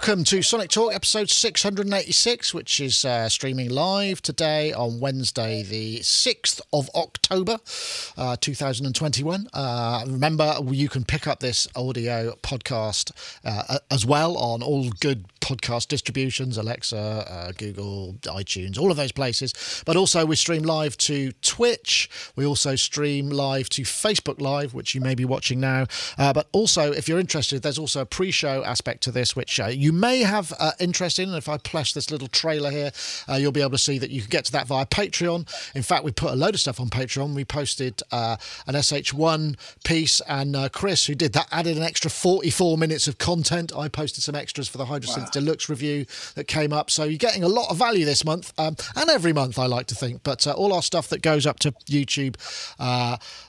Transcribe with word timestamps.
Welcome 0.00 0.24
to 0.24 0.40
Sonic 0.40 0.70
Talk 0.70 0.94
episode 0.94 1.28
686, 1.28 2.54
which 2.54 2.80
is 2.80 3.04
uh, 3.04 3.28
streaming 3.28 3.68
live 3.68 4.22
today 4.22 4.72
on 4.72 4.98
Wednesday, 4.98 5.62
the 5.62 5.98
6th 5.98 6.62
of 6.72 6.88
October, 6.94 7.58
uh, 8.16 8.34
2021. 8.40 9.48
Uh, 9.52 10.04
remember, 10.06 10.56
you 10.70 10.88
can 10.88 11.04
pick 11.04 11.26
up 11.26 11.40
this 11.40 11.68
audio 11.76 12.34
podcast 12.42 13.12
uh, 13.44 13.76
as 13.90 14.06
well 14.06 14.38
on 14.38 14.62
all 14.62 14.88
good 15.00 15.26
podcast 15.40 15.88
distributions 15.88 16.56
Alexa, 16.56 16.96
uh, 16.96 17.52
Google, 17.52 18.14
iTunes, 18.22 18.78
all 18.78 18.90
of 18.90 18.96
those 18.96 19.12
places. 19.12 19.82
But 19.84 19.96
also, 19.96 20.24
we 20.24 20.36
stream 20.36 20.62
live 20.62 20.96
to 20.98 21.32
Twitch. 21.42 22.08
We 22.36 22.46
also 22.46 22.76
stream 22.76 23.30
live 23.30 23.68
to 23.70 23.82
Facebook 23.82 24.40
Live, 24.40 24.74
which 24.74 24.94
you 24.94 25.00
may 25.00 25.14
be 25.14 25.24
watching 25.24 25.60
now. 25.60 25.86
Uh, 26.16 26.32
but 26.32 26.48
also, 26.52 26.92
if 26.92 27.08
you're 27.08 27.18
interested, 27.18 27.62
there's 27.62 27.78
also 27.78 28.02
a 28.02 28.06
pre 28.06 28.30
show 28.30 28.64
aspect 28.64 29.02
to 29.02 29.10
this, 29.10 29.34
which 29.34 29.58
uh, 29.58 29.66
you 29.90 29.98
may 29.98 30.20
have 30.20 30.52
uh, 30.60 30.70
interest 30.78 31.18
in. 31.18 31.30
And 31.30 31.36
if 31.36 31.48
I 31.48 31.56
plush 31.56 31.94
this 31.94 32.12
little 32.12 32.28
trailer 32.28 32.70
here, 32.70 32.92
uh, 33.28 33.34
you'll 33.34 33.50
be 33.50 33.60
able 33.60 33.72
to 33.72 33.78
see 33.78 33.98
that 33.98 34.10
you 34.10 34.20
can 34.20 34.30
get 34.30 34.44
to 34.44 34.52
that 34.52 34.68
via 34.68 34.86
Patreon. 34.86 35.48
In 35.74 35.82
fact, 35.82 36.04
we 36.04 36.12
put 36.12 36.30
a 36.30 36.36
load 36.36 36.54
of 36.54 36.60
stuff 36.60 36.78
on 36.78 36.90
Patreon. 36.90 37.34
We 37.34 37.44
posted 37.44 38.00
uh, 38.12 38.36
an 38.68 38.76
SH1 38.76 39.56
piece, 39.82 40.20
and 40.28 40.54
uh, 40.54 40.68
Chris, 40.68 41.06
who 41.06 41.16
did 41.16 41.32
that, 41.32 41.48
added 41.50 41.76
an 41.76 41.82
extra 41.82 42.08
44 42.08 42.78
minutes 42.78 43.08
of 43.08 43.18
content. 43.18 43.72
I 43.76 43.88
posted 43.88 44.22
some 44.22 44.36
extras 44.36 44.68
for 44.68 44.78
the 44.78 44.84
Hydrasynth 44.84 45.24
wow. 45.24 45.30
Deluxe 45.32 45.68
review 45.68 46.06
that 46.36 46.46
came 46.46 46.72
up. 46.72 46.88
So 46.88 47.02
you're 47.02 47.18
getting 47.18 47.42
a 47.42 47.48
lot 47.48 47.68
of 47.68 47.76
value 47.76 48.04
this 48.04 48.24
month, 48.24 48.52
um, 48.58 48.76
and 48.94 49.10
every 49.10 49.32
month, 49.32 49.58
I 49.58 49.66
like 49.66 49.88
to 49.88 49.96
think. 49.96 50.22
But 50.22 50.46
uh, 50.46 50.52
all 50.52 50.72
our 50.72 50.82
stuff 50.82 51.08
that 51.08 51.20
goes 51.20 51.46
up 51.46 51.58
to 51.60 51.72
YouTube 51.86 52.36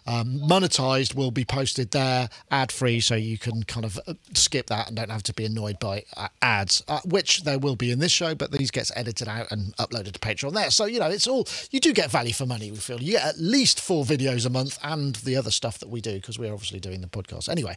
um, 0.06 0.40
monetized 0.40 1.16
will 1.16 1.32
be 1.32 1.46
posted 1.46 1.92
there 1.92 2.30
ad 2.50 2.72
free, 2.72 3.00
so 3.00 3.16
you 3.16 3.38
can 3.38 3.64
kind 3.64 3.86
of 3.86 4.00
skip 4.34 4.68
that 4.68 4.88
and 4.88 4.96
don't 4.96 5.12
have 5.12 5.24
to 5.24 5.34
be 5.34 5.46
annoyed 5.46 5.80
by 5.80 6.04
uh, 6.18 6.28
ads, 6.42 6.84
uh, 6.88 7.00
which 7.06 7.44
there 7.44 7.60
will 7.60 7.76
be 7.76 7.92
in 7.92 8.00
this 8.00 8.12
show, 8.12 8.36
but 8.36 8.52
these 8.52 8.72
gets 8.72 8.92
edited 8.96 9.28
out 9.28 9.52
and 9.52 9.76
uploaded 9.78 10.14
to 10.14 10.20
Patreon 10.20 10.54
there. 10.54 10.72
So, 10.72 10.86
you 10.86 11.00
know, 11.00 11.10
it's 11.10 11.28
all, 11.28 11.48
you 11.72 11.80
do 11.80 11.94
get 11.94 12.12
value 12.12 12.34
for 12.34 12.46
money, 12.46 12.72
we 12.72 12.78
feel. 12.78 13.02
You 13.02 13.14
get 13.14 13.26
at 13.26 13.40
least 13.40 13.80
four 13.80 14.04
videos 14.04 14.46
a 14.46 14.50
month 14.50 14.80
and 14.84 15.16
the 15.18 15.36
other 15.36 15.52
stuff 15.52 15.80
that 15.80 15.90
we 15.90 16.02
do 16.02 16.16
because 16.16 16.40
we're 16.40 16.54
obviously 16.54 16.80
doing 16.80 17.02
the 17.02 17.08
podcast. 17.08 17.50
Anyway, 17.50 17.76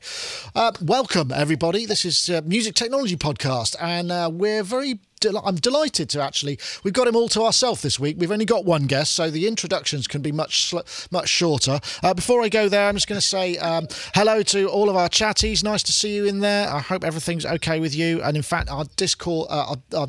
uh, 0.55 0.73
welcome 0.83 1.33
everybody. 1.33 1.87
This 1.87 2.05
is 2.05 2.31
uh, 2.31 2.41
Music 2.45 2.75
Technology 2.75 3.17
Podcast, 3.17 3.77
and 3.81 4.11
uh, 4.11 4.31
we're 4.33 4.63
very 4.63 5.01
I'm 5.45 5.57
delighted 5.57 6.09
to 6.11 6.23
actually. 6.23 6.59
We've 6.83 6.95
got 6.95 7.09
him 7.09 7.17
all 7.17 7.29
to 7.31 7.43
ourselves 7.43 7.83
this 7.83 7.99
week. 7.99 8.17
We've 8.19 8.31
only 8.31 8.45
got 8.45 8.65
one 8.65 8.87
guest, 8.87 9.15
so 9.15 9.31
the 9.31 9.47
introductions 9.47 10.07
can 10.07 10.23
be 10.23 10.33
much 10.33 10.75
much 11.11 11.29
shorter. 11.29 11.81
Uh, 12.03 12.15
before 12.15 12.43
I 12.43 12.49
go 12.49 12.69
there, 12.69 12.89
I'm 12.89 12.95
just 12.95 13.09
going 13.09 13.21
to 13.21 13.27
say 13.27 13.57
um, 13.59 13.87
hello 14.15 14.43
to 14.43 14.69
all 14.69 14.89
of 14.91 14.97
our 14.97 15.09
chatties. 15.09 15.63
Nice 15.63 15.83
to 15.85 15.93
see 15.93 16.15
you 16.15 16.25
in 16.27 16.41
there. 16.41 16.69
I 16.69 16.81
hope 16.81 17.05
everything's 17.05 17.47
okay 17.47 17.81
with 17.81 17.95
you. 17.95 18.23
And 18.23 18.37
in 18.37 18.43
fact, 18.43 18.71
our 18.71 18.85
Discord, 18.97 19.49
uh, 19.51 19.75
our, 19.93 19.99
our 20.01 20.09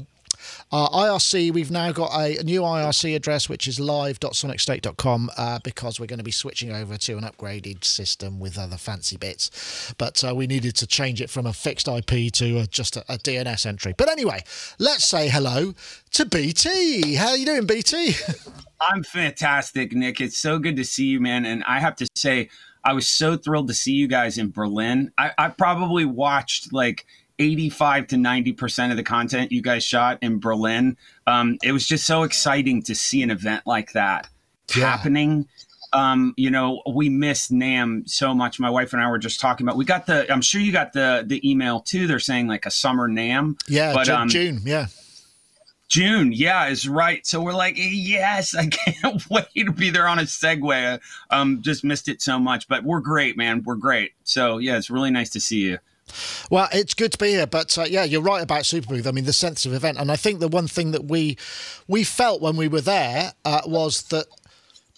uh, 0.72 0.90
IRC, 0.90 1.54
we've 1.54 1.72
now 1.72 1.92
got 1.92 2.12
a, 2.14 2.44
new 2.44 2.62
IRC 2.62 3.16
address, 3.16 3.50
which 3.50 3.68
is 3.68 3.80
live.sonicstate.com, 3.80 5.32
uh, 5.38 5.60
because 5.64 6.00
we're 6.00 6.06
going 6.06 6.20
to 6.20 6.24
be 6.24 6.32
switching 6.32 6.72
over 6.72 6.98
to 6.98 7.18
an 7.18 7.24
upgraded 7.24 7.84
system 7.84 8.40
with 8.40 8.58
other 8.58 8.78
fancy 8.78 9.18
bits. 9.18 9.94
But 9.98 10.24
uh, 10.24 10.36
we 10.36 10.48
needed 10.48 10.76
to 10.78 10.88
change 10.88 11.22
it 11.22 11.30
from 11.30 11.46
a 11.46 11.54
fixed 11.54 11.88
IP 11.88 12.32
to 12.34 12.60
a, 12.60 12.68
just 12.68 12.98
a, 12.98 13.02
a, 13.10 13.18
DNS 13.18 13.66
entry. 13.66 13.94
But 13.98 14.10
anyway, 14.10 14.44
let's 14.80 15.06
say 15.06 15.30
hello 15.30 15.74
to 16.12 16.26
BT. 16.26 17.16
How 17.16 17.30
are 17.30 17.38
you 17.38 17.46
doing, 17.46 17.66
BT? 17.66 18.16
I'm 18.82 19.04
fantastic, 19.04 19.94
Nick. 19.94 20.22
It's 20.22 20.38
so 20.38 20.60
good 20.60 20.76
to 20.76 20.84
see 20.84 21.06
you, 21.06 21.20
man. 21.20 21.46
And 21.46 21.64
I 21.64 21.80
have 21.80 21.96
to 21.98 22.08
say, 22.16 22.50
I 22.84 22.94
was 22.94 23.08
so 23.08 23.36
thrilled 23.36 23.68
to 23.70 23.74
see 23.74 23.94
you 23.94 24.08
guys 24.08 24.38
in 24.38 24.52
Berlin. 24.52 25.12
I, 25.18 25.32
I 25.38 25.50
probably 25.50 26.06
watched 26.06 26.72
like 26.72 27.06
85 27.40 28.08
to 28.08 28.16
90% 28.16 28.92
of 28.92 28.98
the 28.98 29.04
content 29.04 29.52
you 29.52 29.62
guys 29.62 29.84
shot 29.84 30.20
in 30.22 30.40
Berlin. 30.40 30.98
Um, 31.28 31.58
it 31.64 31.72
was 31.72 31.86
just 31.86 32.06
so 32.06 32.24
exciting 32.24 32.82
to 32.84 32.96
see 32.96 33.22
an 33.22 33.32
event 33.32 33.64
like 33.66 33.92
that 33.94 34.28
yeah. 34.76 34.90
happening. 34.90 35.48
Um, 35.94 36.34
you 36.36 36.50
know, 36.50 36.82
we 36.94 37.10
missed 37.10 37.52
NAMM 37.52 38.10
so 38.10 38.34
much. 38.34 38.60
My 38.60 38.70
wife 38.70 38.94
and 38.94 39.02
I 39.02 39.10
were 39.10 39.18
just 39.18 39.40
talking 39.40 39.66
about. 39.66 39.78
We 39.78 39.86
got 39.86 40.06
the. 40.06 40.32
I'm 40.32 40.42
sure 40.42 40.60
you 40.60 40.74
got 40.74 40.92
the 40.92 41.24
the 41.26 41.50
email 41.50 41.80
too. 41.80 42.06
They're 42.06 42.20
saying 42.20 42.48
like 42.48 42.66
a 42.66 42.72
summer 42.72 43.08
NAMM. 43.08 43.58
Yeah, 43.70 43.94
but 43.94 44.10
um, 44.10 44.28
June. 44.28 44.60
Yeah. 44.66 44.88
June, 45.88 46.32
yeah, 46.34 46.68
is 46.68 46.90
right. 46.90 47.26
So 47.28 47.42
we're 47.42 47.54
like, 47.54 47.76
yes, 47.78 48.56
I 48.56 48.68
can't 48.72 49.24
wait 49.30 49.46
to 49.56 49.72
be 49.72 49.90
there 49.92 50.08
on 50.08 50.20
a 50.20 50.24
Segway. 50.24 51.00
Um, 51.30 51.62
just 51.62 51.84
missed 51.84 52.10
it 52.10 52.22
so 52.22 52.40
much, 52.40 52.68
but 52.68 52.84
we're 52.84 53.00
great, 53.00 53.38
man. 53.38 53.64
We're 53.64 53.76
great. 53.76 54.14
So 54.24 54.58
yeah, 54.58 54.78
it's 54.78 54.90
really 54.90 55.12
nice 55.12 55.30
to 55.32 55.40
see 55.40 55.60
you. 55.60 55.78
Well, 56.50 56.68
it's 56.72 56.94
good 56.94 57.12
to 57.14 57.18
be 57.18 57.30
here, 57.30 57.48
but 57.48 57.78
uh, 57.78 57.86
yeah, 57.90 58.04
you're 58.04 58.22
right 58.22 58.44
about 58.44 58.62
Superbooth. 58.64 59.08
I 59.08 59.12
mean, 59.12 59.26
the 59.26 59.34
sense 59.34 59.66
of 59.66 59.74
event, 59.74 59.98
and 59.98 60.12
I 60.12 60.16
think 60.16 60.40
the 60.40 60.48
one 60.48 60.68
thing 60.68 60.92
that 60.92 61.06
we 61.06 61.38
we 61.88 62.04
felt 62.04 62.42
when 62.42 62.56
we 62.56 62.68
were 62.68 62.82
there 62.82 63.34
uh, 63.44 63.62
was 63.66 64.04
that 64.04 64.26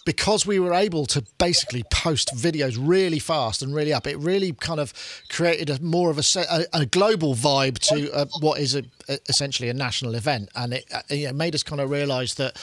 because 0.08 0.46
we 0.46 0.58
were 0.58 0.72
able 0.72 1.04
to 1.04 1.22
basically 1.36 1.82
post 1.90 2.34
videos 2.34 2.78
really 2.80 3.18
fast 3.18 3.60
and 3.60 3.74
really 3.74 3.92
up, 3.92 4.06
it 4.06 4.16
really 4.18 4.52
kind 4.52 4.80
of 4.80 4.94
created 5.28 5.68
a 5.68 5.78
more 5.82 6.08
of 6.08 6.16
a, 6.16 6.22
a, 6.50 6.80
a 6.80 6.86
global 6.86 7.34
vibe 7.34 7.78
to 7.78 8.10
uh, 8.14 8.24
what 8.40 8.58
is 8.58 8.74
a, 8.74 8.84
essentially 9.28 9.68
a 9.68 9.74
national 9.74 10.14
event, 10.14 10.48
and 10.54 10.72
it, 10.72 10.86
uh, 10.94 11.02
it 11.10 11.34
made 11.34 11.54
us 11.54 11.62
kind 11.62 11.78
of 11.80 11.90
realise 11.90 12.34
that 12.34 12.56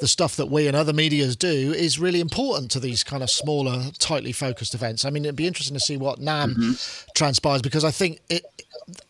the 0.00 0.08
stuff 0.08 0.36
that 0.36 0.46
we 0.46 0.66
and 0.68 0.76
other 0.76 0.92
medias 0.92 1.34
do 1.34 1.72
is 1.72 1.98
really 1.98 2.20
important 2.20 2.70
to 2.70 2.80
these 2.80 3.02
kind 3.02 3.22
of 3.22 3.30
smaller, 3.30 3.90
tightly 3.98 4.32
focused 4.32 4.74
events. 4.74 5.04
I 5.04 5.10
mean, 5.10 5.24
it'd 5.24 5.36
be 5.36 5.46
interesting 5.46 5.74
to 5.74 5.80
see 5.80 5.96
what 5.96 6.20
NAMM 6.20 6.54
mm-hmm. 6.54 7.10
transpires 7.14 7.62
because 7.62 7.84
I 7.84 7.90
think 7.90 8.20
it, 8.30 8.44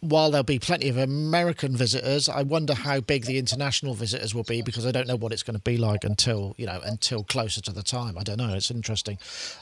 while 0.01 0.31
there'll 0.31 0.45
be 0.45 0.59
plenty 0.59 0.89
of 0.89 0.97
American 0.97 1.77
visitors, 1.77 2.29
I 2.29 2.43
wonder 2.43 2.75
how 2.75 3.01
big 3.01 3.27
the 3.27 3.39
international 3.39 3.95
visitors 3.95 4.35
will 4.35 4.45
be 4.45 4.63
because 4.63 4.87
I 4.87 4.91
don't 4.91 5.07
know 5.07 5.17
what 5.17 5.33
it's 5.33 5.43
going 5.43 5.57
to 5.57 5.63
be 5.63 5.77
like 5.77 6.05
until 6.05 6.55
you 6.57 6.67
know 6.67 6.81
until 6.85 7.23
closer 7.23 7.61
to 7.63 7.73
the 7.73 7.83
time. 7.83 8.17
I 8.17 8.23
don't 8.23 8.39
know. 8.39 8.55
It's 8.55 8.71
interesting. 8.71 9.19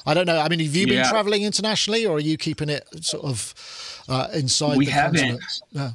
I 0.06 0.14
don't 0.14 0.26
know. 0.26 0.38
I 0.38 0.48
mean, 0.48 0.60
have 0.60 0.74
you 0.74 0.86
been 0.86 0.96
yeah. 0.96 1.10
traveling 1.10 1.42
internationally, 1.42 2.06
or 2.06 2.16
are 2.16 2.20
you 2.20 2.36
keeping 2.36 2.68
it 2.68 2.86
sort 3.02 3.24
of 3.24 4.04
uh, 4.08 4.28
inside? 4.32 4.78
We 4.78 4.86
haven't. 4.86 5.42
Yeah. 5.72 5.90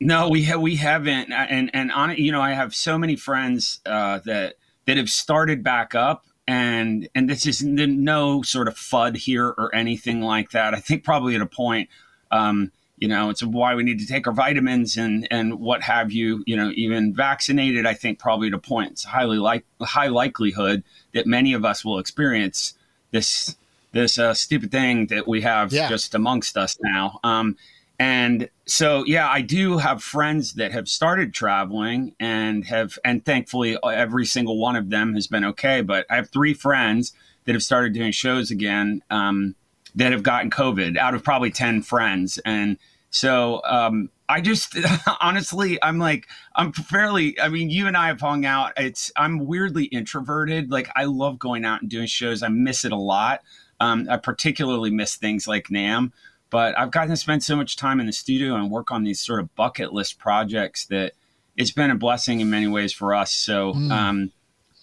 No, 0.00 0.28
we 0.28 0.42
have 0.44 0.60
we 0.60 0.76
haven't, 0.76 1.30
and 1.30 1.70
and 1.74 1.92
on 1.92 2.16
you 2.16 2.32
know, 2.32 2.40
I 2.40 2.52
have 2.52 2.74
so 2.74 2.98
many 2.98 3.16
friends 3.16 3.80
uh, 3.86 4.20
that 4.24 4.54
that 4.86 4.96
have 4.96 5.10
started 5.10 5.62
back 5.62 5.94
up 5.94 6.24
and 6.46 7.08
and 7.14 7.28
this 7.30 7.46
is 7.46 7.62
no 7.62 8.42
sort 8.42 8.68
of 8.68 8.74
fud 8.74 9.16
here 9.16 9.46
or 9.46 9.74
anything 9.74 10.20
like 10.20 10.50
that 10.50 10.74
i 10.74 10.80
think 10.80 11.04
probably 11.04 11.34
at 11.34 11.40
a 11.40 11.46
point 11.46 11.88
um, 12.30 12.72
you 12.96 13.08
know 13.08 13.30
it's 13.30 13.42
why 13.42 13.74
we 13.74 13.82
need 13.82 13.98
to 13.98 14.06
take 14.06 14.26
our 14.26 14.32
vitamins 14.32 14.96
and 14.96 15.26
and 15.30 15.60
what 15.60 15.82
have 15.82 16.12
you 16.12 16.42
you 16.46 16.56
know 16.56 16.70
even 16.74 17.14
vaccinated 17.14 17.86
i 17.86 17.94
think 17.94 18.18
probably 18.18 18.48
at 18.48 18.54
a 18.54 18.58
point 18.58 18.92
it's 18.92 19.04
highly 19.04 19.38
like 19.38 19.64
high 19.80 20.08
likelihood 20.08 20.82
that 21.14 21.26
many 21.26 21.52
of 21.52 21.64
us 21.64 21.84
will 21.84 21.98
experience 21.98 22.74
this 23.10 23.56
this 23.92 24.18
uh, 24.18 24.32
stupid 24.32 24.70
thing 24.70 25.06
that 25.08 25.28
we 25.28 25.42
have 25.42 25.70
yeah. 25.72 25.88
just 25.88 26.14
amongst 26.14 26.56
us 26.56 26.78
now 26.80 27.20
um, 27.24 27.56
and 28.02 28.48
so 28.66 29.04
yeah 29.06 29.28
i 29.28 29.40
do 29.40 29.78
have 29.78 30.02
friends 30.02 30.54
that 30.54 30.72
have 30.72 30.88
started 30.88 31.32
traveling 31.32 32.14
and 32.18 32.64
have 32.64 32.98
and 33.04 33.24
thankfully 33.24 33.78
every 33.84 34.26
single 34.26 34.58
one 34.58 34.74
of 34.74 34.90
them 34.90 35.14
has 35.14 35.26
been 35.26 35.44
okay 35.44 35.80
but 35.82 36.04
i 36.10 36.16
have 36.16 36.28
three 36.30 36.52
friends 36.52 37.12
that 37.44 37.54
have 37.54 37.62
started 37.62 37.92
doing 37.92 38.12
shows 38.12 38.50
again 38.50 39.02
um, 39.10 39.54
that 39.94 40.12
have 40.12 40.22
gotten 40.22 40.50
covid 40.50 40.96
out 40.96 41.14
of 41.14 41.22
probably 41.22 41.50
10 41.50 41.82
friends. 41.82 42.38
And 42.44 42.78
so 43.10 43.60
um, 43.64 44.10
i 44.28 44.40
just 44.40 44.76
honestly 45.20 45.78
i'm 45.82 45.98
like 45.98 46.26
i'm 46.54 46.72
fairly 46.72 47.38
i 47.38 47.48
mean 47.48 47.68
you 47.68 47.86
and 47.86 47.96
i 47.96 48.06
have 48.06 48.20
hung 48.20 48.44
out. 48.44 48.72
It's 48.76 49.12
i'm 49.16 49.46
weirdly 49.46 49.84
introverted. 49.84 50.70
Like 50.70 50.88
i 50.96 51.04
love 51.04 51.38
going 51.38 51.64
out 51.64 51.82
and 51.82 51.90
doing 51.90 52.06
shows. 52.06 52.42
I 52.42 52.48
miss 52.48 52.84
it 52.84 52.92
a 52.92 52.96
lot. 52.96 53.42
Um, 53.80 54.06
i 54.10 54.16
particularly 54.16 54.90
miss 54.90 55.16
things 55.16 55.48
like 55.48 55.68
NAMM 55.68 56.12
but 56.52 56.78
I've 56.78 56.90
gotten 56.90 57.08
to 57.08 57.16
spend 57.16 57.42
so 57.42 57.56
much 57.56 57.76
time 57.76 57.98
in 57.98 58.04
the 58.04 58.12
studio 58.12 58.54
and 58.54 58.70
work 58.70 58.92
on 58.92 59.04
these 59.04 59.20
sort 59.20 59.40
of 59.40 59.52
bucket 59.54 59.94
list 59.94 60.18
projects 60.18 60.84
that 60.86 61.14
it's 61.56 61.70
been 61.70 61.90
a 61.90 61.94
blessing 61.94 62.40
in 62.40 62.50
many 62.50 62.68
ways 62.68 62.92
for 62.92 63.14
us. 63.14 63.32
So, 63.32 63.72
mm. 63.72 63.90
um, 63.90 64.32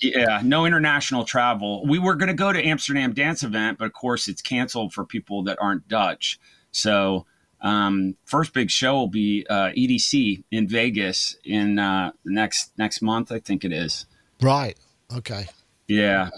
yeah, 0.01 0.41
no 0.43 0.65
international 0.65 1.25
travel. 1.25 1.85
We 1.85 1.99
were 1.99 2.15
going 2.15 2.29
to 2.29 2.33
go 2.33 2.51
to 2.51 2.59
Amsterdam 2.59 3.13
dance 3.13 3.43
event, 3.43 3.77
but 3.77 3.85
of 3.85 3.93
course 3.93 4.27
it's 4.27 4.41
canceled 4.41 4.93
for 4.93 5.05
people 5.05 5.43
that 5.43 5.59
aren't 5.61 5.87
Dutch. 5.87 6.39
So, 6.71 7.27
um, 7.61 8.15
first 8.25 8.51
big 8.53 8.71
show 8.71 8.95
will 8.95 9.07
be 9.07 9.45
uh, 9.47 9.69
EDC 9.77 10.43
in 10.49 10.67
Vegas 10.67 11.37
in 11.43 11.77
uh, 11.77 12.13
next 12.25 12.71
next 12.79 13.03
month, 13.03 13.31
I 13.31 13.37
think 13.37 13.63
it 13.63 13.71
is. 13.71 14.07
Right. 14.41 14.75
Okay. 15.15 15.47
Yeah. 15.87 16.29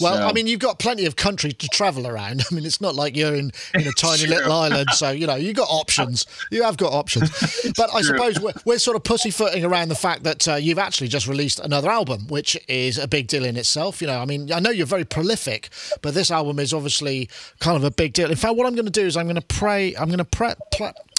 Well, 0.00 0.16
so. 0.16 0.26
I 0.26 0.32
mean, 0.32 0.46
you've 0.46 0.60
got 0.60 0.78
plenty 0.78 1.06
of 1.06 1.16
country 1.16 1.52
to 1.52 1.68
travel 1.68 2.06
around. 2.06 2.42
I 2.50 2.54
mean, 2.54 2.64
it's 2.64 2.80
not 2.80 2.94
like 2.94 3.16
you're 3.16 3.34
in, 3.34 3.52
in 3.74 3.86
a 3.86 3.92
tiny 3.92 4.26
little 4.26 4.52
island, 4.52 4.90
so 4.92 5.10
you 5.10 5.26
know 5.26 5.36
you've 5.36 5.56
got 5.56 5.68
options. 5.68 6.26
You 6.50 6.62
have 6.62 6.76
got 6.76 6.92
options. 6.92 7.30
but 7.76 7.90
I 7.94 8.02
true. 8.02 8.16
suppose 8.16 8.40
we're, 8.40 8.52
we're, 8.64 8.78
sort 8.78 8.96
of 8.96 9.04
pussyfooting 9.04 9.64
around 9.64 9.88
the 9.88 9.94
fact 9.94 10.22
that 10.24 10.48
uh, 10.48 10.54
you've 10.54 10.78
actually 10.78 11.08
just 11.08 11.26
released 11.26 11.60
another 11.60 11.90
album, 11.90 12.26
which 12.28 12.56
is 12.68 12.98
a 12.98 13.06
big 13.06 13.26
deal 13.26 13.44
in 13.44 13.56
itself. 13.56 14.00
You 14.00 14.08
know, 14.08 14.18
I 14.18 14.24
mean, 14.24 14.52
I 14.52 14.60
know 14.60 14.70
you're 14.70 14.86
very 14.86 15.04
prolific, 15.04 15.68
but 16.02 16.14
this 16.14 16.30
album 16.30 16.58
is 16.58 16.72
obviously 16.72 17.28
kind 17.58 17.76
of 17.76 17.84
a 17.84 17.90
big 17.90 18.12
deal. 18.12 18.30
In 18.30 18.36
fact, 18.36 18.56
what 18.56 18.66
I'm 18.66 18.74
going 18.74 18.86
to 18.86 18.90
do 18.90 19.06
is 19.06 19.16
I'm 19.16 19.26
going 19.26 19.36
to 19.36 19.42
pray. 19.42 19.94
I'm 19.96 20.08
going 20.08 20.18
to 20.18 20.24
pre- 20.24 20.54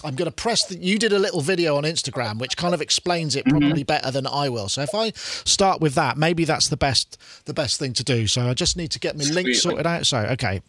I'm 0.03 0.15
going 0.15 0.30
to 0.30 0.36
press 0.36 0.65
the. 0.65 0.77
You 0.77 0.98
did 0.98 1.13
a 1.13 1.19
little 1.19 1.42
video 1.42 1.77
on 1.77 1.83
Instagram 1.83 2.39
which 2.39 2.57
kind 2.57 2.74
of 2.74 2.81
explains 2.81 3.36
it 3.36 3.45
probably 3.45 3.69
mm-hmm. 3.69 3.81
better 3.83 4.12
than 4.12 4.27
I 4.27 4.50
will. 4.50 4.69
So 4.69 4.81
if 4.81 4.94
I 4.94 5.12
start 5.15 5.81
with 5.81 5.95
that, 5.95 6.18
maybe 6.18 6.45
that's 6.45 6.69
the 6.69 6.77
best 6.77 7.18
the 7.45 7.53
best 7.53 7.80
thing 7.80 7.94
to 7.94 8.03
do. 8.03 8.27
So 8.27 8.48
I 8.48 8.53
just 8.53 8.77
need 8.77 8.92
to 8.92 9.00
get 9.00 9.18
my 9.18 9.24
link 9.25 9.53
sorted 9.56 9.86
out. 9.86 10.06
So 10.06 10.18
okay. 10.18 10.62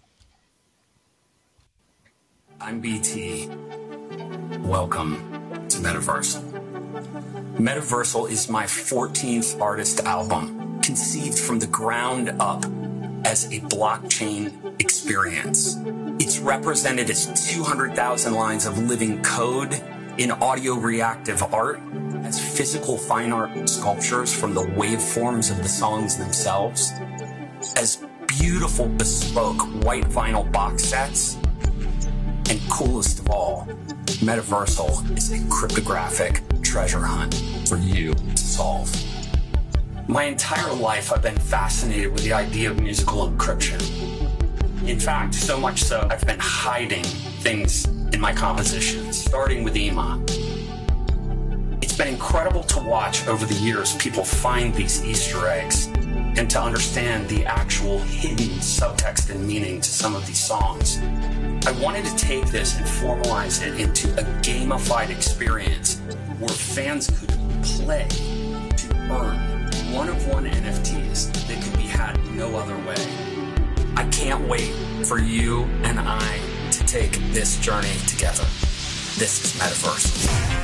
I'm 2.60 2.80
BT. 2.80 3.48
Welcome 4.60 5.16
to 5.68 5.78
Metaversal. 5.78 6.48
Metaversal 7.56 8.30
is 8.30 8.48
my 8.48 8.64
14th 8.64 9.60
artist 9.60 10.00
album, 10.04 10.80
conceived 10.80 11.38
from 11.38 11.58
the 11.58 11.66
ground 11.66 12.30
up 12.38 12.64
as 13.24 13.46
a 13.46 13.60
blockchain 13.60 14.80
experience. 14.80 15.78
It's 16.18 16.38
represented 16.38 17.10
as 17.10 17.50
200,000 17.50 18.34
lines 18.34 18.66
of 18.66 18.78
living 18.78 19.22
code 19.22 19.80
in 20.18 20.30
audio 20.30 20.74
reactive 20.74 21.42
art, 21.54 21.80
as 22.24 22.38
physical 22.56 22.98
fine 22.98 23.32
art 23.32 23.68
sculptures 23.68 24.34
from 24.34 24.54
the 24.54 24.62
waveforms 24.62 25.50
of 25.50 25.58
the 25.62 25.68
songs 25.68 26.18
themselves, 26.18 26.92
as 27.76 28.04
beautiful 28.26 28.88
bespoke 28.88 29.60
white 29.84 30.04
vinyl 30.04 30.50
box 30.52 30.84
sets, 30.84 31.36
and 32.50 32.60
coolest 32.70 33.20
of 33.20 33.30
all, 33.30 33.66
Metaversal 34.22 35.16
is 35.16 35.32
a 35.32 35.48
cryptographic 35.48 36.42
treasure 36.62 37.00
hunt 37.00 37.34
for 37.66 37.76
you 37.76 38.14
to 38.14 38.36
solve. 38.36 38.90
My 40.08 40.24
entire 40.24 40.72
life, 40.74 41.12
I've 41.12 41.22
been 41.22 41.38
fascinated 41.38 42.12
with 42.12 42.24
the 42.24 42.32
idea 42.32 42.70
of 42.70 42.80
musical 42.80 43.30
encryption. 43.30 43.80
In 44.86 44.98
fact, 44.98 45.32
so 45.32 45.58
much 45.58 45.84
so, 45.84 46.06
I've 46.10 46.26
been 46.26 46.40
hiding 46.40 47.04
things 47.04 47.86
in 48.12 48.20
my 48.20 48.32
compositions, 48.32 49.16
starting 49.16 49.62
with 49.62 49.76
Ima. 49.76 50.20
It's 51.80 51.96
been 51.96 52.08
incredible 52.08 52.64
to 52.64 52.80
watch 52.80 53.28
over 53.28 53.46
the 53.46 53.54
years 53.54 53.94
people 53.96 54.24
find 54.24 54.74
these 54.74 55.04
Easter 55.04 55.46
eggs 55.46 55.86
and 55.86 56.50
to 56.50 56.60
understand 56.60 57.28
the 57.28 57.44
actual 57.44 58.00
hidden 58.00 58.58
subtext 58.58 59.30
and 59.30 59.46
meaning 59.46 59.80
to 59.80 59.88
some 59.88 60.16
of 60.16 60.26
these 60.26 60.44
songs. 60.44 60.98
I 61.64 61.72
wanted 61.80 62.04
to 62.06 62.16
take 62.16 62.46
this 62.46 62.76
and 62.76 62.84
formalize 62.84 63.64
it 63.64 63.78
into 63.78 64.10
a 64.14 64.24
gamified 64.42 65.10
experience 65.10 66.00
where 66.40 66.48
fans 66.48 67.08
could 67.08 67.30
play 67.62 68.08
to 68.08 68.96
earn 69.10 69.51
one 69.92 70.08
of 70.08 70.26
one 70.28 70.46
NFTs 70.46 71.30
that 71.46 71.62
could 71.62 71.76
be 71.76 71.84
had 71.84 72.18
no 72.34 72.56
other 72.56 72.76
way. 72.86 72.94
I 73.94 74.08
can't 74.10 74.48
wait 74.48 74.72
for 75.04 75.18
you 75.18 75.64
and 75.84 76.00
I 76.00 76.40
to 76.70 76.84
take 76.86 77.12
this 77.32 77.58
journey 77.60 77.92
together. 78.06 78.44
This 79.18 79.44
is 79.44 79.60
Metaverse. 79.60 80.62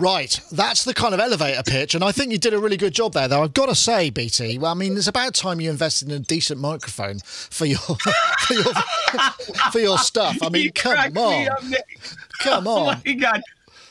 Right, 0.00 0.40
that's 0.50 0.84
the 0.84 0.94
kind 0.94 1.12
of 1.12 1.20
elevator 1.20 1.62
pitch, 1.62 1.94
and 1.94 2.02
I 2.02 2.10
think 2.10 2.32
you 2.32 2.38
did 2.38 2.54
a 2.54 2.58
really 2.58 2.78
good 2.78 2.94
job 2.94 3.12
there. 3.12 3.28
Though 3.28 3.42
I've 3.42 3.52
got 3.52 3.66
to 3.68 3.74
say, 3.74 4.08
BT, 4.08 4.56
well, 4.56 4.72
I 4.72 4.74
mean, 4.74 4.96
it's 4.96 5.06
about 5.06 5.34
time 5.34 5.60
you 5.60 5.68
invested 5.68 6.08
in 6.08 6.14
a 6.14 6.20
decent 6.20 6.58
microphone 6.58 7.18
for 7.18 7.66
your 7.66 7.78
for 8.38 8.54
your, 8.54 8.72
for 9.70 9.78
your 9.78 9.98
stuff. 9.98 10.38
I 10.42 10.48
mean, 10.48 10.72
come 10.74 11.18
on, 11.18 11.48
come 12.40 12.66
on. 12.66 12.96
Oh 12.96 13.02
my 13.04 13.12
god, 13.12 13.42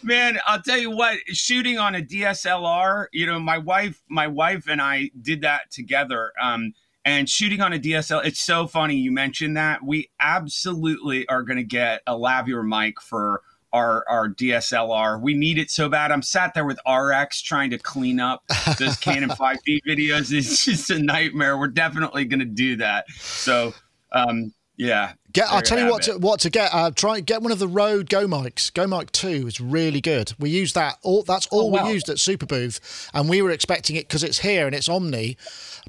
man 0.03 0.39
i'll 0.45 0.61
tell 0.61 0.77
you 0.77 0.89
what 0.89 1.17
shooting 1.27 1.77
on 1.77 1.95
a 1.95 2.01
dslr 2.01 3.07
you 3.11 3.25
know 3.25 3.39
my 3.39 3.57
wife 3.57 4.01
my 4.09 4.27
wife 4.27 4.67
and 4.67 4.81
i 4.81 5.09
did 5.21 5.41
that 5.41 5.69
together 5.71 6.31
um, 6.41 6.73
and 7.05 7.29
shooting 7.29 7.61
on 7.61 7.73
a 7.73 7.79
DSL, 7.79 8.23
it's 8.25 8.39
so 8.39 8.67
funny 8.67 8.95
you 8.95 9.11
mentioned 9.11 9.57
that. 9.57 9.83
We 9.83 10.11
absolutely 10.19 11.27
are 11.27 11.43
going 11.43 11.57
to 11.57 11.63
get 11.63 12.01
a 12.05 12.15
lavier 12.15 12.61
mic 12.61 13.01
for 13.01 13.41
our 13.71 14.03
our 14.09 14.29
DSLR. 14.29 15.21
We 15.21 15.33
need 15.33 15.57
it 15.57 15.71
so 15.71 15.89
bad. 15.89 16.11
I'm 16.11 16.21
sat 16.21 16.53
there 16.53 16.65
with 16.65 16.79
RX 16.87 17.41
trying 17.41 17.69
to 17.71 17.77
clean 17.77 18.19
up 18.19 18.43
those 18.77 18.97
Canon 18.97 19.29
5D 19.29 19.79
videos. 19.87 20.31
It's 20.31 20.65
just 20.65 20.89
a 20.89 20.99
nightmare. 20.99 21.57
We're 21.57 21.67
definitely 21.67 22.25
going 22.25 22.41
to 22.41 22.45
do 22.45 22.75
that. 22.77 23.09
So, 23.17 23.73
um, 24.11 24.53
yeah, 24.77 25.13
Get, 25.31 25.47
I'll 25.51 25.61
tell 25.61 25.79
you 25.79 25.91
what 25.91 26.03
to, 26.03 26.17
what 26.17 26.39
to 26.41 26.49
get. 26.49 26.73
Uh, 26.73 26.89
try 26.89 27.19
get 27.19 27.43
one 27.43 27.51
of 27.51 27.59
the 27.59 27.67
Rode 27.67 28.09
Go 28.09 28.25
mics. 28.27 28.73
Go 28.73 28.87
mic 28.87 29.11
two 29.11 29.47
is 29.47 29.61
really 29.61 30.01
good. 30.01 30.33
We 30.39 30.49
use 30.49 30.73
that. 30.73 30.97
All 31.03 31.21
that's 31.21 31.45
all 31.47 31.61
oh, 31.61 31.65
wow. 31.67 31.85
we 31.85 31.93
used 31.93 32.09
at 32.09 32.17
Superbooth, 32.17 33.09
and 33.13 33.29
we 33.29 33.41
were 33.41 33.51
expecting 33.51 33.95
it 33.95 34.07
because 34.07 34.23
it's 34.23 34.39
here 34.39 34.65
and 34.65 34.75
it's 34.75 34.89
Omni, 34.89 35.37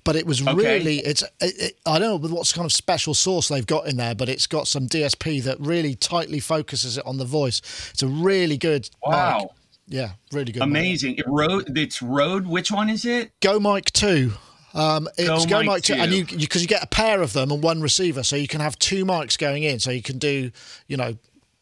but 0.04 0.14
it 0.14 0.26
was 0.26 0.46
okay. 0.46 0.54
really 0.54 0.98
it's. 0.98 1.22
It, 1.40 1.54
it, 1.58 1.78
I 1.87 1.98
don't 1.98 2.22
know 2.22 2.28
what 2.28 2.52
kind 2.54 2.66
of 2.66 2.72
special 2.72 3.14
source 3.14 3.48
they've 3.48 3.66
got 3.66 3.87
in 3.87 3.96
there, 3.96 4.14
but 4.14 4.28
it's 4.28 4.46
got 4.46 4.69
some 4.69 4.87
DSP 4.88 5.43
that 5.44 5.58
really 5.58 5.94
tightly 5.94 6.40
focuses 6.40 6.98
it 6.98 7.06
on 7.06 7.16
the 7.16 7.25
voice. 7.25 7.62
It's 7.93 8.02
a 8.02 8.08
really 8.08 8.58
good. 8.58 8.90
Wow. 9.02 9.38
Mic. 9.38 9.48
Yeah, 9.88 10.10
really 10.32 10.52
good. 10.52 10.62
Amazing. 10.62 11.16
It 11.16 11.25
Rode. 11.26 11.76
It's 11.76 12.02
Rode. 12.02 12.46
Which 12.46 12.70
one 12.70 12.90
is 12.90 13.04
it? 13.06 13.32
Go 13.40 13.58
mic 13.58 13.86
two. 13.86 14.32
Um, 14.75 15.08
it's 15.19 15.46
Go, 15.46 15.62
Mic 15.62 15.82
2, 15.82 15.94
and 15.94 16.12
you 16.12 16.25
because 16.25 16.56
you, 16.56 16.62
you 16.62 16.67
get 16.69 16.82
a 16.82 16.87
pair 16.87 17.22
of 17.22 17.32
them 17.32 17.50
and 17.50 17.62
one 17.62 17.81
receiver, 17.81 18.22
so 18.22 18.37
you 18.37 18.49
can 18.49 18.61
have 18.61 18.78
two 18.78 19.05
mics 19.05 19.38
going 19.38 19.62
in, 19.62 19.81
so 19.81 19.90
you 19.90 20.02
can 20.02 20.19
do 20.19 20.50
you 20.87 20.96
know 20.96 21.17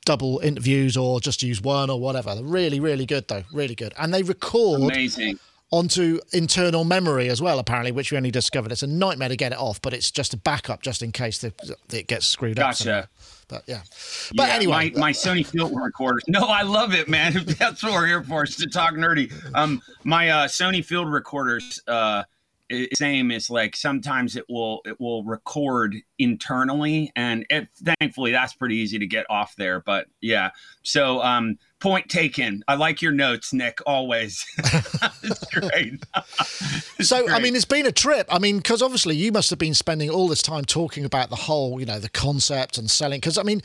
double 0.05 0.38
interviews 0.38 0.96
or 0.96 1.20
just 1.20 1.43
use 1.43 1.60
one 1.60 1.90
or 1.90 2.00
whatever. 2.00 2.34
They're 2.34 2.44
really 2.44 2.81
really 2.81 3.06
good 3.06 3.28
though, 3.28 3.44
really 3.52 3.75
good, 3.75 3.94
and 3.99 4.12
they 4.12 4.22
record 4.22 4.82
amazing 4.82 5.38
onto 5.70 6.19
internal 6.32 6.84
memory 6.84 7.28
as 7.28 7.40
well. 7.40 7.58
Apparently, 7.58 7.93
which 7.93 8.10
we 8.10 8.16
only 8.16 8.31
discovered. 8.31 8.72
It's 8.72 8.82
a 8.82 8.87
nightmare 8.87 9.28
to 9.28 9.37
get 9.37 9.52
it 9.52 9.58
off, 9.58 9.81
but 9.81 9.93
it's 9.94 10.10
just 10.10 10.34
a 10.34 10.37
backup 10.37 10.82
just 10.82 11.02
in 11.02 11.12
case 11.12 11.38
the, 11.38 11.52
it 11.93 12.06
gets 12.06 12.26
screwed 12.26 12.56
gotcha. 12.56 12.90
up. 12.90 13.05
Gotcha. 13.05 13.08
But 13.49 13.62
yeah, 13.66 13.81
but 14.37 14.49
yeah, 14.49 14.55
anyway, 14.55 14.90
my, 14.94 15.00
my 15.00 15.12
Sony 15.12 15.46
field 15.46 15.72
recorders. 15.75 16.22
No, 16.28 16.40
I 16.40 16.62
love 16.62 16.93
it, 16.93 17.08
man. 17.08 17.32
That's 17.58 17.82
what 17.82 17.93
we're 17.93 18.06
here 18.06 18.22
for, 18.22 18.44
is 18.44 18.56
to 18.56 18.66
talk 18.66 18.93
nerdy. 18.93 19.32
Um, 19.55 19.81
my 20.05 20.28
uh, 20.28 20.49
Sony 20.49 20.84
field 20.84 21.10
recorders. 21.10 21.81
Uh, 21.87 22.25
same 22.94 23.31
as 23.31 23.50
like 23.50 23.75
sometimes 23.76 24.37
it 24.37 24.44
will 24.49 24.81
it 24.85 25.00
will 25.00 25.25
record 25.25 25.97
internally 26.19 27.12
and 27.15 27.47
it, 27.50 27.69
thankfully 28.00 28.32
that's 28.32 28.53
pretty 28.53 28.76
easy 28.76 28.99
to 28.99 29.06
get 29.06 29.25
off 29.31 29.55
there 29.56 29.81
but 29.81 30.06
yeah 30.20 30.51
so 30.82 31.22
um 31.22 31.56
point 31.81 32.08
taken 32.08 32.63
i 32.67 32.75
like 32.75 33.01
your 33.01 33.13
notes 33.13 33.53
nick 33.53 33.79
always 33.87 34.44
it's 35.22 35.44
great 35.55 36.05
it's 36.98 37.08
so 37.08 37.25
great. 37.25 37.37
i 37.37 37.39
mean 37.39 37.55
it's 37.55 37.65
been 37.65 37.87
a 37.87 37.93
trip 37.93 38.27
i 38.31 38.39
mean 38.39 38.56
because 38.56 38.82
obviously 38.82 39.15
you 39.15 39.31
must 39.31 39.48
have 39.48 39.60
been 39.60 39.75
spending 39.75 40.10
all 40.10 40.27
this 40.27 40.43
time 40.43 40.65
talking 40.65 41.05
about 41.05 41.31
the 41.31 41.37
whole 41.37 41.79
you 41.79 41.87
know 41.87 42.01
the 42.01 42.08
concept 42.08 42.79
and 42.79 42.91
selling 42.91 43.19
because 43.19 43.39
i 43.39 43.43
mean 43.44 43.63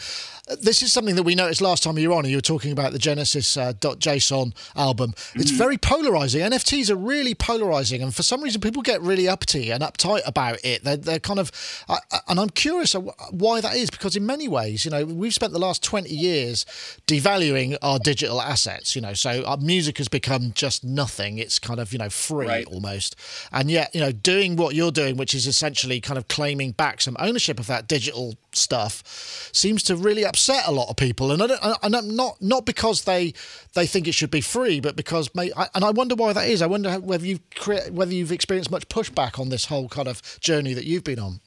this 0.60 0.84
is 0.84 0.92
something 0.92 1.16
that 1.16 1.24
we 1.24 1.36
noticed 1.36 1.62
last 1.62 1.84
time 1.84 1.98
you 1.98 2.10
were 2.10 2.16
on. 2.16 2.26
You 2.26 2.38
were 2.38 2.42
talking 2.42 2.74
about 2.74 2.92
the 2.92 3.00
Genesis 3.00 3.56
uh, 3.56 3.72
.json 3.74 4.54
album. 4.76 5.14
It's 5.36 5.52
mm. 5.52 5.58
very 5.58 5.78
polarizing. 5.78 6.42
NFTs 6.42 6.90
are 6.90 6.98
really 6.98 7.34
polarizing, 7.34 8.02
and 8.02 8.14
for 8.14 8.24
some 8.24 8.42
reason, 8.42 8.60
people 8.60 8.82
get 8.82 9.02
really 9.02 9.28
uppity 9.28 9.72
and 9.72 9.82
uptight 9.82 10.22
about 10.26 10.60
it. 10.64 10.84
They're, 10.84 10.98
they're 10.98 11.20
kind 11.20 11.40
of, 11.40 11.52
uh, 11.88 11.98
and 12.28 12.40
I'm 12.44 12.50
curious 12.50 12.94
why 12.94 13.62
that 13.62 13.76
is 13.76 13.90
because 13.90 14.16
in 14.16 14.26
many 14.26 14.48
ways, 14.48 14.86
you 14.86 14.92
know, 14.92 15.06
we've 15.06 15.34
spent 15.34 15.54
the 15.54 15.60
last 15.60 15.84
20 15.84 16.10
years 16.10 16.66
devaluing 17.08 17.78
our 17.82 18.00
digital 18.00 18.42
assets. 18.42 18.96
You 18.96 19.02
know, 19.02 19.14
so 19.14 19.44
our 19.46 19.58
music 19.58 19.98
has 19.98 20.08
become 20.08 20.52
just 20.54 20.84
nothing. 20.84 21.38
It's 21.38 21.58
kind 21.58 21.80
of 21.80 21.92
you 21.94 22.00
know 22.00 22.10
free 22.10 22.48
right. 22.48 22.68
almost, 22.68 23.16
and 23.52 23.72
yet 23.72 23.94
you 23.96 24.02
know 24.02 24.12
doing 24.12 24.56
what 24.56 24.76
you're 24.76 24.92
doing, 24.92 25.18
which 25.18 25.34
is 25.34 25.48
essentially 25.48 26.02
kind 26.02 26.18
of 26.18 26.28
claiming 26.28 26.72
back 26.72 27.02
some 27.02 27.16
ownership 27.20 27.60
of 27.60 27.68
that 27.68 27.88
digital 27.88 28.36
stuff, 28.52 29.50
seems 29.54 29.82
to 29.84 29.96
really 29.96 30.26
upset 30.26 30.68
a 30.68 30.72
lot 30.72 30.90
of 30.90 30.98
people, 30.98 31.32
and 31.32 31.42
I 31.42 31.48
don't, 31.48 31.80
and 31.82 31.96
I'm 31.96 32.16
not 32.16 32.42
not 32.42 32.66
because 32.66 33.06
they 33.06 33.34
they 33.74 33.88
think 33.88 34.08
it 34.08 34.14
should 34.14 34.32
be 34.32 34.42
free, 34.42 34.80
but 34.80 34.96
because 34.96 35.34
may, 35.34 35.52
I, 35.56 35.68
and 35.74 35.84
I 35.84 35.92
wonder 35.92 36.16
why 36.16 36.34
that 36.34 36.48
is. 36.48 36.62
I 36.62 36.68
wonder 36.68 37.00
whether 37.00 37.26
you've 37.26 37.50
created 37.52 37.96
whether 37.96 38.14
you've 38.14 38.32
experienced 38.32 38.70
much 38.70 38.88
pushback 38.90 39.40
on 39.40 39.50
this 39.50 39.66
whole 39.66 39.88
kind 39.88 40.08
of 40.08 40.22
journey 40.40 40.74
that 40.74 40.86
you've 40.86 41.04
been 41.04 41.20
on. 41.20 41.40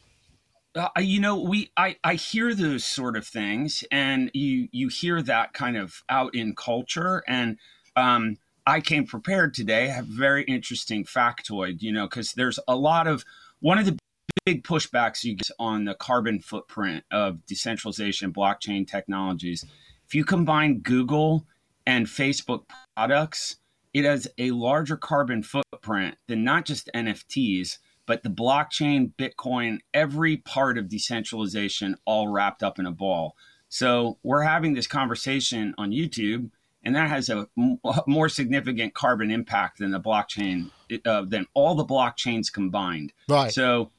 Uh, 0.76 0.90
you 0.98 1.20
know, 1.20 1.40
we 1.40 1.70
I 1.78 1.96
I 2.04 2.14
hear 2.14 2.54
those 2.54 2.84
sort 2.84 3.16
of 3.16 3.26
things, 3.26 3.82
and 3.90 4.30
you 4.34 4.68
you 4.72 4.88
hear 4.88 5.22
that 5.22 5.54
kind 5.54 5.74
of 5.74 6.02
out 6.10 6.34
in 6.34 6.54
culture, 6.54 7.24
and 7.26 7.56
um, 7.96 8.36
I 8.66 8.82
came 8.82 9.06
prepared 9.06 9.54
today. 9.54 9.84
I 9.84 9.94
have 9.94 10.08
a 10.08 10.12
very 10.12 10.44
interesting 10.44 11.04
factoid, 11.04 11.80
you 11.80 11.92
know, 11.92 12.06
because 12.06 12.34
there's 12.34 12.58
a 12.68 12.76
lot 12.76 13.06
of 13.06 13.24
one 13.60 13.78
of 13.78 13.86
the 13.86 13.96
big 14.44 14.64
pushbacks 14.64 15.24
you 15.24 15.36
get 15.36 15.50
on 15.58 15.86
the 15.86 15.94
carbon 15.94 16.40
footprint 16.40 17.04
of 17.10 17.44
decentralization 17.46 18.30
blockchain 18.30 18.86
technologies. 18.86 19.64
If 20.06 20.14
you 20.14 20.26
combine 20.26 20.80
Google 20.80 21.46
and 21.86 22.06
Facebook 22.06 22.64
products, 22.94 23.56
it 23.94 24.04
has 24.04 24.28
a 24.36 24.50
larger 24.50 24.98
carbon 24.98 25.42
footprint 25.42 26.16
than 26.28 26.44
not 26.44 26.66
just 26.66 26.90
NFTs, 26.94 27.78
but 28.06 28.22
the 28.22 28.30
blockchain, 28.30 29.12
Bitcoin, 29.18 29.80
every 29.92 30.38
part 30.38 30.78
of 30.78 30.88
decentralization 30.88 31.96
all 32.04 32.28
wrapped 32.28 32.62
up 32.62 32.78
in 32.78 32.86
a 32.86 32.92
ball. 32.92 33.36
So 33.68 34.18
we're 34.22 34.42
having 34.42 34.74
this 34.74 34.86
conversation 34.86 35.74
on 35.76 35.90
YouTube, 35.90 36.50
and 36.84 36.94
that 36.94 37.08
has 37.08 37.28
a 37.28 37.48
more 38.06 38.28
significant 38.28 38.94
carbon 38.94 39.30
impact 39.30 39.78
than 39.78 39.90
the 39.90 40.00
blockchain, 40.00 40.70
uh, 41.04 41.22
than 41.22 41.46
all 41.52 41.74
the 41.74 41.84
blockchains 41.84 42.52
combined. 42.52 43.12
Right. 43.28 43.52
So 43.52 43.90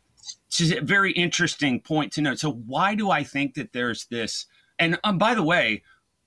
it's 0.47 0.71
a 0.71 0.81
very 0.81 1.11
interesting 1.11 1.81
point 1.81 2.13
to 2.13 2.21
note. 2.21 2.39
So 2.39 2.51
why 2.51 2.95
do 2.95 3.11
I 3.11 3.23
think 3.23 3.55
that 3.55 3.73
there's 3.73 4.05
this? 4.05 4.45
And 4.79 4.97
um, 5.03 5.17
by 5.17 5.35
the 5.35 5.43
way, 5.43 5.83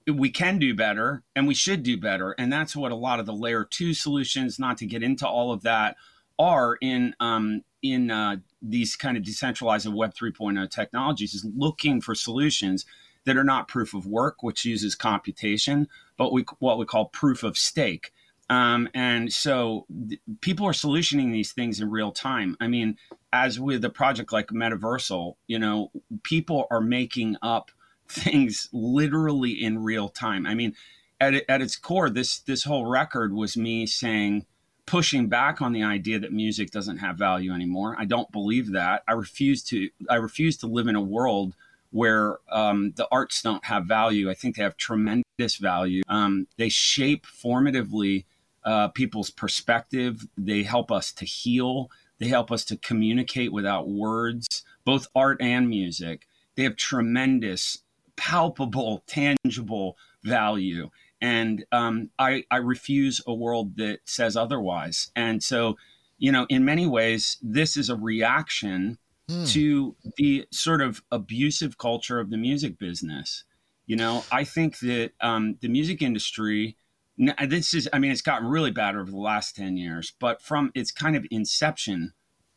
we 0.06 0.30
can 0.30 0.58
do 0.58 0.74
better 0.74 1.22
and 1.36 1.46
we 1.46 1.54
should 1.54 1.82
do 1.82 1.96
better, 1.96 2.32
and 2.32 2.52
that's 2.52 2.76
what 2.76 2.92
a 2.92 2.96
lot 2.96 3.20
of 3.20 3.26
the 3.26 3.32
layer 3.32 3.64
two 3.64 3.94
solutions, 3.94 4.58
not 4.58 4.76
to 4.78 4.86
get 4.86 5.02
into 5.02 5.26
all 5.26 5.52
of 5.52 5.62
that, 5.62 5.96
are 6.40 6.78
in 6.80 7.14
um, 7.20 7.62
in 7.82 8.10
uh, 8.10 8.36
these 8.62 8.96
kind 8.96 9.16
of 9.16 9.22
decentralized 9.22 9.86
Web 9.86 10.14
3.0 10.14 10.70
technologies 10.70 11.34
is 11.34 11.46
looking 11.56 12.00
for 12.00 12.14
solutions 12.14 12.84
that 13.24 13.36
are 13.36 13.44
not 13.44 13.68
proof 13.68 13.94
of 13.94 14.06
work, 14.06 14.42
which 14.42 14.64
uses 14.64 14.94
computation, 14.94 15.86
but 16.16 16.32
we, 16.32 16.44
what 16.58 16.78
we 16.78 16.84
call 16.84 17.06
proof 17.06 17.42
of 17.42 17.56
stake. 17.56 18.12
Um, 18.48 18.88
and 18.94 19.32
so 19.32 19.86
th- 20.08 20.20
people 20.40 20.66
are 20.66 20.72
solutioning 20.72 21.32
these 21.32 21.52
things 21.52 21.80
in 21.80 21.90
real 21.90 22.12
time. 22.12 22.56
I 22.60 22.66
mean, 22.66 22.96
as 23.32 23.60
with 23.60 23.84
a 23.84 23.90
project 23.90 24.32
like 24.32 24.48
Metaversal, 24.48 25.36
you 25.46 25.58
know, 25.58 25.90
people 26.22 26.66
are 26.70 26.80
making 26.80 27.36
up 27.42 27.70
things 28.08 28.68
literally 28.72 29.52
in 29.52 29.82
real 29.82 30.08
time. 30.08 30.46
I 30.46 30.54
mean, 30.54 30.74
at, 31.20 31.34
at 31.48 31.62
its 31.62 31.76
core, 31.76 32.10
this 32.10 32.40
this 32.40 32.64
whole 32.64 32.86
record 32.86 33.32
was 33.32 33.56
me 33.56 33.86
saying, 33.86 34.46
pushing 34.90 35.28
back 35.28 35.62
on 35.62 35.72
the 35.72 35.84
idea 35.84 36.18
that 36.18 36.32
music 36.32 36.72
doesn't 36.72 36.96
have 36.96 37.16
value 37.16 37.52
anymore. 37.52 37.94
I 37.96 38.04
don't 38.06 38.30
believe 38.32 38.72
that. 38.72 39.04
I 39.06 39.12
refuse 39.12 39.62
to. 39.64 39.88
I 40.08 40.16
refuse 40.16 40.56
to 40.58 40.66
live 40.66 40.88
in 40.88 40.96
a 40.96 41.00
world 41.00 41.54
where 41.92 42.38
um, 42.50 42.92
the 42.96 43.06
arts 43.12 43.40
don't 43.40 43.64
have 43.64 43.84
value. 43.86 44.28
I 44.28 44.34
think 44.34 44.56
they 44.56 44.64
have 44.64 44.76
tremendous 44.76 45.56
value. 45.60 46.02
Um, 46.08 46.48
they 46.56 46.68
shape 46.68 47.24
formatively 47.24 48.24
uh, 48.64 48.88
people's 48.88 49.30
perspective. 49.30 50.26
They 50.36 50.64
help 50.64 50.90
us 50.90 51.12
to 51.12 51.24
heal. 51.24 51.88
They 52.18 52.26
help 52.26 52.50
us 52.50 52.64
to 52.64 52.76
communicate 52.76 53.52
without 53.52 53.88
words, 53.88 54.64
both 54.84 55.06
art 55.14 55.40
and 55.40 55.68
music. 55.68 56.26
They 56.56 56.64
have 56.64 56.74
tremendous, 56.74 57.78
palpable, 58.16 59.04
tangible 59.06 59.96
value. 60.24 60.90
And 61.20 61.64
um, 61.72 62.10
I, 62.18 62.44
I 62.50 62.56
refuse 62.58 63.20
a 63.26 63.34
world 63.34 63.76
that 63.76 64.00
says 64.04 64.36
otherwise. 64.36 65.10
And 65.14 65.42
so, 65.42 65.76
you 66.18 66.32
know, 66.32 66.46
in 66.48 66.64
many 66.64 66.86
ways, 66.86 67.36
this 67.42 67.76
is 67.76 67.90
a 67.90 67.96
reaction 67.96 68.98
hmm. 69.28 69.44
to 69.46 69.96
the 70.16 70.46
sort 70.50 70.80
of 70.80 71.02
abusive 71.10 71.78
culture 71.78 72.20
of 72.20 72.30
the 72.30 72.36
music 72.36 72.78
business. 72.78 73.44
You 73.86 73.96
know, 73.96 74.24
I 74.30 74.44
think 74.44 74.78
that 74.80 75.12
um, 75.20 75.56
the 75.60 75.68
music 75.68 76.00
industry, 76.00 76.76
this 77.18 77.74
is, 77.74 77.88
I 77.92 77.98
mean, 77.98 78.12
it's 78.12 78.22
gotten 78.22 78.48
really 78.48 78.70
bad 78.70 78.94
over 78.94 79.10
the 79.10 79.18
last 79.18 79.56
10 79.56 79.76
years, 79.76 80.12
but 80.20 80.40
from 80.40 80.70
its 80.74 80.92
kind 80.92 81.16
of 81.16 81.26
inception, 81.30 82.12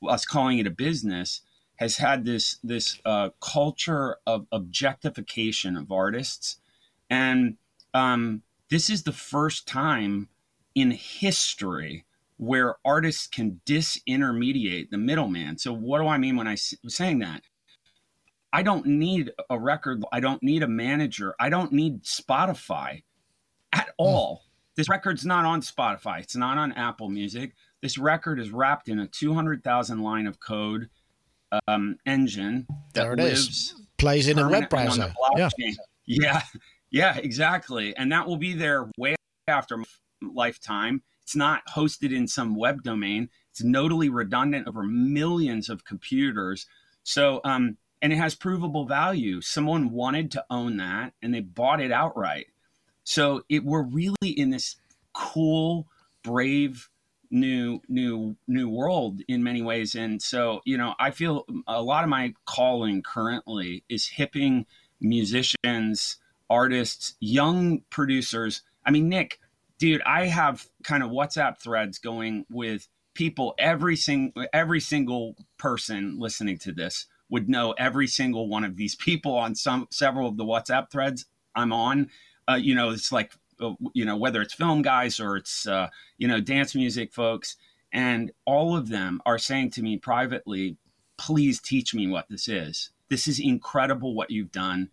us 0.08 0.26
calling 0.26 0.60
it 0.60 0.68
a 0.68 0.72
business, 0.72 1.42
has 1.78 1.98
had 1.98 2.26
this 2.26 2.60
this 2.64 3.00
uh, 3.06 3.30
culture 3.42 4.18
of 4.28 4.46
objectification 4.52 5.76
of 5.76 5.92
artists, 5.92 6.58
and 7.10 7.58
um, 7.94 8.42
this 8.74 8.90
is 8.90 9.04
the 9.04 9.12
first 9.12 9.68
time 9.68 10.30
in 10.74 10.90
history 10.90 12.06
where 12.38 12.76
artists 12.84 13.28
can 13.28 13.62
disintermediate 13.68 14.90
the 14.90 14.98
middleman. 14.98 15.60
So, 15.60 15.72
what 15.72 16.00
do 16.00 16.08
I 16.08 16.18
mean 16.18 16.36
when 16.36 16.48
I'm 16.48 16.58
saying 16.58 17.20
that? 17.20 17.44
I 18.52 18.64
don't 18.64 18.88
need 18.88 19.32
a 19.48 19.60
record. 19.60 20.04
I 20.12 20.20
don't 20.20 20.42
need 20.42 20.64
a 20.64 20.68
manager. 20.68 21.36
I 21.40 21.50
don't 21.50 21.72
need 21.72 22.02
Spotify 22.02 23.04
at 23.72 23.90
hmm. 23.90 23.92
all. 24.00 24.44
This 24.76 24.90
record's 24.90 25.24
not 25.24 25.46
on 25.46 25.62
Spotify. 25.62 26.22
It's 26.22 26.36
not 26.36 26.58
on 26.58 26.72
Apple 26.72 27.10
Music. 27.10 27.54
This 27.84 28.00
record 28.00 28.40
is 28.40 28.50
wrapped 28.50 28.90
in 28.90 28.98
a 28.98 29.08
200,000 29.08 30.02
line 30.02 30.26
of 30.26 30.40
code 30.40 30.90
um, 31.68 31.98
engine 32.08 32.66
that 32.96 33.04
there 33.04 33.14
it 33.14 33.20
lives 33.20 33.50
is. 33.50 33.76
Plays 34.00 34.28
in 34.28 34.40
a 34.40 34.50
web 34.50 34.68
browser. 34.68 35.14
Yeah. 35.38 35.50
yeah, 36.08 36.42
yeah, 36.94 37.18
exactly. 37.18 37.96
And 37.98 38.12
that 38.12 38.28
will 38.28 38.38
be 38.38 38.54
there 38.54 38.90
way 39.00 39.16
after 39.48 39.78
my 39.78 39.86
lifetime. 40.22 41.02
It's 41.24 41.36
not 41.36 41.66
hosted 41.66 42.16
in 42.16 42.28
some 42.28 42.56
web 42.56 42.84
domain. 42.84 43.30
It's 43.50 43.64
nodally 43.64 44.10
redundant 44.10 44.68
over 44.68 44.84
millions 44.84 45.70
of 45.70 45.86
computers. 45.86 46.68
So, 47.04 47.42
um, 47.44 47.78
and 48.04 48.14
it 48.14 48.18
has 48.18 48.36
provable 48.36 48.86
value. 48.86 49.42
Someone 49.42 49.90
wanted 49.90 50.30
to 50.32 50.46
own 50.52 50.78
that 50.78 51.14
and 51.24 51.34
they 51.34 51.40
bought 51.40 51.82
it 51.82 51.92
outright. 51.92 52.48
So 53.04 53.42
it 53.50 53.66
we're 53.66 53.84
really 53.84 54.16
in 54.22 54.52
this 54.52 54.76
cool, 55.14 55.88
brave 56.22 56.90
new 57.32 57.82
new 57.90 58.36
new 58.48 58.70
world 58.70 59.20
in 59.28 59.42
many 59.42 59.60
ways 59.64 59.96
and 59.96 60.22
so 60.22 60.62
you 60.66 60.78
know 60.78 60.94
i 61.00 61.10
feel 61.10 61.44
a 61.66 61.82
lot 61.82 62.04
of 62.04 62.10
my 62.10 62.32
calling 62.46 63.02
currently 63.02 63.84
is 63.90 64.06
hipping 64.06 64.68
musicians 65.02 66.18
artists 66.54 67.16
young 67.20 67.82
producers 67.90 68.62
i 68.86 68.92
mean 68.92 69.10
nick 69.10 69.40
dude, 69.84 70.02
I 70.06 70.28
have 70.28 70.66
kind 70.86 71.04
of 71.04 71.12
WhatsApp 71.12 71.62
threads 71.62 72.00
going 72.00 72.46
with 72.50 72.88
people. 73.14 73.54
Every 73.60 73.98
single 73.98 74.46
every 74.54 74.80
single 74.80 75.36
person 75.58 76.18
listening 76.20 76.58
to 76.60 76.72
this 76.72 77.08
would 77.30 77.50
know 77.50 77.74
every 77.74 78.08
single 78.08 78.48
one 78.48 78.64
of 78.64 78.78
these 78.78 78.96
people 78.96 79.36
on 79.36 79.56
some 79.56 79.88
several 79.92 80.30
of 80.30 80.38
the 80.38 80.46
WhatsApp 80.46 80.90
threads 80.90 81.26
I'm 81.54 81.74
on. 81.74 82.10
Uh, 82.50 82.56
you 82.56 82.74
know, 82.76 82.92
it's 82.92 83.12
like 83.12 83.34
uh, 83.60 83.74
you 83.94 84.06
know 84.06 84.16
whether 84.16 84.42
it's 84.42 84.54
film 84.54 84.84
guys 84.84 85.20
or 85.20 85.36
it's 85.36 85.68
uh, 85.68 85.90
you 86.18 86.30
know 86.30 86.40
dance 86.40 86.74
music 86.76 87.12
folks, 87.14 87.58
and 87.92 88.32
all 88.46 88.78
of 88.78 88.88
them 88.88 89.22
are 89.26 89.38
saying 89.38 89.72
to 89.72 89.82
me 89.82 89.98
privately, 89.98 90.78
"Please 91.18 91.60
teach 91.60 91.94
me 91.94 92.08
what 92.08 92.30
this 92.30 92.48
is. 92.48 92.92
This 93.10 93.28
is 93.28 93.38
incredible 93.38 94.16
what 94.16 94.32
you've 94.32 94.54
done." 94.54 94.92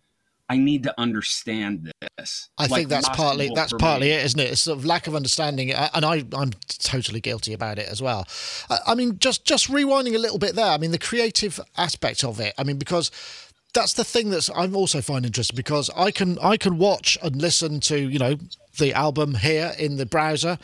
I 0.51 0.57
need 0.57 0.83
to 0.83 0.93
understand 0.99 1.93
this. 2.17 2.49
I 2.57 2.63
like 2.63 2.71
think 2.71 2.89
that's 2.89 3.07
partly 3.07 3.51
that's 3.55 3.71
partly 3.71 4.09
me. 4.09 4.15
it, 4.15 4.25
isn't 4.25 4.39
it? 4.41 4.51
It's 4.51 4.59
sort 4.59 4.77
of 4.77 4.83
lack 4.83 5.07
of 5.07 5.15
understanding, 5.15 5.71
uh, 5.71 5.87
and 5.93 6.03
I 6.03 6.25
I'm 6.33 6.51
totally 6.67 7.21
guilty 7.21 7.53
about 7.53 7.79
it 7.79 7.87
as 7.87 8.01
well. 8.01 8.27
Uh, 8.69 8.79
I 8.85 8.93
mean, 8.93 9.17
just 9.17 9.45
just 9.45 9.69
rewinding 9.69 10.13
a 10.13 10.17
little 10.17 10.37
bit 10.37 10.55
there. 10.55 10.65
I 10.65 10.77
mean, 10.77 10.91
the 10.91 10.99
creative 10.99 11.57
aspect 11.77 12.25
of 12.25 12.41
it. 12.41 12.53
I 12.57 12.65
mean, 12.65 12.77
because 12.77 13.11
that's 13.73 13.93
the 13.93 14.03
thing 14.03 14.29
that's 14.29 14.49
I'm 14.53 14.75
also 14.75 15.01
find 15.01 15.25
interesting 15.25 15.55
because 15.55 15.89
I 15.95 16.11
can 16.11 16.37
I 16.39 16.57
can 16.57 16.77
watch 16.77 17.17
and 17.23 17.41
listen 17.41 17.79
to 17.81 17.97
you 17.97 18.19
know 18.19 18.35
the 18.77 18.93
album 18.93 19.35
here 19.35 19.73
in 19.77 19.97
the 19.97 20.05
browser 20.05 20.57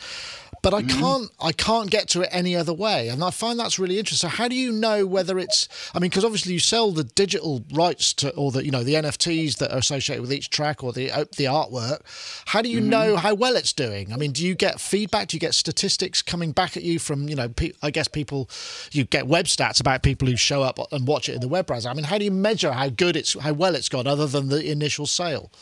but 0.62 0.74
I 0.74 0.82
mm-hmm. 0.82 1.00
can't 1.00 1.30
I 1.40 1.52
can't 1.52 1.90
get 1.90 2.08
to 2.10 2.22
it 2.22 2.28
any 2.32 2.56
other 2.56 2.72
way, 2.72 3.08
and 3.08 3.22
I 3.22 3.30
find 3.30 3.58
that's 3.58 3.78
really 3.78 3.98
interesting. 3.98 4.28
So 4.28 4.36
how 4.36 4.48
do 4.48 4.56
you 4.56 4.72
know 4.72 5.06
whether 5.06 5.38
it's? 5.38 5.68
I 5.94 5.98
mean, 5.98 6.10
because 6.10 6.24
obviously 6.24 6.52
you 6.52 6.58
sell 6.58 6.90
the 6.90 7.04
digital 7.04 7.64
rights 7.72 8.12
to, 8.14 8.34
or 8.34 8.50
the 8.50 8.64
you 8.64 8.70
know 8.70 8.82
the 8.82 8.94
NFTs 8.94 9.58
that 9.58 9.72
are 9.72 9.78
associated 9.78 10.20
with 10.22 10.32
each 10.32 10.50
track 10.50 10.82
or 10.82 10.92
the 10.92 11.10
uh, 11.10 11.24
the 11.36 11.44
artwork. 11.44 12.00
How 12.46 12.62
do 12.62 12.68
you 12.68 12.80
mm-hmm. 12.80 12.90
know 12.90 13.16
how 13.16 13.34
well 13.34 13.56
it's 13.56 13.72
doing? 13.72 14.12
I 14.12 14.16
mean, 14.16 14.32
do 14.32 14.44
you 14.44 14.54
get 14.54 14.80
feedback? 14.80 15.28
Do 15.28 15.36
you 15.36 15.40
get 15.40 15.54
statistics 15.54 16.22
coming 16.22 16.52
back 16.52 16.76
at 16.76 16.82
you 16.82 16.98
from 16.98 17.28
you 17.28 17.36
know? 17.36 17.48
Pe- 17.48 17.72
I 17.82 17.90
guess 17.90 18.08
people 18.08 18.50
you 18.92 19.04
get 19.04 19.26
web 19.26 19.46
stats 19.46 19.80
about 19.80 20.02
people 20.02 20.28
who 20.28 20.36
show 20.36 20.62
up 20.62 20.78
and 20.92 21.06
watch 21.06 21.28
it 21.28 21.34
in 21.34 21.40
the 21.40 21.48
web 21.48 21.66
browser. 21.66 21.88
I 21.88 21.94
mean, 21.94 22.04
how 22.04 22.18
do 22.18 22.24
you 22.24 22.32
measure 22.32 22.72
how 22.72 22.88
good 22.88 23.16
it's 23.16 23.38
how 23.38 23.52
well 23.52 23.74
it's 23.74 23.88
gone 23.88 24.06
other 24.06 24.26
than 24.26 24.48
the 24.48 24.70
initial 24.70 25.06
sale? 25.06 25.52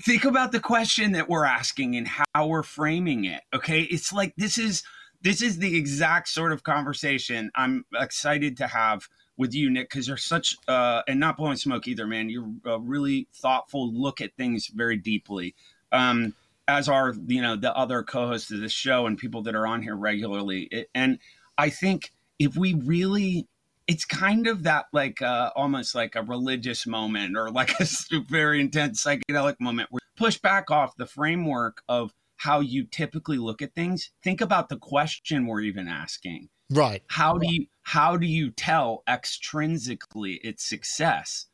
Think 0.00 0.24
about 0.24 0.52
the 0.52 0.60
question 0.60 1.12
that 1.12 1.28
we're 1.28 1.44
asking 1.44 1.96
and 1.96 2.08
how 2.34 2.46
we're 2.46 2.62
framing 2.62 3.24
it 3.24 3.42
okay? 3.54 3.82
It's 3.82 4.12
like 4.12 4.34
this 4.36 4.58
is 4.58 4.82
this 5.22 5.42
is 5.42 5.58
the 5.58 5.76
exact 5.76 6.28
sort 6.28 6.52
of 6.52 6.62
conversation 6.62 7.50
i'm 7.54 7.84
excited 7.94 8.56
to 8.56 8.66
have 8.66 9.08
with 9.36 9.54
you 9.54 9.70
nick 9.70 9.88
because 9.88 10.06
you're 10.08 10.16
such 10.16 10.56
uh 10.68 11.02
and 11.08 11.18
not 11.18 11.36
blowing 11.36 11.56
smoke 11.56 11.88
either 11.88 12.06
man. 12.06 12.28
You're 12.28 12.50
a 12.64 12.78
really 12.78 13.28
thoughtful 13.34 13.92
look 13.92 14.20
at 14.20 14.34
things 14.36 14.68
very 14.68 14.96
deeply. 14.96 15.54
Um 15.92 16.34
as 16.68 16.88
are 16.88 17.14
you 17.26 17.42
know 17.42 17.56
the 17.56 17.74
other 17.76 18.02
co-hosts 18.02 18.50
of 18.50 18.60
this 18.60 18.72
show 18.72 19.06
and 19.06 19.18
people 19.18 19.42
that 19.42 19.54
are 19.54 19.66
on 19.66 19.82
here 19.82 19.96
regularly. 19.96 20.68
It, 20.70 20.90
and 20.94 21.18
i 21.58 21.70
think 21.70 22.12
if 22.38 22.56
we 22.56 22.74
really 22.74 23.46
it's 23.86 24.04
kind 24.04 24.46
of 24.46 24.64
that 24.64 24.86
like 24.92 25.22
uh, 25.22 25.50
almost 25.54 25.94
like 25.94 26.16
a 26.16 26.22
religious 26.22 26.86
moment 26.86 27.36
or 27.36 27.50
like 27.50 27.78
a 27.80 27.86
very 28.28 28.60
intense 28.60 29.04
psychedelic 29.04 29.56
moment 29.60 29.90
where 29.90 30.00
push 30.16 30.38
back 30.38 30.70
off 30.70 30.96
the 30.96 31.06
framework 31.06 31.82
of 31.88 32.12
how 32.36 32.60
you 32.60 32.84
typically 32.84 33.38
look 33.38 33.62
at 33.62 33.74
things. 33.74 34.10
Think 34.22 34.40
about 34.40 34.68
the 34.68 34.76
question 34.76 35.46
we're 35.46 35.60
even 35.60 35.88
asking. 35.88 36.48
Right. 36.70 37.02
How 37.08 37.38
do 37.38 37.52
you 37.52 37.66
how 37.82 38.16
do 38.16 38.26
you 38.26 38.50
tell 38.50 39.02
extrinsically 39.08 40.38
its 40.42 40.64
success? 40.64 41.46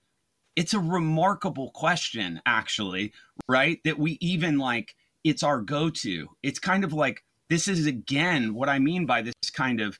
It's 0.57 0.75
a 0.75 0.81
remarkable 0.81 1.71
question 1.71 2.41
actually 2.47 3.13
right? 3.49 3.81
That 3.85 3.99
we 3.99 4.19
even 4.21 4.59
like 4.59 4.95
it's 5.25 5.43
our 5.43 5.61
go-to. 5.61 6.29
It's 6.43 6.59
kind 6.59 6.85
of 6.85 6.93
like 6.93 7.23
this 7.49 7.69
is 7.69 7.87
again 7.87 8.55
what 8.55 8.71
i 8.71 8.79
mean 8.79 9.05
by 9.05 9.21
this 9.21 9.35
kind 9.53 9.81
of 9.83 9.99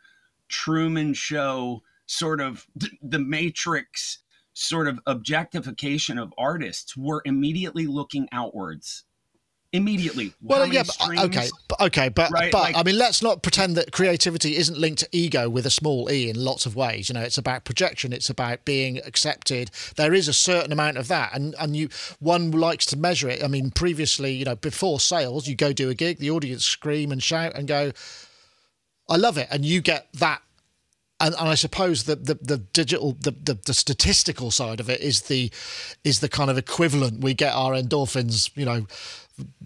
truman 0.49 1.13
show 1.13 1.83
sort 2.07 2.41
of 2.41 2.67
the 3.03 3.19
matrix 3.19 4.19
sort 4.55 4.87
of 4.87 4.99
objectification 5.07 6.19
of 6.19 6.33
artists 6.37 6.97
we're 6.97 7.23
immediately 7.25 7.87
looking 7.87 8.29
outwards 8.33 9.05
immediately. 9.73 10.35
Well, 10.43 10.67
yeah, 10.67 10.83
but, 10.83 11.01
uh, 11.01 11.25
okay, 11.25 11.49
but, 11.69 11.81
okay, 11.81 12.09
but 12.11 12.31
right? 12.31 12.53
but 12.53 12.61
like, 12.61 12.77
I 12.77 12.83
mean, 12.83 12.99
let's 12.99 13.23
not 13.23 13.43
pretend 13.43 13.77
that 13.77 13.91
creativity 13.91 14.57
isn't 14.57 14.79
linked 14.79 15.01
to 15.01 15.09
ego 15.13 15.49
with 15.49 15.67
a 15.67 15.71
small 15.71 16.11
e 16.11 16.29
in 16.29 16.37
lots 16.37 16.67
of 16.67 16.77
ways. 16.77 17.09
You 17.09 17.15
know, 17.15 17.23
it's 17.23 17.39
about 17.39 17.65
projection, 17.65 18.13
it's 18.13 18.31
about 18.31 18.65
being 18.65 18.99
accepted. 18.99 19.71
There 19.97 20.13
is 20.15 20.29
a 20.29 20.33
certain 20.33 20.73
amount 20.73 20.99
of 20.99 21.09
that, 21.09 21.35
and 21.35 21.55
and 21.59 21.75
you 21.75 21.89
one 22.21 22.51
likes 22.51 22.87
to 22.87 22.97
measure 22.97 23.29
it. 23.29 23.43
I 23.43 23.49
mean, 23.49 23.71
previously, 23.71 24.33
you 24.33 24.45
know, 24.45 24.57
before 24.57 25.01
sales, 25.01 25.49
you 25.49 25.57
go 25.57 25.73
do 25.73 25.89
a 25.89 25.95
gig, 25.95 26.19
the 26.19 26.31
audience 26.31 26.65
scream 26.65 27.11
and 27.11 27.23
shout 27.23 27.55
and 27.55 27.67
go, 27.67 27.93
"I 29.09 29.17
love 29.17 29.39
it," 29.39 29.49
and 29.51 29.65
you 29.65 29.81
get 29.81 30.09
that 30.15 30.43
and, 31.23 31.35
and 31.39 31.49
I 31.49 31.55
suppose 31.55 32.05
the, 32.05 32.17
the, 32.17 32.35
the 32.35 32.59
digital 32.59 33.13
the, 33.13 33.31
the, 33.31 33.55
the 33.55 33.75
statistical 33.75 34.51
side 34.51 34.81
of 34.81 34.91
it 34.91 35.01
is 35.01 35.23
the 35.23 35.51
is 36.05 36.21
the 36.21 36.29
kind 36.29 36.51
of 36.51 36.59
equivalent 36.59 37.21
we 37.21 37.33
get 37.33 37.55
our 37.55 37.73
endorphins 37.73 38.51
you 38.57 38.67
know 38.67 38.87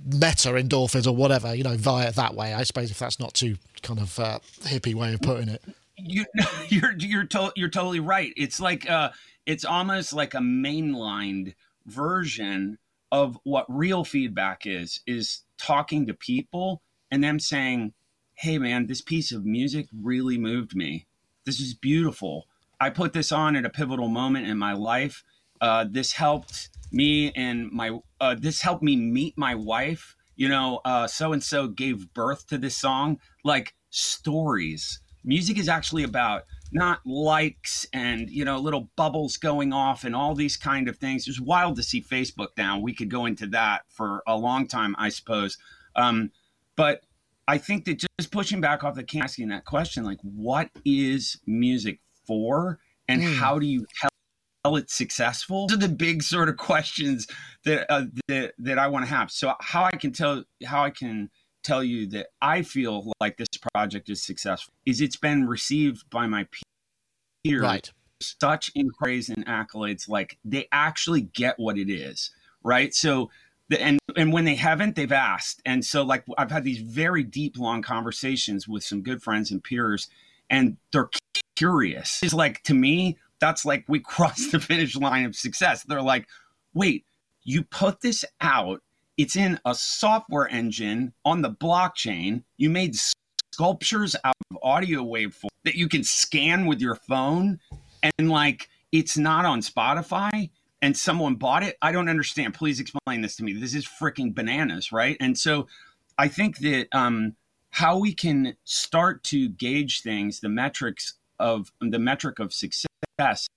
meta 0.04 0.50
endorphins 0.50 1.06
or 1.06 1.12
whatever, 1.12 1.54
you 1.54 1.64
know, 1.64 1.76
via 1.76 2.12
that 2.12 2.34
way. 2.34 2.54
I 2.54 2.62
suppose 2.62 2.90
if 2.90 2.98
that's 2.98 3.18
not 3.18 3.34
too 3.34 3.56
kind 3.82 4.00
of 4.00 4.18
uh, 4.18 4.38
hippie 4.62 4.94
way 4.94 5.14
of 5.14 5.20
putting 5.20 5.48
it. 5.48 5.62
You, 5.96 6.24
you're 6.68 6.94
you're 6.98 7.24
to, 7.24 7.52
you're 7.56 7.68
totally 7.68 8.00
right. 8.00 8.32
It's 8.36 8.60
like 8.60 8.88
uh, 8.88 9.10
it's 9.46 9.64
almost 9.64 10.12
like 10.12 10.34
a 10.34 10.38
mainlined 10.38 11.54
version 11.86 12.78
of 13.12 13.38
what 13.44 13.66
real 13.68 14.04
feedback 14.04 14.66
is. 14.66 15.00
Is 15.06 15.42
talking 15.58 16.06
to 16.06 16.14
people 16.14 16.82
and 17.10 17.22
them 17.22 17.40
saying, 17.40 17.94
"Hey, 18.34 18.58
man, 18.58 18.86
this 18.86 19.00
piece 19.00 19.32
of 19.32 19.44
music 19.44 19.86
really 19.92 20.38
moved 20.38 20.76
me. 20.76 21.06
This 21.46 21.60
is 21.60 21.72
beautiful. 21.72 22.46
I 22.78 22.90
put 22.90 23.14
this 23.14 23.32
on 23.32 23.56
at 23.56 23.64
a 23.64 23.70
pivotal 23.70 24.08
moment 24.08 24.46
in 24.46 24.58
my 24.58 24.74
life. 24.74 25.24
Uh, 25.60 25.86
this 25.88 26.12
helped." 26.12 26.68
me 26.92 27.32
and 27.32 27.70
my 27.70 27.98
uh, 28.20 28.34
this 28.38 28.60
helped 28.60 28.82
me 28.82 28.96
meet 28.96 29.36
my 29.36 29.54
wife 29.54 30.16
you 30.36 30.48
know 30.48 30.80
so 31.06 31.32
and 31.32 31.42
so 31.42 31.68
gave 31.68 32.12
birth 32.14 32.46
to 32.46 32.58
this 32.58 32.76
song 32.76 33.18
like 33.44 33.74
stories 33.90 35.00
music 35.24 35.58
is 35.58 35.68
actually 35.68 36.02
about 36.02 36.44
not 36.72 37.00
likes 37.06 37.86
and 37.92 38.28
you 38.30 38.44
know 38.44 38.58
little 38.58 38.90
bubbles 38.96 39.36
going 39.36 39.72
off 39.72 40.04
and 40.04 40.14
all 40.14 40.34
these 40.34 40.56
kind 40.56 40.88
of 40.88 40.96
things 40.96 41.26
it's 41.26 41.40
wild 41.40 41.76
to 41.76 41.82
see 41.82 42.02
facebook 42.02 42.48
now 42.56 42.78
we 42.78 42.94
could 42.94 43.10
go 43.10 43.26
into 43.26 43.46
that 43.46 43.82
for 43.88 44.22
a 44.26 44.36
long 44.36 44.66
time 44.66 44.94
i 44.98 45.08
suppose 45.08 45.58
um, 45.96 46.30
but 46.76 47.02
i 47.48 47.58
think 47.58 47.84
that 47.84 48.04
just 48.18 48.30
pushing 48.30 48.60
back 48.60 48.84
off 48.84 48.94
the 48.94 49.04
can 49.04 49.22
asking 49.22 49.48
that 49.48 49.64
question 49.64 50.04
like 50.04 50.18
what 50.22 50.70
is 50.84 51.38
music 51.46 52.00
for 52.26 52.78
and 53.08 53.22
mm. 53.22 53.36
how 53.36 53.58
do 53.58 53.66
you 53.66 53.86
tell 54.00 54.10
it's 54.74 54.94
successful? 54.94 55.68
Those 55.68 55.76
are 55.76 55.80
the 55.80 55.88
big 55.88 56.24
sort 56.24 56.48
of 56.48 56.56
questions 56.56 57.28
that 57.64 57.86
uh, 57.88 58.06
that, 58.26 58.54
that 58.58 58.78
I 58.80 58.88
want 58.88 59.04
to 59.04 59.14
have. 59.14 59.30
So 59.30 59.54
how 59.60 59.84
I 59.84 59.92
can 59.92 60.10
tell 60.10 60.42
how 60.64 60.82
I 60.82 60.90
can 60.90 61.30
tell 61.62 61.84
you 61.84 62.08
that 62.08 62.28
I 62.40 62.62
feel 62.62 63.12
like 63.20 63.36
this 63.36 63.48
project 63.74 64.08
is 64.08 64.24
successful 64.24 64.72
is 64.84 65.00
it's 65.00 65.16
been 65.16 65.46
received 65.46 66.08
by 66.10 66.26
my 66.26 66.46
peers 67.44 67.62
right. 67.62 67.92
such 68.20 68.70
in 68.74 68.90
praise 68.90 69.28
and 69.28 69.44
accolades 69.46 70.08
like 70.08 70.38
they 70.44 70.68
actually 70.70 71.22
get 71.22 71.58
what 71.58 71.76
it 71.76 71.90
is 71.90 72.30
right 72.62 72.94
so 72.94 73.30
and 73.70 73.98
and 74.16 74.32
when 74.32 74.44
they 74.44 74.54
haven't 74.54 74.96
they've 74.96 75.12
asked 75.12 75.60
and 75.66 75.84
so 75.84 76.02
like 76.02 76.24
I've 76.38 76.50
had 76.50 76.64
these 76.64 76.78
very 76.78 77.22
deep 77.22 77.58
long 77.58 77.82
conversations 77.82 78.68
with 78.68 78.84
some 78.84 79.02
good 79.02 79.22
friends 79.22 79.50
and 79.50 79.62
peers 79.62 80.08
and 80.48 80.76
they're 80.92 81.10
curious 81.56 82.20
it's 82.22 82.34
like 82.34 82.62
to 82.64 82.74
me 82.74 83.16
that's 83.40 83.64
like 83.64 83.84
we 83.88 84.00
crossed 84.00 84.52
the 84.52 84.60
finish 84.60 84.96
line 84.96 85.24
of 85.24 85.36
success. 85.36 85.84
They're 85.84 86.02
like, 86.02 86.26
wait, 86.74 87.04
you 87.44 87.62
put 87.62 88.00
this 88.00 88.24
out, 88.40 88.82
it's 89.16 89.36
in 89.36 89.58
a 89.64 89.74
software 89.74 90.48
engine 90.48 91.12
on 91.24 91.42
the 91.42 91.50
blockchain. 91.50 92.42
You 92.56 92.70
made 92.70 92.96
sculptures 93.54 94.16
out 94.24 94.34
of 94.50 94.58
audio 94.62 95.02
waveform 95.02 95.48
that 95.64 95.76
you 95.76 95.88
can 95.88 96.04
scan 96.04 96.66
with 96.66 96.80
your 96.80 96.96
phone, 96.96 97.58
and 98.18 98.30
like 98.30 98.68
it's 98.92 99.16
not 99.16 99.44
on 99.44 99.60
Spotify 99.60 100.50
and 100.82 100.96
someone 100.96 101.36
bought 101.36 101.62
it. 101.62 101.76
I 101.80 101.92
don't 101.92 102.08
understand. 102.08 102.54
Please 102.54 102.80
explain 102.80 103.20
this 103.20 103.36
to 103.36 103.44
me. 103.44 103.52
This 103.52 103.74
is 103.74 103.86
freaking 103.86 104.34
bananas, 104.34 104.92
right? 104.92 105.16
And 105.20 105.36
so 105.36 105.66
I 106.18 106.28
think 106.28 106.58
that 106.58 106.88
um, 106.92 107.34
how 107.70 107.98
we 107.98 108.14
can 108.14 108.56
start 108.64 109.22
to 109.24 109.48
gauge 109.48 110.02
things, 110.02 110.40
the 110.40 110.48
metrics 110.48 111.14
of 111.38 111.72
the 111.80 111.98
metric 111.98 112.38
of 112.38 112.52
success 112.52 113.48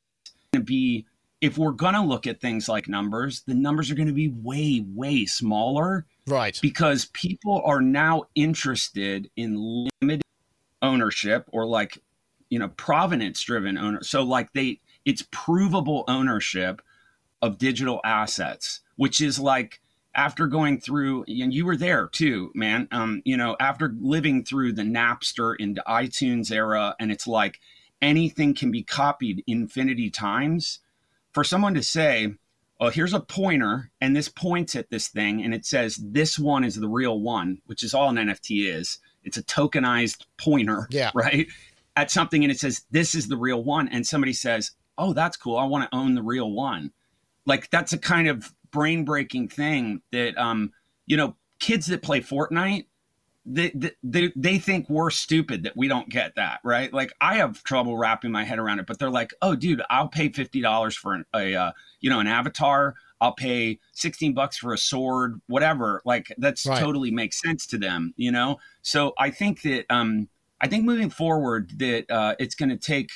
to 0.52 0.60
be 0.60 1.06
if 1.42 1.58
we're 1.58 1.72
going 1.72 1.94
to 1.94 2.02
look 2.02 2.28
at 2.28 2.42
things 2.42 2.68
like 2.68 2.90
numbers, 2.90 3.44
the 3.48 3.54
numbers 3.54 3.90
are 3.90 3.96
going 3.96 4.08
to 4.08 4.14
be 4.14 4.28
way, 4.28 4.84
way 4.94 5.26
smaller. 5.26 6.06
Right. 6.28 6.60
Because 6.62 7.06
people 7.14 7.62
are 7.66 7.82
now 7.82 8.24
interested 8.36 9.30
in 9.38 9.88
limited 10.02 10.22
ownership 10.82 11.48
or 11.52 11.66
like, 11.66 11.98
you 12.50 12.60
know, 12.60 12.70
provenance 12.70 13.42
driven 13.42 13.78
owner. 13.78 14.04
So, 14.04 14.24
like, 14.24 14.52
they, 14.54 14.82
it's 15.06 15.26
provable 15.32 16.04
ownership 16.08 16.82
of 17.42 17.58
digital 17.58 18.02
assets, 18.04 18.82
which 18.96 19.22
is 19.22 19.40
like, 19.40 19.80
after 20.16 20.48
going 20.48 20.80
through, 20.80 21.24
and 21.28 21.54
you 21.54 21.66
were 21.66 21.78
there 21.78 22.08
too, 22.08 22.52
man. 22.56 22.88
Um, 22.92 23.22
you 23.26 23.38
know, 23.38 23.56
after 23.60 23.94
living 24.02 24.44
through 24.44 24.74
the 24.74 24.82
Napster 24.82 25.56
into 25.60 25.84
iTunes 25.88 26.52
era, 26.52 26.96
and 27.00 27.12
it's 27.12 27.28
like 27.28 27.60
anything 28.02 28.54
can 28.54 28.72
be 28.72 28.84
copied 28.84 29.44
infinity 29.46 30.10
times, 30.10 30.80
for 31.32 31.44
someone 31.44 31.74
to 31.76 31.84
say, 31.84 32.34
well, 32.80 32.90
here's 32.90 33.14
a 33.14 33.20
pointer 33.20 33.92
and 34.00 34.16
this 34.16 34.30
points 34.30 34.76
at 34.76 34.90
this 34.90 35.10
thing 35.10 35.44
and 35.44 35.54
it 35.54 35.66
says 35.66 35.98
this 35.98 36.40
one 36.40 36.64
is 36.64 36.76
the 36.76 36.88
real 36.88 37.20
one, 37.20 37.62
which 37.66 37.84
is 37.84 37.94
all 37.94 38.10
an 38.10 38.16
NFT 38.16 38.74
is. 38.74 39.00
It's 39.24 39.38
a 39.38 39.44
tokenized 39.44 40.26
pointer, 40.38 40.88
yeah. 40.92 41.12
right? 41.14 41.48
At 41.96 42.10
something 42.10 42.44
and 42.44 42.52
it 42.52 42.60
says 42.60 42.86
this 42.90 43.16
is 43.16 43.28
the 43.28 43.38
real 43.38 43.64
one. 43.64 43.90
And 43.90 44.08
somebody 44.08 44.34
says, 44.34 44.72
oh, 44.98 45.14
that's 45.14 45.38
cool. 45.38 45.58
I 45.58 45.66
want 45.66 45.90
to 45.90 45.98
own 45.98 46.16
the 46.16 46.24
real 46.24 46.52
one. 46.52 46.92
Like 47.50 47.70
that's 47.72 47.92
a 47.92 47.98
kind 47.98 48.28
of 48.28 48.54
brain 48.72 49.04
breaking 49.04 49.50
thing 49.50 50.02
that, 50.12 50.38
um, 50.38 50.72
you 51.08 51.18
know, 51.18 51.36
kids 51.60 51.88
that 51.88 52.04
play 52.04 52.22
Fortnite, 52.22 52.86
they, 53.46 53.74
they 54.04 54.32
they 54.36 54.60
think 54.60 54.88
we're 54.90 55.10
stupid 55.10 55.64
that 55.64 55.76
we 55.76 55.88
don't 55.88 56.10
get 56.10 56.36
that 56.36 56.60
right? 56.64 56.94
Like 56.94 57.12
i 57.20 57.36
have 57.38 57.64
trouble 57.64 57.98
wrapping 57.98 58.32
my 58.32 58.44
head 58.44 58.60
around 58.60 58.80
it 58.80 58.86
but 58.86 59.00
they're 59.00 59.10
like 59.10 59.34
oh 59.42 59.56
dude 59.56 59.82
i'll 59.90 60.08
pay 60.08 60.30
$50 60.30 60.94
for 60.94 61.14
an, 61.14 61.26
a 61.34 61.56
uh, 61.56 61.72
you 62.00 62.10
know 62.10 62.20
an 62.20 62.28
avatar. 62.28 62.96
I'll 63.22 63.34
pay 63.34 63.80
16 63.94 64.34
bucks 64.34 64.58
for 64.58 64.72
a 64.72 64.78
sword 64.78 65.42
whatever. 65.48 66.02
Like 66.06 66.34
that's 66.38 66.66
right. 66.66 66.80
totally 66.80 67.12
makes 67.12 67.42
sense 67.42 67.66
to 67.68 67.78
them 67.78 68.14
you 68.18 68.32
know? 68.32 68.60
So 68.84 69.14
i 69.18 69.32
think 69.32 69.64
that 69.64 69.86
um 69.90 70.28
i 70.62 70.68
think 70.68 70.86
moving 70.86 71.10
forward 71.10 71.72
that 71.80 72.12
uh, 72.12 72.36
it's 72.38 72.54
going 72.54 72.70
to 72.70 72.78
take 72.78 73.10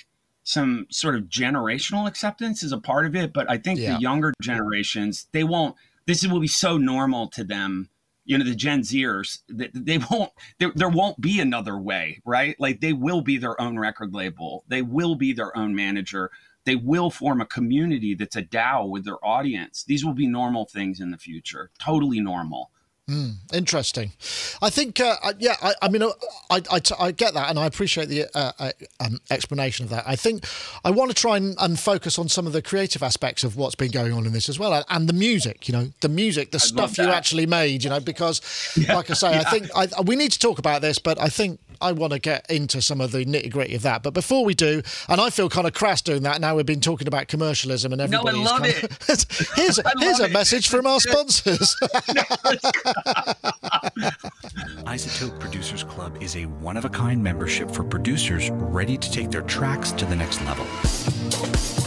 some 0.44 0.86
sort 0.90 1.16
of 1.16 1.24
generational 1.24 2.08
acceptance 2.08 2.64
is 2.64 2.72
a 2.72 2.78
part 2.78 3.06
of 3.06 3.16
it 3.16 3.34
but 3.34 3.50
i 3.50 3.58
think 3.58 3.80
yeah. 3.80 3.96
the 3.96 4.02
younger 4.02 4.34
generations 4.42 5.28
they 5.32 5.44
won't 5.44 5.76
this 6.06 6.26
will 6.28 6.40
be 6.40 6.48
so 6.48 6.78
normal 6.78 7.28
to 7.28 7.44
them 7.44 7.90
you 8.26 8.38
know 8.38 8.46
the 8.46 8.56
gen 8.56 8.82
zers 8.82 9.40
they, 9.50 9.70
they 9.74 9.98
won't 10.12 10.32
there, 10.60 10.72
there 10.76 10.90
won't 10.90 11.20
be 11.20 11.40
another 11.40 11.78
way 11.78 12.22
right? 12.26 12.56
Like 12.60 12.82
they 12.82 12.94
will 12.94 13.22
be 13.22 13.38
their 13.38 13.60
own 13.60 13.78
record 13.78 14.14
label. 14.14 14.64
They 14.68 14.82
will 14.82 15.16
be 15.16 15.34
their 15.34 15.56
own 15.58 15.76
manager. 15.76 16.32
They 16.66 16.76
will 16.76 17.10
form 17.10 17.42
a 17.42 17.46
community 17.46 18.16
that's 18.16 18.36
a 18.36 18.42
dao 18.42 18.90
with 18.90 19.06
their 19.06 19.24
audience. 19.26 19.84
These 19.84 20.06
will 20.06 20.14
be 20.14 20.28
normal 20.28 20.66
things 20.66 21.00
in 21.00 21.12
the 21.12 21.18
future. 21.18 21.72
Totally 21.80 22.22
normal 22.22 22.72
Mm, 23.10 23.36
interesting. 23.54 24.14
I 24.62 24.70
think, 24.70 25.02
uh, 25.02 25.18
yeah, 25.38 25.58
I, 25.62 25.74
I 25.82 25.90
mean, 25.90 26.04
uh, 26.04 26.12
I, 26.50 26.62
I, 26.72 26.82
I, 26.98 27.12
get 27.12 27.34
that 27.34 27.50
and 27.50 27.60
I 27.60 27.66
appreciate 27.66 28.08
the 28.08 28.28
uh, 28.34 28.54
uh, 28.58 28.72
um, 29.02 29.20
explanation 29.30 29.84
of 29.84 29.90
that. 29.90 30.06
I 30.08 30.16
think 30.16 30.46
I 30.86 30.92
want 30.92 31.12
to 31.12 31.16
try 31.16 31.36
and, 31.36 31.54
and, 31.60 31.78
focus 31.78 32.18
on 32.18 32.30
some 32.30 32.48
of 32.48 32.54
the 32.54 32.62
creative 32.62 33.04
aspects 33.04 33.44
of 33.44 33.58
what's 33.58 33.76
been 33.76 33.92
going 33.92 34.14
on 34.14 34.26
in 34.26 34.32
this 34.32 34.48
as 34.48 34.58
well 34.58 34.86
and 34.90 35.10
the 35.10 35.14
music, 35.14 35.68
you 35.68 35.74
know, 35.74 35.92
the 36.00 36.08
music, 36.08 36.52
the 36.52 36.58
I 36.58 36.60
stuff 36.60 36.98
you 36.98 37.04
actually 37.04 37.46
made, 37.46 37.84
you 37.84 37.90
know, 37.90 38.00
because, 38.00 38.40
yeah, 38.78 38.96
like 38.96 39.12
I 39.12 39.16
say, 39.16 39.32
yeah. 39.32 39.44
I 39.46 39.50
think 39.50 39.68
I, 39.76 40.02
we 40.04 40.16
need 40.16 40.32
to 40.32 40.40
talk 40.40 40.58
about 40.58 40.82
this, 40.82 40.98
but 40.98 41.20
I 41.20 41.28
think 41.28 41.60
I 41.84 41.92
want 41.92 42.14
to 42.14 42.20
get 42.20 42.50
into 42.50 42.82
some 42.82 43.02
of 43.02 43.12
the 43.12 43.26
nitty 43.26 43.52
gritty 43.52 43.76
of 43.76 43.82
that. 43.82 44.04
But 44.04 44.14
before 44.14 44.46
we 44.46 44.54
do, 44.54 44.82
and 45.10 45.20
I 45.20 45.30
feel 45.30 45.50
kind 45.50 45.68
of 45.68 45.74
crass 45.74 46.02
doing 46.02 46.24
that 46.24 46.40
now, 46.40 46.56
we've 46.56 46.66
been 46.66 46.80
talking 46.80 47.08
about 47.08 47.28
commercialism 47.28 47.92
and 47.92 48.02
everybody. 48.02 48.38
No, 48.38 48.50
I 48.50 48.58
love 48.58 48.66
it. 48.66 48.84
Of, 49.10 49.50
here's 49.56 49.80
here's 50.00 50.20
a 50.22 50.26
it. 50.26 50.32
message 50.32 50.70
from 50.70 50.88
our 50.88 51.02
sponsors. 51.02 51.76
iZotope 54.86 55.40
Producers 55.40 55.84
Club 55.84 56.22
is 56.24 56.38
a 56.38 56.46
one 56.46 56.78
of 56.78 56.86
a 56.86 56.90
kind 56.90 57.22
membership 57.22 57.70
for 57.70 57.84
producers 57.84 58.50
ready 58.52 58.98
to 58.98 59.12
take 59.12 59.30
their 59.30 59.42
tracks 59.42 59.92
to 59.92 60.06
the 60.06 60.16
next 60.16 60.42
level. 60.46 61.83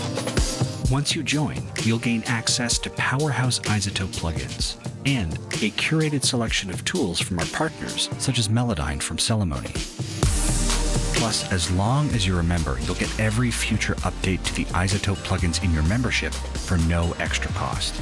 Once 0.90 1.16
you 1.16 1.22
join, 1.24 1.60
you'll 1.82 1.98
gain 1.98 2.22
access 2.26 2.78
to 2.78 2.88
Powerhouse 2.90 3.58
iZotope 3.60 4.14
plugins 4.14 4.76
and 5.04 5.32
a 5.60 5.70
curated 5.72 6.24
selection 6.24 6.70
of 6.70 6.84
tools 6.84 7.18
from 7.18 7.40
our 7.40 7.46
partners, 7.46 8.08
such 8.18 8.38
as 8.38 8.48
Melodyne 8.48 9.02
from 9.02 9.16
Celemony. 9.16 9.74
Plus, 11.16 11.50
as 11.50 11.68
long 11.72 12.08
as 12.10 12.24
you're 12.24 12.38
a 12.38 12.44
member, 12.44 12.78
you'll 12.82 12.94
get 12.94 13.18
every 13.18 13.50
future 13.50 13.96
update 13.96 14.44
to 14.44 14.54
the 14.54 14.64
iZotope 14.66 15.16
plugins 15.26 15.64
in 15.64 15.72
your 15.72 15.82
membership 15.84 16.32
for 16.32 16.76
no 16.78 17.16
extra 17.18 17.50
cost. 17.54 18.00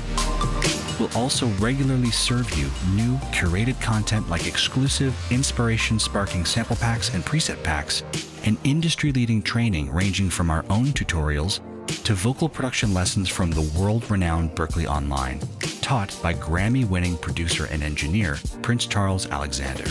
We'll 1.01 1.17
also 1.17 1.47
regularly 1.59 2.11
serve 2.11 2.51
you 2.55 2.67
new 2.95 3.17
curated 3.33 3.81
content 3.81 4.29
like 4.29 4.47
exclusive 4.47 5.17
inspiration 5.33 5.99
sparking 5.99 6.45
sample 6.45 6.77
packs 6.77 7.15
and 7.15 7.25
preset 7.25 7.63
packs, 7.63 8.03
and 8.45 8.59
industry 8.65 9.11
leading 9.11 9.41
training 9.41 9.91
ranging 9.91 10.29
from 10.29 10.51
our 10.51 10.67
own 10.69 10.89
tutorials 10.89 11.61
to 11.87 12.15
vocal 12.15 12.49
production 12.49 12.93
lessons 12.93 13.29
from 13.29 13.51
the 13.51 13.71
world 13.79 14.11
renowned 14.11 14.55
Berklee 14.55 14.87
Online, 14.87 15.41
taught 15.81 16.19
by 16.23 16.35
Grammy 16.35 16.87
winning 16.89 17.17
producer 17.17 17.67
and 17.71 17.83
engineer 17.83 18.39
Prince 18.63 18.87
Charles 18.87 19.27
Alexander. 19.31 19.85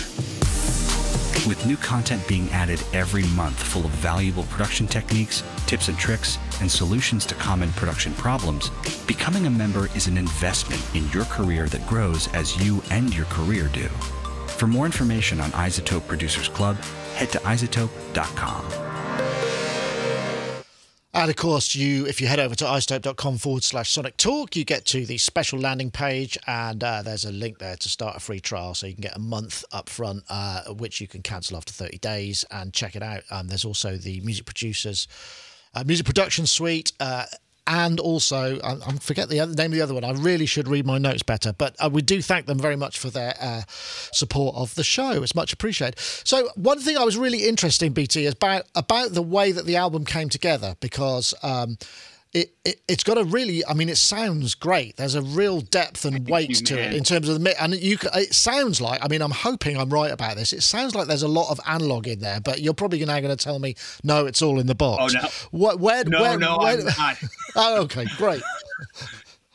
With 1.48 1.66
new 1.66 1.76
content 1.78 2.26
being 2.28 2.50
added 2.52 2.82
every 2.94 3.24
month 3.36 3.62
full 3.62 3.86
of 3.86 3.92
valuable 3.92 4.44
production 4.44 4.88
techniques, 4.88 5.44
tips 5.66 5.88
and 5.88 5.98
tricks, 5.98 6.38
and 6.62 6.72
solutions 6.72 7.26
to 7.26 7.36
common 7.36 7.72
production 7.74 8.14
problems, 8.14 8.70
becoming 9.08 9.46
a 9.46 9.50
member 9.50 9.90
is 9.96 10.08
an 10.08 10.18
investment 10.18 10.82
in 10.96 11.10
your 11.10 11.26
career 11.26 11.68
that 11.68 11.86
grows 11.88 12.32
as 12.34 12.64
you 12.66 12.82
and 12.92 13.14
your 13.14 13.26
career 13.26 13.70
do. 13.74 13.88
For 14.48 14.68
more 14.68 14.86
information 14.86 15.42
on 15.42 15.52
iZotope 15.52 16.08
Producers 16.08 16.48
Club, 16.48 16.78
head 17.16 17.30
to 17.32 17.40
izotope.com. 17.40 18.83
And 21.24 21.30
of 21.30 21.38
course, 21.38 21.74
you 21.74 22.06
if 22.06 22.20
you 22.20 22.28
head 22.28 22.42
over 22.42 22.54
to 22.54 22.66
izotope.com 22.66 23.38
forward 23.38 23.64
slash 23.64 23.92
sonic 23.92 24.18
talk, 24.18 24.58
you 24.58 24.66
get 24.66 24.84
to 24.88 25.06
the 25.06 25.18
special 25.18 25.58
landing 25.58 25.90
page, 25.90 26.38
and 26.48 26.84
uh, 26.84 27.02
there's 27.02 27.24
a 27.24 27.32
link 27.32 27.60
there 27.60 27.78
to 27.78 27.88
start 27.88 28.18
a 28.18 28.20
free 28.20 28.42
trial. 28.42 28.74
So 28.74 28.88
you 28.88 28.94
can 28.94 29.04
get 29.04 29.16
a 29.16 29.20
month 29.20 29.64
up 29.72 29.88
front, 29.88 30.26
uh, 30.30 30.64
which 30.74 31.00
you 31.00 31.08
can 31.08 31.22
cancel 31.22 31.56
after 31.56 31.72
30 31.72 32.00
days 32.00 32.44
and 32.52 32.74
check 32.74 32.98
it 32.98 33.02
out. 33.02 33.24
Um, 33.32 33.48
there's 33.48 33.64
also 33.64 33.96
the 33.96 34.20
music 34.20 34.46
producers. 34.46 35.08
Uh, 35.74 35.86
music 35.88 36.06
production 36.06 36.46
suite, 36.46 36.92
uh, 37.00 37.24
and 37.68 38.00
also 38.00 38.60
I, 38.60 38.74
I, 38.74 38.94
forget 39.00 39.30
the 39.30 39.40
other, 39.40 39.54
name 39.54 39.72
of 39.72 39.78
the 39.78 39.82
other 39.82 39.94
one. 39.94 40.04
I 40.04 40.12
really 40.12 40.46
should 40.46 40.68
read 40.68 40.86
my 40.86 40.98
notes 40.98 41.24
better, 41.24 41.54
but 41.54 41.76
uh, 41.80 41.90
we 41.92 42.02
do 42.02 42.22
thank 42.22 42.46
them 42.46 42.60
very 42.60 42.76
much 42.76 43.00
for 43.00 43.10
their 43.10 43.36
uh, 43.40 43.62
support 43.68 44.56
of 44.56 44.76
the 44.76 44.84
show. 44.84 45.24
It's 45.24 45.36
much 45.36 45.54
appreciated. 45.54 46.00
So 46.00 46.50
one 46.56 46.80
thing 46.80 46.98
I 46.98 47.04
was 47.04 47.18
really 47.18 47.48
interested 47.48 47.86
in, 47.86 47.94
BT, 47.94 48.26
is 48.26 48.34
about 48.34 48.64
about 48.76 49.14
the 49.14 49.22
way 49.22 49.52
that 49.52 49.66
the 49.66 49.76
album 49.76 50.06
came 50.06 50.30
together 50.30 50.76
because. 50.80 51.34
Um, 51.44 51.78
it, 52.34 52.56
it 52.66 52.82
it's 52.88 53.04
got 53.04 53.18
a 53.18 53.24
really 53.24 53.64
I 53.66 53.74
mean 53.74 53.90
it 53.90 53.98
sounds 53.98 54.56
great. 54.56 54.98
There's 54.98 55.14
a 55.14 55.22
real 55.22 55.62
depth 55.62 56.04
and 56.04 56.28
weight 56.28 56.66
to 56.66 56.80
it 56.80 56.94
in 56.94 57.04
terms 57.04 57.30
of 57.30 57.40
the 57.40 57.62
and 57.62 57.76
you 57.76 57.98
it 58.16 58.34
sounds 58.34 58.82
like 58.82 59.04
I 59.04 59.08
mean 59.08 59.22
I'm 59.22 59.32
hoping 59.32 59.78
I'm 59.78 59.90
right 59.90 60.12
about 60.12 60.38
this. 60.38 60.52
It 60.52 60.64
sounds 60.64 60.96
like 60.96 61.08
there's 61.08 61.22
a 61.22 61.28
lot 61.28 61.52
of 61.52 61.60
analog 61.68 62.08
in 62.08 62.20
there, 62.20 62.42
but 62.42 62.62
you're 62.62 62.74
probably 62.74 63.04
now 63.06 63.20
going 63.20 63.36
to 63.36 63.44
tell 63.44 63.60
me 63.60 63.76
no, 64.04 64.26
it's 64.26 64.42
all 64.42 64.60
in 64.60 64.66
the 64.66 64.76
box. 64.76 65.14
Oh 65.16 65.20
no, 65.20 65.30
what, 65.52 65.80
where, 65.80 66.04
no, 66.06 66.22
where, 66.22 66.38
no, 66.40 66.58
where, 66.58 66.80
I'm 66.80 66.86
not. 66.98 67.18
oh, 67.56 67.82
okay, 67.84 68.06
great. 68.18 68.42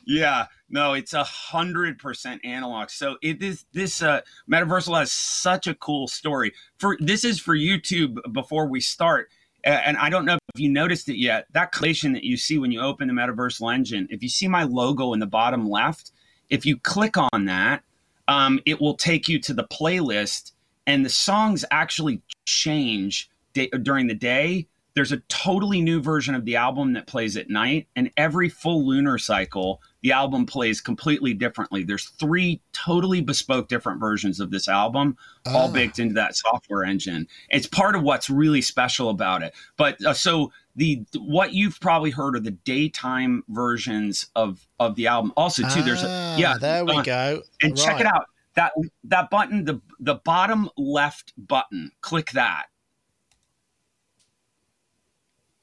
yeah, 0.07 0.47
no, 0.71 0.95
it's 0.95 1.15
a 1.15 1.25
hundred 1.25 1.99
percent 1.99 2.45
analog. 2.45 2.91
So 2.91 3.17
it 3.23 3.43
is 3.43 3.65
this 3.73 4.03
uh 4.03 4.21
Metaversal 4.49 5.01
has 5.01 5.11
such 5.11 5.67
a 5.67 5.75
cool 5.75 6.07
story. 6.07 6.53
For 6.79 6.97
this 7.01 7.25
is 7.25 7.41
for 7.41 7.57
YouTube 7.57 8.19
before 8.33 8.69
we 8.69 8.81
start 8.81 9.31
and 9.65 9.97
I 9.97 10.09
don't 10.11 10.25
know 10.25 10.39
if 10.55 10.61
you 10.61 10.71
noticed 10.71 11.09
it 11.09 11.19
yet, 11.19 11.47
that 11.53 11.73
collation 11.73 12.13
that 12.13 12.25
you 12.25 12.37
see 12.37 12.59
when 12.59 12.73
you 12.73 12.81
open 12.81 13.09
the 13.09 13.15
Metaversal 13.15 13.75
Engine, 13.75 14.07
if 14.11 14.23
you 14.23 14.29
see 14.29 14.49
my 14.49 14.65
logo 14.65 15.13
in 15.13 15.21
the 15.21 15.27
bottom 15.27 15.69
left, 15.69 16.13
if 16.49 16.65
you 16.65 16.77
click 16.79 17.17
on 17.33 17.47
that, 17.47 17.83
um, 18.29 18.61
it 18.67 18.81
will 18.81 18.95
take 18.95 19.29
you 19.29 19.39
to 19.41 19.55
the 19.55 19.65
playlist, 19.65 20.53
and 20.87 21.05
the 21.05 21.11
songs 21.11 21.65
actually 21.71 22.23
change 22.47 23.31
day, 23.53 23.69
during 23.83 24.07
the 24.07 24.15
day. 24.15 24.67
There's 24.99 25.13
a 25.13 25.19
totally 25.29 25.81
new 25.81 26.03
version 26.03 26.35
of 26.35 26.45
the 26.45 26.57
album 26.57 26.95
that 26.95 27.07
plays 27.07 27.37
at 27.37 27.49
night, 27.49 27.87
and 27.95 28.11
every 28.17 28.49
full 28.49 28.85
lunar 28.85 29.17
cycle, 29.17 29.81
the 30.03 30.11
album 30.11 30.45
plays 30.45 30.81
completely 30.81 31.35
differently. 31.35 31.85
There's 31.85 32.09
three 32.09 32.61
totally 32.73 33.21
bespoke 33.21 33.69
different 33.69 34.01
versions 34.01 34.41
of 34.41 34.51
this 34.51 34.67
album, 34.67 35.17
all 35.47 35.69
ah. 35.69 35.71
baked 35.71 36.01
into 36.01 36.15
that 36.15 36.35
software 36.35 36.83
engine. 36.83 37.29
It's 37.49 37.69
part 37.69 37.95
of 37.95 38.03
what's 38.03 38.29
really 38.29 38.61
special 38.61 39.11
about 39.11 39.45
it. 39.45 39.55
But 39.77 40.05
uh, 40.05 40.15
so 40.15 40.51
the 40.75 41.05
what 41.17 41.53
you've 41.53 41.79
probably 41.79 42.11
heard 42.11 42.35
are 42.35 42.41
the 42.41 42.51
daytime 42.51 43.45
versions 43.51 44.27
of 44.35 44.67
of 44.81 44.97
the 44.97 45.07
album. 45.07 45.33
Also, 45.37 45.63
too, 45.63 45.69
ah, 45.79 45.83
there's 45.85 46.03
a 46.03 46.09
ah, 46.09 46.37
yeah. 46.37 46.55
There 46.61 46.85
we 46.85 46.97
uh, 46.97 47.03
go. 47.03 47.43
And 47.63 47.79
right. 47.79 47.87
check 47.87 48.01
it 48.01 48.07
out. 48.07 48.25
That 48.57 48.73
that 49.05 49.31
button, 49.31 49.65
the 49.65 49.81
the 50.01 50.17
bottom 50.17 50.69
left 50.77 51.35
button, 51.37 51.93
click 52.01 52.33
that 52.33 52.67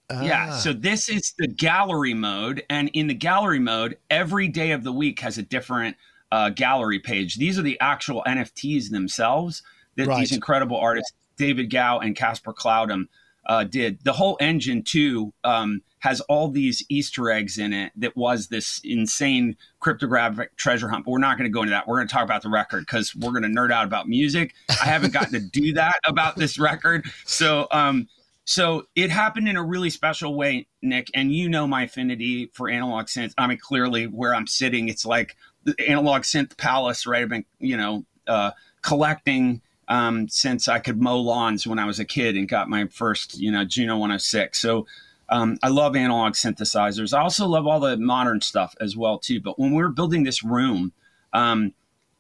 yeah. 0.09 0.47
Ah. 0.51 0.57
So 0.57 0.73
this 0.73 1.09
is 1.09 1.33
the 1.37 1.47
gallery 1.47 2.13
mode. 2.13 2.63
And 2.69 2.89
in 2.93 3.07
the 3.07 3.13
gallery 3.13 3.59
mode, 3.59 3.97
every 4.09 4.47
day 4.47 4.71
of 4.71 4.83
the 4.83 4.91
week 4.91 5.19
has 5.21 5.37
a 5.37 5.43
different 5.43 5.97
uh, 6.31 6.49
gallery 6.49 6.99
page. 6.99 7.37
These 7.37 7.57
are 7.57 7.63
the 7.63 7.79
actual 7.79 8.23
NFTs 8.27 8.89
themselves 8.89 9.63
that 9.95 10.07
right. 10.07 10.19
these 10.19 10.31
incredible 10.31 10.77
artists, 10.77 11.13
David 11.37 11.69
Gao 11.69 11.99
and 11.99 12.15
Casper 12.15 12.53
Cloudham, 12.53 13.07
uh, 13.47 13.63
did. 13.63 14.03
The 14.03 14.13
whole 14.13 14.37
engine, 14.39 14.83
too, 14.83 15.33
um, 15.43 15.81
has 15.99 16.21
all 16.21 16.49
these 16.49 16.83
Easter 16.89 17.31
eggs 17.31 17.57
in 17.57 17.73
it 17.73 17.91
that 17.95 18.15
was 18.15 18.47
this 18.47 18.79
insane 18.83 19.55
cryptographic 19.79 20.55
treasure 20.55 20.89
hunt. 20.89 21.05
But 21.05 21.11
we're 21.11 21.19
not 21.19 21.37
going 21.37 21.49
to 21.49 21.53
go 21.53 21.61
into 21.61 21.71
that. 21.71 21.87
We're 21.87 21.97
going 21.97 22.07
to 22.07 22.13
talk 22.13 22.23
about 22.23 22.41
the 22.41 22.49
record 22.49 22.81
because 22.81 23.15
we're 23.15 23.31
going 23.31 23.43
to 23.43 23.49
nerd 23.49 23.71
out 23.71 23.85
about 23.85 24.07
music. 24.07 24.53
I 24.69 24.85
haven't 24.85 25.13
gotten 25.13 25.33
to 25.33 25.39
do 25.39 25.73
that 25.73 25.99
about 26.05 26.35
this 26.35 26.59
record. 26.59 27.05
So, 27.25 27.67
um, 27.71 28.07
so 28.45 28.85
it 28.95 29.09
happened 29.09 29.49
in 29.49 29.57
a 29.57 29.63
really 29.63 29.89
special 29.89 30.35
way, 30.35 30.67
Nick. 30.83 31.09
And 31.15 31.31
you 31.31 31.49
know 31.49 31.65
my 31.65 31.83
affinity 31.83 32.51
for 32.53 32.69
analog 32.69 33.07
synth. 33.07 33.33
I 33.39 33.47
mean, 33.47 33.57
clearly 33.57 34.05
where 34.05 34.35
I'm 34.35 34.45
sitting, 34.45 34.87
it's 34.87 35.05
like 35.05 35.35
the 35.63 35.75
analog 35.87 36.21
synth 36.21 36.55
palace, 36.55 37.07
right? 37.07 37.23
I've 37.23 37.29
been, 37.29 37.45
you 37.59 37.75
know, 37.75 38.05
uh, 38.27 38.51
collecting 38.83 39.61
um, 39.87 40.27
since 40.29 40.67
I 40.67 40.77
could 40.77 41.01
mow 41.01 41.19
lawns 41.19 41.65
when 41.65 41.79
I 41.79 41.85
was 41.85 41.99
a 41.99 42.05
kid 42.05 42.37
and 42.37 42.47
got 42.47 42.69
my 42.69 42.85
first, 42.87 43.39
you 43.39 43.51
know, 43.51 43.65
Juno 43.65 43.93
106. 43.93 44.59
So 44.59 44.85
um, 45.29 45.57
I 45.63 45.69
love 45.69 45.95
analog 45.95 46.33
synthesizers. 46.33 47.17
I 47.17 47.21
also 47.21 47.47
love 47.47 47.65
all 47.65 47.79
the 47.79 47.97
modern 47.97 48.41
stuff 48.41 48.75
as 48.79 48.95
well 48.95 49.17
too. 49.17 49.41
But 49.41 49.57
when 49.57 49.73
we 49.73 49.81
were 49.81 49.89
building 49.89 50.23
this 50.23 50.43
room, 50.43 50.93
um, 51.33 51.73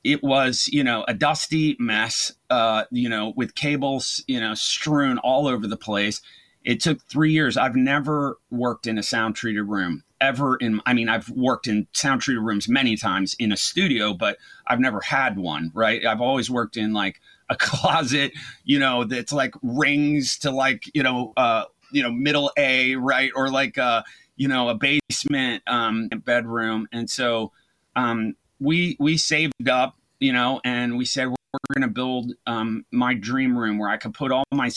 it 0.05 0.23
was 0.23 0.67
you 0.71 0.83
know 0.83 1.03
a 1.07 1.13
dusty 1.13 1.75
mess 1.79 2.31
uh, 2.49 2.85
you 2.91 3.09
know 3.09 3.33
with 3.35 3.55
cables 3.55 4.23
you 4.27 4.39
know 4.39 4.53
strewn 4.53 5.17
all 5.19 5.47
over 5.47 5.67
the 5.67 5.77
place. 5.77 6.21
It 6.63 6.79
took 6.79 7.01
three 7.03 7.31
years. 7.31 7.57
I've 7.57 7.75
never 7.75 8.39
worked 8.49 8.87
in 8.87 8.97
a 8.97 9.03
sound 9.03 9.35
treated 9.35 9.63
room 9.63 10.03
ever 10.21 10.55
in 10.55 10.79
i 10.85 10.93
mean 10.93 11.09
i've 11.09 11.29
worked 11.31 11.67
in 11.67 11.85
sound 11.91 12.21
treated 12.21 12.39
rooms 12.39 12.69
many 12.69 12.95
times 12.95 13.35
in 13.37 13.51
a 13.51 13.57
studio 13.57 14.13
but 14.13 14.37
i've 14.65 14.79
never 14.79 15.01
had 15.01 15.37
one 15.37 15.69
right? 15.73 16.05
I've 16.05 16.21
always 16.21 16.49
worked 16.49 16.77
in 16.77 16.93
like 16.93 17.19
a 17.49 17.55
closet 17.59 18.31
you 18.63 18.79
know 18.79 19.03
that's 19.03 19.33
like 19.33 19.53
rings 19.61 20.37
to 20.39 20.51
like 20.51 20.89
you 20.93 21.03
know 21.03 21.33
uh 21.35 21.65
you 21.91 22.03
know 22.03 22.11
middle 22.11 22.51
a 22.57 22.95
right? 22.95 23.31
Or 23.35 23.49
like 23.49 23.77
uh 23.77 24.03
you 24.35 24.47
know 24.47 24.69
a 24.69 24.75
basement 24.75 25.63
um 25.67 26.09
bedroom. 26.09 26.87
And 26.91 27.09
so 27.09 27.51
um 27.95 28.35
we 28.65 28.97
we 28.99 29.17
saved 29.17 29.69
up, 29.69 29.95
you 30.19 30.33
know, 30.33 30.59
and 30.65 30.97
we 30.97 31.05
said 31.05 31.27
we're, 31.27 31.35
we're 31.53 31.79
going 31.79 31.87
to 31.87 31.93
build 31.93 32.33
um, 32.47 32.85
my 32.91 33.13
dream 33.13 33.57
room 33.57 33.77
where 33.77 33.89
I 33.89 33.97
could 33.97 34.13
put 34.13 34.31
all 34.31 34.43
my 34.51 34.71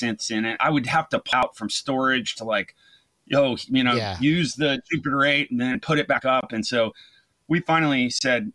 synths 0.00 0.30
in 0.30 0.44
it. 0.44 0.58
I 0.60 0.70
would 0.70 0.86
have 0.86 1.08
to 1.08 1.18
pull 1.18 1.38
out 1.38 1.56
from 1.56 1.70
storage 1.70 2.36
to 2.36 2.44
like, 2.44 2.74
yo, 3.24 3.56
you 3.68 3.82
know, 3.82 3.94
yeah. 3.94 4.18
use 4.20 4.54
the 4.54 4.80
Jupiter 4.90 5.24
8 5.24 5.50
and 5.50 5.60
then 5.60 5.80
put 5.80 5.98
it 5.98 6.06
back 6.06 6.24
up. 6.24 6.52
And 6.52 6.66
so 6.66 6.92
we 7.48 7.60
finally 7.60 8.10
said 8.10 8.52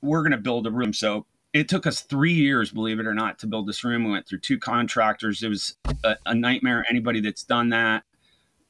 we're 0.00 0.22
going 0.22 0.32
to 0.32 0.38
build 0.38 0.66
a 0.66 0.70
room. 0.70 0.92
So 0.92 1.26
it 1.52 1.68
took 1.68 1.86
us 1.86 2.00
three 2.00 2.32
years, 2.32 2.70
believe 2.70 3.00
it 3.00 3.06
or 3.06 3.14
not, 3.14 3.38
to 3.40 3.46
build 3.46 3.66
this 3.66 3.84
room. 3.84 4.04
We 4.04 4.12
went 4.12 4.28
through 4.28 4.40
two 4.40 4.58
contractors. 4.58 5.42
It 5.42 5.48
was 5.48 5.74
a, 6.04 6.16
a 6.26 6.34
nightmare. 6.34 6.84
Anybody 6.88 7.20
that's 7.20 7.44
done 7.44 7.70
that, 7.70 8.04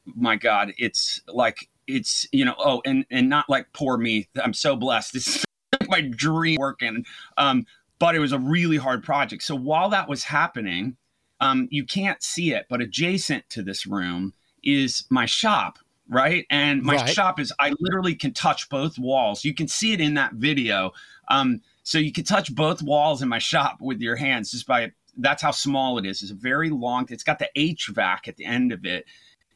my 0.07 0.37
God, 0.37 0.73
it's 0.79 1.21
like 1.29 1.69
it's 1.87 2.27
you 2.33 2.45
know 2.45 2.55
oh 2.59 2.83
and 2.85 3.05
and 3.11 3.29
not 3.29 3.49
like 3.49 3.67
poor 3.73 3.97
me 3.97 4.29
i'm 4.43 4.55
so 4.55 4.77
blessed 4.77 5.13
this 5.13 5.27
is 5.27 5.45
my 5.89 6.01
dream 6.01 6.57
working. 6.59 7.05
Um 7.37 7.67
but 8.01 8.15
it 8.15 8.19
was 8.19 8.33
a 8.33 8.39
really 8.39 8.77
hard 8.77 9.05
project. 9.05 9.43
So 9.45 9.55
while 9.55 9.89
that 9.91 10.09
was 10.09 10.25
happening 10.25 10.97
um 11.41 11.69
you 11.71 11.85
can't 11.85 12.23
see 12.23 12.53
it 12.53 12.67
but 12.69 12.81
adjacent 12.81 13.49
to 13.51 13.63
this 13.63 13.87
room 13.87 14.33
is 14.63 15.05
my 15.11 15.27
shop 15.27 15.79
right? 16.07 16.45
And 16.51 16.83
my 16.83 16.97
right. 16.97 17.09
shop 17.09 17.41
is 17.41 17.53
i 17.59 17.73
literally 17.81 18.15
can 18.15 18.33
touch 18.33 18.69
both 18.69 18.99
walls. 18.99 19.45
You 19.45 19.55
can 19.55 19.69
see 19.69 19.93
it 19.93 20.01
in 20.01 20.15
that 20.15 20.35
video. 20.35 20.93
Um 21.29 21.61
so 21.83 21.99
you 21.99 22.13
can 22.13 22.25
touch 22.25 22.55
both 22.55 22.83
walls 22.83 23.23
in 23.23 23.29
my 23.29 23.39
shop 23.39 23.79
with 23.81 24.01
your 24.01 24.17
hands 24.17 24.51
just 24.51 24.67
by 24.67 24.93
that's 25.17 25.43
how 25.43 25.53
small 25.53 25.99
it 25.99 26.07
is. 26.07 26.23
It's 26.23 26.33
a 26.33 26.35
very 26.35 26.71
long 26.71 27.07
it's 27.09 27.25
got 27.25 27.39
the 27.39 27.49
hvac 27.57 28.29
at 28.29 28.37
the 28.37 28.45
end 28.45 28.73
of 28.73 28.85
it 28.85 29.07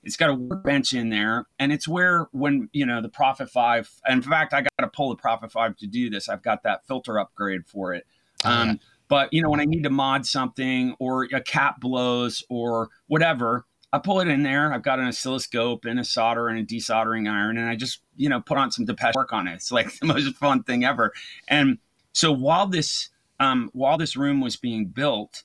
it's 0.09 0.17
got 0.17 0.31
a 0.31 0.35
workbench 0.35 0.95
in 0.95 1.11
there, 1.11 1.45
and 1.59 1.71
it's 1.71 1.87
where 1.87 2.29
when 2.33 2.71
you 2.73 2.87
know 2.87 3.03
the 3.03 3.11
Prophet 3.11 3.51
Five. 3.51 3.91
In 4.09 4.23
fact, 4.23 4.55
I 4.55 4.63
got 4.63 4.71
to 4.81 4.89
pull 4.89 5.11
the 5.11 5.17
Prophet 5.17 5.53
Five 5.53 5.77
to 5.77 5.87
do 5.87 6.09
this. 6.09 6.31
I've 6.31 6.43
got 6.43 6.63
that 6.63 6.87
filter 6.87 7.19
upgrade 7.19 7.67
for 7.67 7.93
it. 7.93 8.07
Oh, 8.43 8.51
um, 8.51 8.81
But 9.09 9.31
you 9.35 9.43
know, 9.43 9.51
when 9.51 9.61
I 9.61 9.67
need 9.67 9.83
to 9.83 9.91
mod 9.91 10.25
something 10.25 10.97
or 10.99 11.25
a 11.25 11.43
cap 11.43 11.79
blows 11.79 12.43
or 12.49 12.89
whatever, 13.09 13.67
I 13.93 13.99
pull 13.99 14.21
it 14.21 14.29
in 14.29 14.45
there. 14.45 14.73
I've 14.73 14.83
got 14.83 14.99
an 14.99 15.09
oscilloscope 15.09 15.85
and 15.85 16.01
a 16.01 16.05
solder 16.05 16.49
and 16.49 16.59
a 16.59 16.65
desoldering 16.65 17.31
iron, 17.31 17.59
and 17.59 17.69
I 17.69 17.77
just 17.77 18.01
you 18.17 18.31
know 18.31 18.41
put 18.41 18.57
on 18.57 18.71
some 18.71 18.87
Depeche 18.87 19.15
work 19.15 19.35
on 19.35 19.47
it. 19.47 19.57
It's 19.57 19.71
like 19.71 19.93
the 19.99 20.07
most 20.07 20.35
fun 20.37 20.63
thing 20.63 20.87
ever. 20.87 21.13
And 21.49 21.77
so 22.15 22.33
while 22.33 22.67
this 22.67 23.11
um, 23.41 23.69
while 23.75 23.99
this 23.99 24.17
room 24.17 24.41
was 24.41 24.57
being 24.57 24.87
built, 24.87 25.43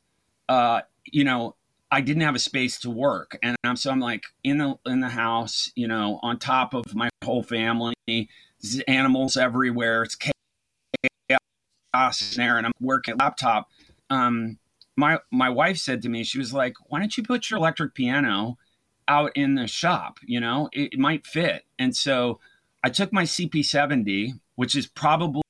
uh, 0.48 0.84
you 1.12 1.26
know, 1.26 1.58
I 1.94 2.02
didn't 2.02 2.24
have 2.24 2.34
a 2.34 2.40
space 2.40 2.80
to 2.80 2.90
work, 2.90 3.38
and 3.44 3.56
I'm, 3.64 3.76
so 3.76 3.92
I'm 3.92 4.00
like 4.00 4.24
in 4.44 4.58
the 4.58 4.74
in 4.88 5.00
the 5.00 5.10
house, 5.10 5.72
you 5.76 5.88
know, 5.88 6.20
on 6.24 6.40
top 6.40 6.74
of 6.74 6.96
my 6.96 7.08
whole 7.24 7.44
family, 7.44 7.94
animals 8.88 9.38
everywhere. 9.38 10.02
It's 10.02 10.16
chaos 10.16 10.34
in 11.30 12.38
there, 12.38 12.58
and 12.58 12.66
I'm 12.66 12.72
working 12.82 13.18
laptop. 13.18 13.70
Um, 14.10 14.58
my 14.98 15.20
my 15.32 15.50
wife 15.50 15.78
said 15.78 16.02
to 16.02 16.10
me, 16.10 16.24
she 16.24 16.40
was 16.40 16.52
like, 16.52 16.74
"Why 16.88 16.98
don't 16.98 17.16
you 17.16 17.22
put 17.22 17.52
your 17.52 17.60
electric 17.60 17.94
piano 17.94 18.58
out 19.08 19.32
in 19.36 19.54
the 19.54 19.68
shop? 19.68 20.18
You 20.24 20.40
know, 20.40 20.70
it, 20.74 20.94
it 20.94 21.00
might 21.00 21.28
fit." 21.28 21.64
And 21.78 21.96
so 21.96 22.40
I 22.84 22.90
took 22.90 23.14
my 23.14 23.24
CP70, 23.24 24.40
which 24.56 24.74
is 24.74 24.88
probably 24.88 25.44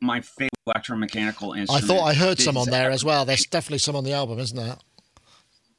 my 0.00 0.20
favorite 0.20 0.50
electromechanical 0.68 1.58
instrument. 1.58 1.70
I 1.70 1.80
thought 1.80 2.04
I 2.04 2.14
heard 2.14 2.38
some 2.38 2.56
on 2.56 2.70
there 2.70 2.92
as 2.92 3.04
well. 3.04 3.24
There's 3.24 3.46
definitely 3.46 3.78
some 3.78 3.96
on 3.96 4.04
the 4.04 4.12
album, 4.12 4.38
isn't 4.38 4.56
there? 4.56 4.76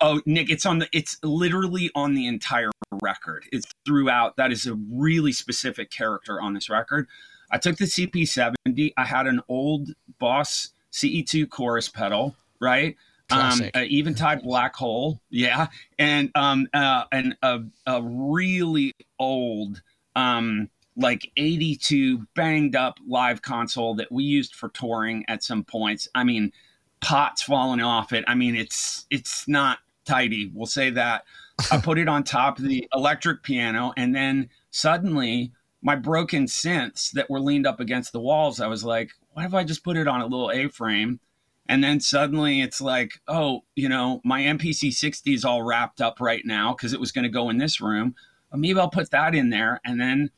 Oh, 0.02 0.22
Nick, 0.26 0.50
it's 0.50 0.66
on 0.66 0.80
the. 0.80 0.90
It's 0.92 1.18
literally 1.24 1.92
on 1.96 2.16
the 2.16 2.28
entire 2.28 2.72
record. 3.02 3.46
It's 3.52 3.68
throughout. 3.86 4.36
That 4.38 4.52
is 4.52 4.66
a 4.66 4.76
really 4.92 5.32
specific 5.32 5.92
character 5.92 6.42
on 6.42 6.54
this 6.54 6.70
record. 6.70 7.08
I 7.52 7.58
took 7.58 7.78
the 7.78 7.86
CP70. 7.86 8.94
I 8.98 9.06
had 9.06 9.28
an 9.28 9.42
old 9.48 9.90
Boss 10.20 10.70
CE2 10.92 11.50
chorus 11.50 11.88
pedal 11.90 12.36
right? 12.62 12.96
Um, 13.32 13.62
uh, 13.74 13.86
Eventide 13.90 14.44
black 14.44 14.76
hole, 14.76 15.22
yeah, 15.30 15.68
and 15.98 16.30
um, 16.36 16.68
uh, 16.74 17.06
and 17.14 17.38
a, 17.42 17.62
a 17.88 18.02
really 18.04 18.94
old, 19.20 19.82
um, 20.18 20.70
like 20.98 21.32
'82 21.38 22.28
banged 22.36 22.76
up 22.76 23.00
live 23.08 23.42
console 23.42 23.96
that 23.96 24.12
we 24.12 24.26
used 24.26 24.54
for 24.54 24.68
touring 24.68 25.24
at 25.30 25.44
some 25.44 25.64
points. 25.64 26.10
I 26.14 26.26
mean, 26.26 26.52
pots 27.00 27.42
falling 27.42 27.80
off 27.80 28.12
it. 28.12 28.26
I 28.28 28.36
mean, 28.36 28.54
it's 28.54 29.06
it's 29.10 29.48
not 29.48 29.80
tidy. 30.12 30.52
We'll 30.54 30.66
say 30.66 30.90
that. 30.92 31.24
I 31.72 31.78
put 31.78 31.98
it 31.98 32.10
on 32.10 32.24
top 32.24 32.58
of 32.58 32.66
the 32.66 32.88
electric 32.94 33.44
piano, 33.44 33.94
and 33.96 34.14
then 34.14 34.50
suddenly 34.70 35.52
my 35.82 35.96
broken 35.96 36.46
synths 36.46 37.12
that 37.12 37.30
were 37.30 37.40
leaned 37.40 37.66
up 37.66 37.80
against 37.80 38.12
the 38.12 38.20
walls. 38.20 38.60
I 38.60 38.68
was 38.68 38.84
like, 38.84 39.12
what 39.34 39.46
if 39.46 39.54
I 39.54 39.64
just 39.64 39.84
put 39.84 39.98
it 39.98 40.08
on 40.08 40.22
a 40.22 40.26
little 40.26 40.52
A 40.52 40.68
frame? 40.68 41.20
And 41.68 41.84
then 41.84 42.00
suddenly 42.00 42.62
it's 42.62 42.82
like, 42.82 43.22
oh, 43.28 43.62
you 43.76 43.88
know, 43.88 44.20
my 44.26 44.42
MPC 44.42 44.92
60 44.92 45.34
is 45.34 45.46
all 45.46 45.64
wrapped 45.64 46.02
up 46.02 46.20
right 46.20 46.46
now 46.46 46.74
because 46.74 46.92
it 46.92 47.00
was 47.00 47.12
going 47.12 47.24
to 47.24 47.30
go 47.30 47.50
in 47.50 47.58
this 47.58 47.80
room. 47.80 48.16
Maybe 48.54 48.80
I'll 48.80 48.90
put 48.90 49.12
that 49.12 49.34
in 49.34 49.50
there. 49.50 49.80
And 49.86 50.00
then 50.00 50.32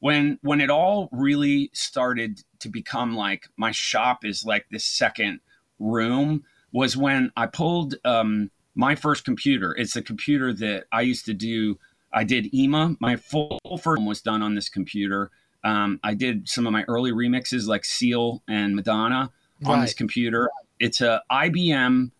when 0.00 0.38
when 0.42 0.60
it 0.60 0.70
all 0.70 1.08
really 1.12 1.70
started 1.72 2.42
to 2.58 2.68
become 2.68 3.14
like 3.14 3.48
my 3.56 3.70
shop 3.70 4.24
is 4.24 4.44
like 4.44 4.66
this 4.70 4.84
second 4.84 5.38
room 5.78 6.42
was 6.72 6.96
when 6.96 7.30
I 7.36 7.46
pulled 7.46 7.94
um, 8.04 8.50
my 8.74 8.94
first 8.94 9.24
computer. 9.24 9.74
It's 9.76 9.96
a 9.96 10.02
computer 10.02 10.52
that 10.54 10.84
I 10.92 11.02
used 11.02 11.24
to 11.26 11.34
do. 11.34 11.78
I 12.12 12.24
did 12.24 12.54
Ima. 12.54 12.96
My 13.00 13.16
full 13.16 13.58
first 13.80 14.02
was 14.02 14.20
done 14.20 14.42
on 14.42 14.54
this 14.54 14.68
computer. 14.68 15.30
Um, 15.64 16.00
I 16.02 16.14
did 16.14 16.48
some 16.48 16.66
of 16.66 16.72
my 16.72 16.84
early 16.88 17.12
remixes 17.12 17.66
like 17.66 17.84
Seal 17.84 18.42
and 18.48 18.74
Madonna 18.74 19.30
on 19.64 19.78
right. 19.78 19.82
this 19.82 19.94
computer. 19.94 20.50
It's 20.80 21.00
a 21.00 21.22
IBM. 21.30 22.10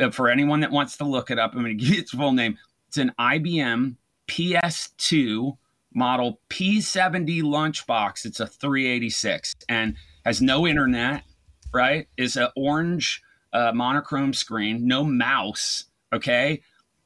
Uh, 0.00 0.10
for 0.10 0.28
anyone 0.28 0.60
that 0.60 0.70
wants 0.70 0.96
to 0.98 1.04
look 1.04 1.30
it 1.30 1.38
up, 1.38 1.52
I'm 1.52 1.62
going 1.62 1.76
to 1.78 1.84
give 1.84 1.94
you 1.94 2.00
its 2.00 2.12
full 2.12 2.32
name. 2.32 2.56
It's 2.88 2.96
an 2.96 3.12
IBM 3.18 3.96
PS2 4.28 5.56
model 5.94 6.40
P70 6.48 7.42
lunchbox. 7.42 8.24
It's 8.24 8.40
a 8.40 8.46
386 8.46 9.56
and 9.68 9.96
has 10.24 10.40
no 10.40 10.66
internet. 10.66 11.24
Right? 11.72 12.08
Is 12.16 12.36
an 12.36 12.48
orange 12.56 13.22
uh, 13.52 13.72
monochrome 13.72 14.32
screen, 14.32 14.86
no 14.86 15.04
mouse. 15.04 15.84
Okay, 16.12 16.62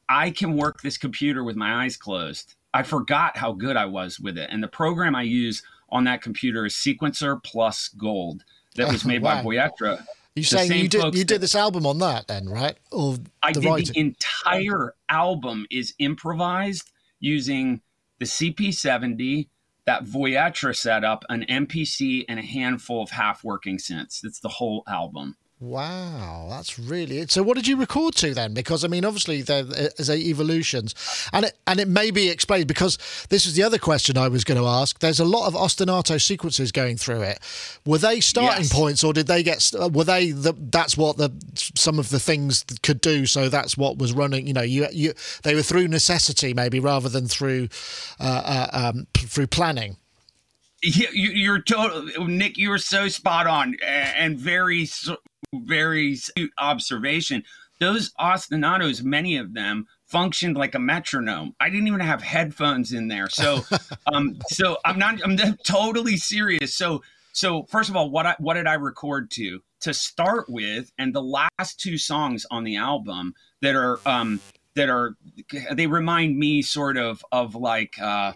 I 0.09 0.31
can 0.31 0.57
work 0.57 0.83
this 0.83 0.99
computer 0.99 1.45
with 1.45 1.57
my 1.57 1.85
eyes 1.85 1.97
closed. 1.97 2.55
I 2.73 2.83
forgot 2.83 3.37
how 3.37 3.53
good 3.53 3.77
I 3.77 3.87
was 3.87 4.19
with 4.19 4.39
it, 4.39 4.51
and 4.51 4.63
the 4.63 4.69
program 4.69 5.15
I 5.15 5.23
use 5.23 5.63
on 5.91 6.05
that 6.05 6.23
computer 6.23 6.67
is 6.67 6.75
Sequencer 6.75 7.43
Plus 7.43 7.89
Gold 7.89 8.45
that 8.77 8.91
was 8.91 9.05
made 9.07 9.23
wow. 9.23 9.43
by 9.43 9.49
Voyetra. 9.49 10.05
You 10.35 10.43
saying 10.43 10.73
you 10.73 10.89
did 10.89 11.15
you 11.15 11.25
did 11.25 11.41
this 11.41 11.55
album 11.55 11.87
on 11.87 11.99
that 11.99 12.27
then, 12.27 12.49
right? 12.49 12.77
Or 12.91 13.17
I 13.43 13.53
did 13.53 13.65
writing? 13.65 13.93
the 13.93 14.01
entire 14.01 14.95
album 15.09 15.67
is 15.71 15.95
improvised 16.01 16.91
using 17.21 17.81
the 18.19 18.25
CP70, 18.25 19.49
that 19.87 20.05
Voyetra 20.05 20.75
setup, 20.75 21.25
an 21.29 21.45
MPC, 21.49 22.25
and 22.29 22.39
a 22.39 22.43
handful 22.43 23.03
of 23.03 23.11
half 23.11 23.45
working 23.45 23.79
synths. 23.79 24.21
That's 24.23 24.41
the 24.41 24.49
whole 24.49 24.83
album. 24.89 25.37
Wow, 25.65 26.49
that's 26.51 26.79
really 26.79 27.21
it. 27.21 27.31
So, 27.31 27.43
what 27.43 27.57
did 27.57 27.67
you 27.67 27.77
record 27.77 28.15
to 28.17 28.35
then? 28.35 28.53
Because 28.53 28.85
I 28.85 28.89
mean, 28.89 29.03
obviously 29.03 29.41
there 29.41 29.65
is 29.97 30.11
a 30.11 30.15
evolutions, 30.15 30.95
and 31.33 31.47
it 31.47 31.57
and 31.67 31.81
it 31.81 31.89
may 31.89 32.11
be 32.11 32.29
explained 32.29 32.69
because 32.69 32.99
this 33.31 33.47
is 33.47 33.55
the 33.55 33.63
other 33.63 33.79
question 33.79 34.19
I 34.19 34.29
was 34.29 34.45
going 34.45 34.61
to 34.61 34.67
ask. 34.67 34.99
There's 34.99 35.21
a 35.21 35.25
lot 35.25 35.47
of 35.47 35.55
ostinato 35.55 36.21
sequences 36.21 36.71
going 36.71 36.99
through 36.99 37.23
it. 37.23 37.39
Were 37.87 37.97
they 37.97 38.21
starting 38.21 38.65
yes. 38.65 38.73
points, 38.75 39.03
or 39.03 39.15
did 39.15 39.27
they 39.27 39.43
get? 39.43 39.73
Were 39.91 40.05
they 40.05 40.33
the? 40.33 40.53
That's 40.53 40.99
what 40.99 41.17
the 41.17 41.33
some 41.75 41.99
of 41.99 42.11
the 42.11 42.21
things 42.21 42.63
could 42.83 43.01
do. 43.01 43.25
So 43.25 43.49
that's 43.49 43.75
what 43.75 43.97
was 43.97 44.13
running. 44.13 44.47
You 44.47 44.53
know, 44.53 44.61
you 44.61 44.87
you 44.93 45.15
they 45.45 45.55
were 45.55 45.63
through 45.63 45.89
necessity 45.89 46.53
maybe 46.53 46.79
rather 46.79 47.09
than 47.09 47.27
through 47.27 47.69
uh, 48.21 48.43
uh, 48.45 48.91
um, 48.93 49.07
through 49.15 49.47
planning. 49.47 49.97
Yeah, 50.85 51.09
you, 51.15 51.51
are 51.51 51.61
total, 51.61 52.27
Nick. 52.27 52.59
You 52.59 52.69
were 52.69 52.79
so 52.79 53.09
spot 53.09 53.47
on 53.47 53.75
and 53.83 54.39
very 54.39 54.85
very 55.65 56.15
astute 56.15 56.53
observation. 56.59 57.45
Those 57.81 58.13
ostinatos, 58.21 59.03
many 59.03 59.37
of 59.37 59.55
them 59.55 59.87
functioned 60.07 60.57
like 60.57 60.75
a 60.75 60.79
metronome. 60.79 61.55
I 61.59 61.71
didn't 61.71 61.89
even 61.89 62.01
have 62.01 62.23
headphones 62.23 62.93
in 62.93 63.09
there. 63.09 63.29
So, 63.29 63.63
um, 64.13 64.39
so 64.49 64.79
I'm 64.85 64.99
not, 64.99 65.21
I'm 65.25 65.37
totally 65.67 66.17
serious. 66.17 66.75
So, 66.75 67.03
so 67.33 67.65
first 67.65 67.91
of 67.91 67.97
all, 67.97 68.11
what 68.11 68.27
I, 68.27 68.37
what 68.39 68.55
did 68.55 68.67
I 68.67 68.75
record 68.75 69.31
to? 69.33 69.61
To 69.81 69.93
start 69.93 70.49
with, 70.49 70.93
and 70.99 71.15
the 71.15 71.23
last 71.23 71.79
two 71.79 71.99
songs 71.99 72.47
on 72.51 72.65
the 72.65 72.77
album 72.77 73.35
that 73.61 73.75
are, 73.75 73.99
um, 74.07 74.41
that 74.77 74.89
are, 74.89 75.17
they 75.73 75.87
remind 75.87 76.39
me 76.39 76.63
sort 76.63 76.97
of 76.97 77.23
of 77.33 77.55
like, 77.55 77.99
uh, 78.01 78.33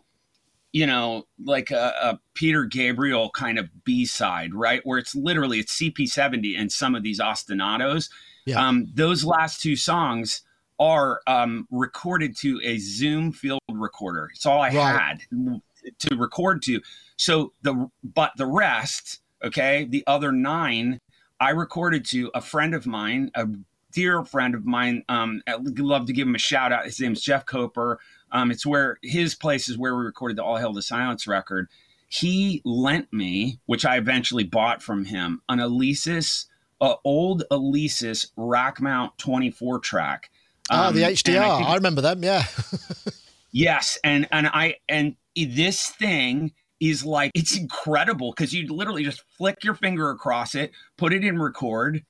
you 0.73 0.87
know, 0.87 1.25
like 1.45 1.71
a, 1.71 1.95
a, 2.03 2.21
Peter 2.35 2.65
Gabriel 2.65 3.31
kind 3.31 3.59
of 3.59 3.69
B 3.85 4.05
side, 4.05 4.55
right? 4.55 4.81
Where 4.85 4.99
it's 4.99 5.15
literally 5.15 5.61
it's 5.61 5.77
CP70 5.79 6.59
and 6.59 6.71
some 6.71 6.95
of 6.95 7.03
these 7.03 7.21
ostinatos. 7.21 8.11
Yeah. 8.47 8.67
Um, 8.67 8.87
those 8.95 9.25
last 9.25 9.61
two 9.61 9.77
songs 9.77 10.43
are 10.79 11.21
um, 11.27 11.67
recorded 11.71 12.37
to 12.39 12.61
a 12.63 12.79
Zoom 12.79 13.33
field 13.33 13.61
recorder. 13.69 14.31
It's 14.35 14.47
all 14.47 14.61
I 14.61 14.71
right. 14.71 15.01
had 15.01 15.21
to 15.99 16.17
record 16.17 16.63
to. 16.63 16.81
So 17.17 17.53
the 17.63 17.91
but 18.03 18.33
the 18.37 18.47
rest, 18.47 19.21
okay, 19.43 19.87
the 19.89 20.05
other 20.07 20.33
nine, 20.33 21.01
I 21.41 21.51
recorded 21.51 22.05
to 22.07 22.31
a 22.35 22.41
friend 22.41 22.75
of 22.75 22.87
mine, 22.87 23.31
a 23.35 23.49
dear 23.93 24.25
friend 24.25 24.55
of 24.55 24.65
mine. 24.65 25.03
Um, 25.09 25.43
I'd 25.47 25.79
love 25.79 26.07
to 26.07 26.13
give 26.13 26.29
him 26.29 26.35
a 26.35 26.39
shout 26.39 26.73
out. 26.73 26.85
His 26.85 27.01
name's 27.01 27.21
Jeff 27.21 27.47
Coper 27.47 27.99
um, 28.33 28.51
it's 28.51 28.67
where 28.67 28.99
his 29.03 29.35
place 29.35 29.69
is 29.69 29.79
where 29.79 29.97
we 29.97 30.05
recorded 30.05 30.37
the 30.37 30.45
All 30.45 30.57
Hail 30.57 30.73
the 30.73 30.83
Silence 30.83 31.27
record. 31.27 31.69
He 32.09 32.63
lent 32.65 33.13
me, 33.13 33.61
which 33.67 33.85
I 33.85 33.97
eventually 33.97 34.45
bought 34.45 34.83
from 34.83 35.05
him, 35.05 35.43
an 35.49 35.59
Alesis, 35.59 36.47
uh, 36.81 36.95
old 37.05 37.45
Alesis 37.51 38.31
rack 38.37 38.81
mount 38.81 39.17
24 39.19 39.81
track. 39.81 40.31
Um, 40.71 40.89
oh, 40.89 40.93
the 40.93 41.03
HDR. 41.03 41.41
I, 41.41 41.63
I 41.63 41.75
remember 41.75 42.01
them. 42.01 42.23
Yeah. 42.23 42.45
yes, 43.53 43.99
and 44.05 44.29
and 44.31 44.47
I 44.47 44.77
and 44.89 45.17
this 45.35 45.89
thing 45.89 46.53
is 46.81 47.05
like 47.05 47.33
it's 47.35 47.57
incredible 47.57 48.33
because 48.33 48.53
you 48.53 48.67
literally 48.73 49.05
just 49.05 49.23
flick 49.37 49.65
your 49.65 49.75
finger 49.75 50.11
across 50.11 50.55
it, 50.55 50.73
put 50.97 51.13
it 51.13 51.25
in 51.25 51.41
record, 51.41 52.05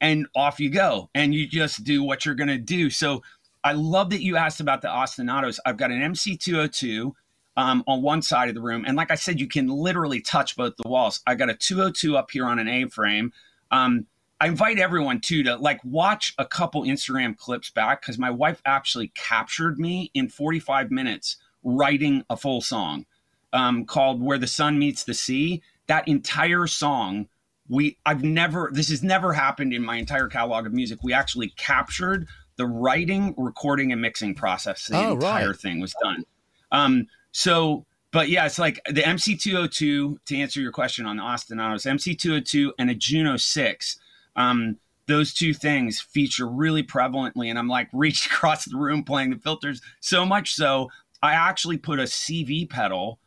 and 0.00 0.26
off 0.34 0.58
you 0.58 0.70
go, 0.70 1.10
and 1.14 1.34
you 1.34 1.46
just 1.46 1.84
do 1.84 2.02
what 2.02 2.24
you're 2.24 2.34
gonna 2.34 2.58
do. 2.58 2.90
So 2.90 3.22
I 3.64 3.72
love 3.72 4.10
that 4.10 4.22
you 4.22 4.36
asked 4.36 4.60
about 4.60 4.82
the 4.82 4.88
ostinatos. 4.88 5.58
I've 5.64 5.76
got 5.76 5.90
an 5.90 6.00
MC202 6.00 7.12
um, 7.56 7.84
on 7.86 8.02
one 8.02 8.22
side 8.22 8.48
of 8.48 8.54
the 8.54 8.60
room. 8.60 8.84
And 8.86 8.96
like 8.96 9.10
I 9.10 9.14
said, 9.14 9.38
you 9.38 9.46
can 9.46 9.68
literally 9.68 10.20
touch 10.20 10.56
both 10.56 10.74
the 10.76 10.88
walls. 10.88 11.20
I 11.26 11.34
got 11.34 11.50
a 11.50 11.54
202 11.54 12.16
up 12.16 12.30
here 12.30 12.46
on 12.46 12.58
an 12.58 12.68
A 12.68 12.88
frame. 12.88 13.32
Um, 13.70 14.06
I 14.40 14.48
invite 14.48 14.78
everyone 14.78 15.20
too 15.20 15.44
to 15.44 15.56
like 15.56 15.80
watch 15.84 16.34
a 16.38 16.44
couple 16.44 16.82
Instagram 16.82 17.36
clips 17.36 17.70
back 17.70 18.02
because 18.02 18.18
my 18.18 18.30
wife 18.30 18.60
actually 18.66 19.12
captured 19.14 19.78
me 19.78 20.10
in 20.14 20.28
45 20.28 20.90
minutes 20.90 21.36
writing 21.62 22.24
a 22.28 22.36
full 22.36 22.60
song 22.60 23.06
um, 23.52 23.84
called 23.84 24.20
Where 24.20 24.38
the 24.38 24.48
Sun 24.48 24.78
Meets 24.78 25.04
the 25.04 25.14
Sea. 25.14 25.62
That 25.86 26.08
entire 26.08 26.66
song 26.66 27.28
we 27.68 27.96
I've 28.04 28.24
never 28.24 28.70
this 28.72 28.88
has 28.88 29.02
never 29.02 29.32
happened 29.32 29.72
in 29.72 29.82
my 29.82 29.96
entire 29.96 30.28
catalog 30.28 30.66
of 30.66 30.72
music. 30.72 30.98
We 31.02 31.12
actually 31.12 31.50
captured 31.50 32.26
the 32.56 32.66
writing, 32.66 33.34
recording, 33.36 33.92
and 33.92 34.00
mixing 34.00 34.34
process. 34.34 34.86
The 34.86 34.98
oh, 34.98 35.12
entire 35.12 35.48
right. 35.48 35.56
thing 35.56 35.80
was 35.80 35.94
done. 36.02 36.24
Um, 36.70 37.06
so, 37.32 37.86
but 38.12 38.28
yeah, 38.28 38.46
it's 38.46 38.58
like 38.58 38.80
the 38.86 39.02
MC202. 39.02 40.24
To 40.24 40.36
answer 40.36 40.60
your 40.60 40.72
question 40.72 41.06
on 41.06 41.16
the 41.16 41.22
ostinatos, 41.22 41.86
MC202 41.86 42.72
and 42.78 42.90
a 42.90 42.94
Juno 42.94 43.36
Six. 43.36 43.98
Um, 44.36 44.78
those 45.06 45.34
two 45.34 45.52
things 45.52 46.00
feature 46.00 46.46
really 46.46 46.82
prevalently, 46.82 47.48
and 47.48 47.58
I'm 47.58 47.68
like 47.68 47.88
reaching 47.92 48.32
across 48.32 48.64
the 48.64 48.76
room 48.76 49.04
playing 49.04 49.30
the 49.30 49.38
filters 49.38 49.80
so 50.00 50.24
much 50.24 50.54
so 50.54 50.88
I 51.22 51.34
actually 51.34 51.78
put 51.78 52.00
a 52.00 52.04
CV 52.04 52.68
pedal 52.68 53.18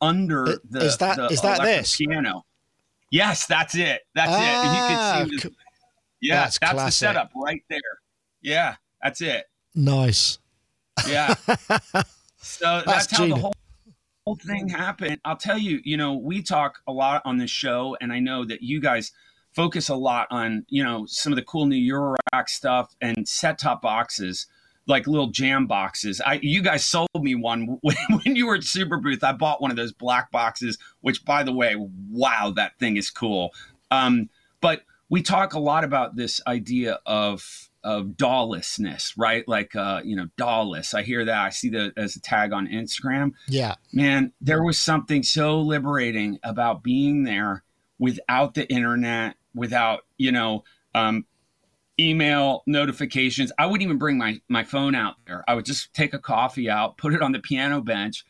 under 0.00 0.60
the 0.68 0.80
is 0.80 0.96
that 0.98 1.16
the 1.16 1.26
is 1.26 1.42
that 1.42 1.60
this 1.62 1.96
piano. 1.96 2.44
Yes, 3.10 3.46
that's 3.46 3.74
it. 3.74 4.02
That's 4.14 4.30
ah, 4.32 4.36
it. 4.36 4.66
And 4.66 4.76
you 4.76 5.28
can 5.28 5.40
see, 5.40 5.48
ah, 5.48 5.64
yeah, 6.20 6.42
that's, 6.42 6.58
that's 6.60 6.84
the 6.84 6.90
setup 6.90 7.30
right 7.34 7.64
there. 7.68 7.80
Yeah, 8.42 8.76
that's 9.02 9.20
it. 9.20 9.46
Nice. 9.74 10.38
Yeah. 11.06 11.34
so 12.38 12.82
that's, 12.84 12.84
that's 12.86 13.16
how 13.16 13.26
the 13.26 13.36
whole, 13.36 13.54
whole 14.26 14.36
thing 14.36 14.68
happened. 14.68 15.20
I'll 15.24 15.36
tell 15.36 15.58
you, 15.58 15.80
you 15.84 15.96
know, 15.96 16.14
we 16.14 16.42
talk 16.42 16.80
a 16.86 16.92
lot 16.92 17.22
on 17.24 17.38
the 17.38 17.46
show, 17.46 17.96
and 18.00 18.12
I 18.12 18.18
know 18.18 18.44
that 18.44 18.62
you 18.62 18.80
guys 18.80 19.12
focus 19.52 19.88
a 19.88 19.96
lot 19.96 20.28
on, 20.30 20.64
you 20.68 20.82
know, 20.84 21.06
some 21.06 21.32
of 21.32 21.36
the 21.36 21.42
cool 21.42 21.66
new 21.66 21.94
Eurorack 21.94 22.48
stuff 22.48 22.94
and 23.00 23.26
set 23.28 23.58
top 23.58 23.82
boxes 23.82 24.46
like 24.86 25.06
little 25.06 25.28
jam 25.28 25.66
boxes. 25.66 26.20
I 26.20 26.40
you 26.42 26.62
guys 26.62 26.84
sold 26.84 27.08
me 27.14 27.34
one 27.34 27.78
when, 27.80 27.96
when 28.10 28.36
you 28.36 28.46
were 28.46 28.56
at 28.56 28.62
Superbooth. 28.62 29.22
I 29.22 29.32
bought 29.32 29.62
one 29.62 29.70
of 29.70 29.76
those 29.76 29.92
black 29.92 30.30
boxes, 30.30 30.76
which 31.00 31.24
by 31.24 31.42
the 31.42 31.52
way, 31.52 31.76
wow, 32.10 32.52
that 32.56 32.78
thing 32.78 32.96
is 32.96 33.10
cool. 33.10 33.54
Um, 33.90 34.28
but 34.60 34.82
we 35.08 35.22
talk 35.22 35.54
a 35.54 35.58
lot 35.58 35.84
about 35.84 36.16
this 36.16 36.40
idea 36.46 36.98
of 37.06 37.69
of 37.82 38.08
DAWlessness, 38.16 39.14
right? 39.16 39.46
Like 39.48 39.74
uh, 39.74 40.02
you 40.04 40.16
know, 40.16 40.28
DAWless. 40.36 40.94
I 40.94 41.02
hear 41.02 41.24
that. 41.24 41.38
I 41.38 41.50
see 41.50 41.70
that 41.70 41.92
as 41.96 42.16
a 42.16 42.20
tag 42.20 42.52
on 42.52 42.66
Instagram. 42.68 43.32
Yeah. 43.48 43.74
Man, 43.92 44.32
there 44.40 44.62
was 44.62 44.78
something 44.78 45.22
so 45.22 45.60
liberating 45.60 46.38
about 46.42 46.82
being 46.82 47.24
there 47.24 47.64
without 47.98 48.54
the 48.54 48.68
internet, 48.70 49.36
without, 49.54 50.00
you 50.18 50.32
know, 50.32 50.64
um, 50.94 51.24
email 52.00 52.62
notifications. 52.66 53.52
I 53.58 53.66
wouldn't 53.66 53.82
even 53.82 53.98
bring 53.98 54.18
my 54.18 54.40
my 54.48 54.64
phone 54.64 54.94
out 54.94 55.16
there. 55.26 55.44
I 55.46 55.54
would 55.54 55.66
just 55.66 55.92
take 55.94 56.14
a 56.14 56.18
coffee 56.18 56.68
out, 56.68 56.96
put 56.96 57.14
it 57.14 57.22
on 57.22 57.32
the 57.32 57.38
piano 57.38 57.80
bench, 57.80 58.24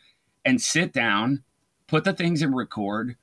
and 0.44 0.60
sit 0.60 0.92
down, 0.92 1.44
put 1.86 2.04
the 2.04 2.12
things 2.12 2.42
in 2.42 2.54
record, 2.54 3.16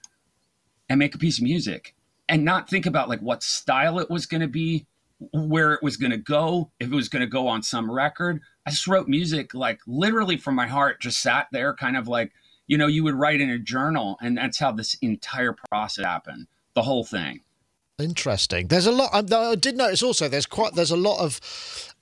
and 0.90 0.98
make 0.98 1.14
a 1.14 1.20
piece 1.20 1.38
of 1.38 1.44
music, 1.44 1.96
and 2.30 2.46
not 2.46 2.70
think 2.70 2.86
about 2.86 3.10
like 3.10 3.20
what 3.20 3.44
style 3.44 4.00
it 4.00 4.10
was 4.10 4.26
going 4.26 4.42
to 4.42 4.48
be, 4.48 4.88
where 5.34 5.74
it 5.74 5.84
was 5.84 5.98
going 5.98 6.12
to 6.12 6.18
go, 6.18 6.72
if 6.80 6.88
it 6.88 6.96
was 6.96 7.10
going 7.10 7.22
to 7.22 7.28
go 7.28 7.48
on 7.48 7.64
some 7.64 7.90
record. 7.90 8.42
I 8.66 8.72
just 8.72 8.88
wrote 8.88 9.08
music 9.08 9.54
like 9.54 9.80
literally 9.88 10.38
from 10.38 10.56
my 10.56 10.68
heart, 10.68 11.02
just 11.02 11.22
sat 11.22 11.48
there, 11.52 11.74
kind 11.74 11.98
of 11.98 12.08
like 12.08 12.32
you 12.68 12.78
know 12.78 12.88
you 12.88 13.04
would 13.04 13.16
write 13.16 13.42
in 13.42 13.50
a 13.50 13.60
journal, 13.60 14.18
and 14.22 14.38
that's 14.38 14.60
how 14.60 14.72
this 14.72 14.96
entire 15.02 15.56
process 15.70 16.06
happened, 16.06 16.48
the 16.74 16.84
whole 16.84 17.04
thing. 17.04 17.42
Interesting. 18.00 18.68
There's 18.68 18.86
a 18.86 18.92
lot. 18.92 19.14
Um, 19.14 19.26
I 19.34 19.56
did 19.56 19.76
notice 19.76 20.04
also. 20.04 20.30
There's 20.30 20.46
quite. 20.46 20.76
There's 20.76 20.92
a 20.92 20.98
lot 20.98 21.20
of 21.20 21.40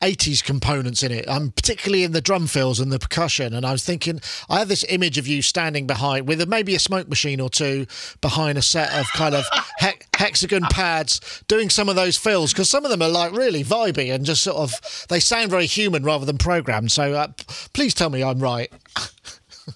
80s 0.02 0.44
components 0.44 1.04
in 1.04 1.12
it. 1.12 1.28
Um, 1.28 1.52
particularly 1.52 2.04
in 2.04 2.12
the 2.12 2.22
drum 2.22 2.48
fills 2.48 2.80
and 2.80 2.92
the 2.92 3.00
percussion. 3.00 3.54
And 3.54 3.66
I 3.66 3.72
was 3.72 3.84
thinking, 3.84 4.22
I 4.50 4.60
have 4.60 4.68
this 4.68 4.86
image 4.90 5.18
of 5.18 5.28
you 5.28 5.42
standing 5.42 5.88
behind 5.88 6.28
with 6.28 6.42
a, 6.42 6.46
maybe 6.46 6.76
a 6.76 6.80
smoke 6.80 7.08
machine 7.08 7.40
or 7.40 7.50
two 7.50 7.88
behind 8.22 8.58
a 8.58 8.62
set 8.62 8.94
of 8.94 9.08
kind 9.14 9.36
of 9.36 9.46
he- 9.80 10.02
hexagon 10.16 10.64
pads, 10.64 11.44
doing 11.48 11.70
some 11.70 11.90
of 11.90 11.96
those 11.96 12.18
fills 12.18 12.54
because 12.54 12.70
some 12.70 12.86
of 12.86 12.92
them 12.92 13.02
are 13.02 13.10
like 13.10 13.32
really 13.32 13.64
vibey 13.64 14.14
and 14.14 14.26
just 14.26 14.44
sort 14.44 14.58
of 14.58 15.06
they 15.10 15.20
sound 15.20 15.50
very 15.50 15.66
human 15.66 16.04
rather 16.04 16.26
than 16.26 16.38
programmed. 16.38 16.92
So 16.92 17.14
uh, 17.14 17.28
please 17.74 17.94
tell 17.94 18.10
me 18.10 18.24
I'm 18.24 18.40
right. 18.40 18.72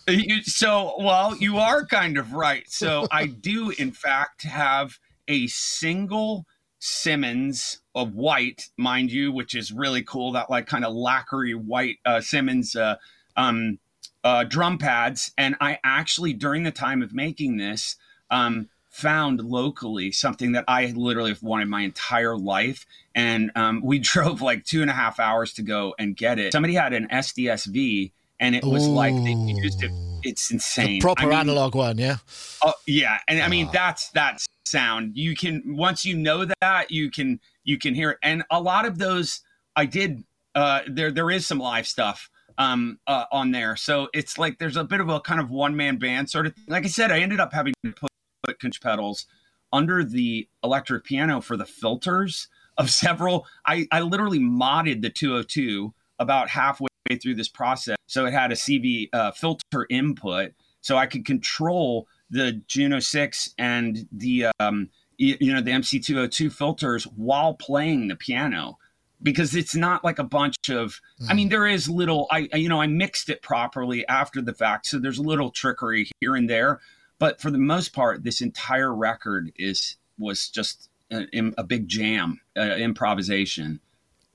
so 0.43 0.95
well, 0.99 1.35
you 1.37 1.57
are 1.57 1.85
kind 1.85 2.17
of 2.17 2.33
right. 2.33 2.69
So 2.69 3.07
I 3.11 3.27
do, 3.27 3.71
in 3.71 3.91
fact, 3.91 4.43
have 4.43 4.99
a 5.27 5.47
single 5.47 6.45
Simmons 6.79 7.81
of 8.01 8.15
white, 8.15 8.69
mind 8.77 9.11
you, 9.11 9.31
which 9.31 9.55
is 9.55 9.71
really 9.71 10.03
cool. 10.03 10.31
That 10.31 10.49
like 10.49 10.67
kind 10.67 10.85
of 10.85 10.93
lacquery 10.93 11.53
white 11.53 11.97
uh, 12.05 12.21
Simmons 12.21 12.75
uh, 12.75 12.95
um, 13.35 13.79
uh, 14.23 14.43
drum 14.43 14.77
pads. 14.77 15.31
And 15.37 15.55
I 15.61 15.79
actually, 15.83 16.33
during 16.33 16.63
the 16.63 16.71
time 16.71 17.01
of 17.01 17.13
making 17.13 17.57
this, 17.57 17.95
um, 18.31 18.69
found 18.89 19.39
locally 19.39 20.11
something 20.11 20.53
that 20.53 20.65
I 20.67 20.87
literally 20.87 21.31
have 21.31 21.43
wanted 21.43 21.67
my 21.67 21.81
entire 21.81 22.37
life. 22.37 22.85
And 23.15 23.51
um, 23.55 23.81
we 23.83 23.99
drove 23.99 24.41
like 24.41 24.65
two 24.65 24.81
and 24.81 24.89
a 24.89 24.93
half 24.93 25.19
hours 25.19 25.53
to 25.53 25.61
go 25.61 25.95
and 25.99 26.15
get 26.15 26.39
it. 26.39 26.53
Somebody 26.53 26.73
had 26.73 26.93
an 26.93 27.07
SDSV 27.11 28.11
and 28.39 28.55
it 28.55 28.63
was 28.63 28.87
Ooh. 28.87 28.91
like 28.91 29.13
they 29.13 29.31
used 29.31 29.83
it. 29.83 29.91
It's 30.23 30.51
insane. 30.51 30.99
The 30.99 31.01
proper 31.01 31.23
I 31.23 31.25
mean, 31.25 31.39
analog 31.39 31.75
one, 31.75 31.97
yeah. 31.97 32.17
Oh 32.63 32.73
yeah, 32.85 33.19
and 33.27 33.41
I 33.41 33.47
mean 33.47 33.67
ah. 33.67 33.71
that's 33.73 34.09
that 34.11 34.45
sound. 34.65 35.15
You 35.15 35.35
can 35.35 35.63
once 35.65 36.05
you 36.05 36.17
know 36.17 36.45
that 36.61 36.91
you 36.91 37.11
can 37.11 37.39
you 37.69 37.77
can 37.77 37.93
hear 37.93 38.11
it, 38.11 38.17
and 38.23 38.43
a 38.49 38.59
lot 38.59 38.85
of 38.85 38.97
those 38.97 39.41
I 39.75 39.85
did. 39.85 40.23
Uh, 40.55 40.81
there 40.87 41.11
there 41.11 41.29
is 41.29 41.45
some 41.45 41.59
live 41.59 41.87
stuff 41.87 42.29
um, 42.57 42.99
uh, 43.05 43.25
on 43.31 43.51
there, 43.51 43.75
so 43.75 44.09
it's 44.13 44.37
like 44.37 44.57
there's 44.57 44.75
a 44.75 44.83
bit 44.83 44.99
of 44.99 45.09
a 45.09 45.21
kind 45.21 45.39
of 45.39 45.51
one 45.51 45.75
man 45.75 45.97
band 45.97 46.29
sort 46.29 46.47
of. 46.47 46.55
Thing. 46.55 46.65
Like 46.67 46.85
I 46.85 46.87
said, 46.87 47.11
I 47.11 47.19
ended 47.19 47.39
up 47.39 47.53
having 47.53 47.73
to 47.85 47.91
put, 47.91 48.09
put 48.43 48.59
conch 48.59 48.81
pedals 48.81 49.27
under 49.71 50.03
the 50.03 50.49
electric 50.63 51.03
piano 51.03 51.39
for 51.41 51.55
the 51.55 51.65
filters 51.65 52.47
of 52.77 52.89
several. 53.03 53.45
I 53.65 53.87
I 53.91 54.01
literally 54.01 54.39
modded 54.39 55.03
the 55.03 55.11
202 55.11 55.93
about 56.17 56.49
halfway 56.49 56.87
through 57.21 57.35
this 57.35 57.49
process, 57.49 57.97
so 58.07 58.25
it 58.25 58.33
had 58.33 58.51
a 58.51 58.55
CV 58.55 59.09
uh, 59.13 59.31
filter 59.31 59.85
input, 59.91 60.53
so 60.81 60.97
I 60.97 61.05
could 61.05 61.25
control 61.25 62.07
the 62.31 62.53
Juno 62.67 62.99
6 62.99 63.53
and 63.57 64.07
the 64.11 64.47
um, 64.59 64.89
you 65.19 65.53
know 65.53 65.61
the 65.61 65.71
MC202 65.71 66.51
filters 66.51 67.03
while 67.03 67.53
playing 67.53 68.07
the 68.07 68.15
piano 68.15 68.77
because 69.21 69.53
it's 69.53 69.75
not 69.75 70.03
like 70.03 70.17
a 70.17 70.23
bunch 70.23 70.55
of 70.69 70.99
mm. 71.21 71.27
I 71.29 71.33
mean 71.33 71.47
hmm. 71.47 71.51
there 71.51 71.67
is 71.67 71.89
little 71.89 72.27
I 72.31 72.49
you 72.53 72.69
know 72.69 72.81
I 72.81 72.87
mixed 72.87 73.29
it 73.29 73.41
properly 73.41 74.07
after 74.07 74.41
the 74.41 74.53
fact 74.53 74.87
so 74.87 74.97
there's 74.97 75.19
a 75.19 75.23
little 75.23 75.51
trickery 75.51 76.09
here 76.21 76.35
and 76.35 76.49
there 76.49 76.79
but 77.19 77.41
for 77.41 77.51
the 77.51 77.57
most 77.57 77.93
part 77.93 78.23
this 78.23 78.41
entire 78.41 78.95
record 78.95 79.51
is 79.57 79.97
was 80.17 80.49
just 80.49 80.89
a, 81.11 81.25
a 81.57 81.63
big 81.63 81.87
jam 81.89 82.39
uh, 82.57 82.61
improvisation 82.61 83.81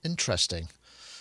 interesting 0.04 0.68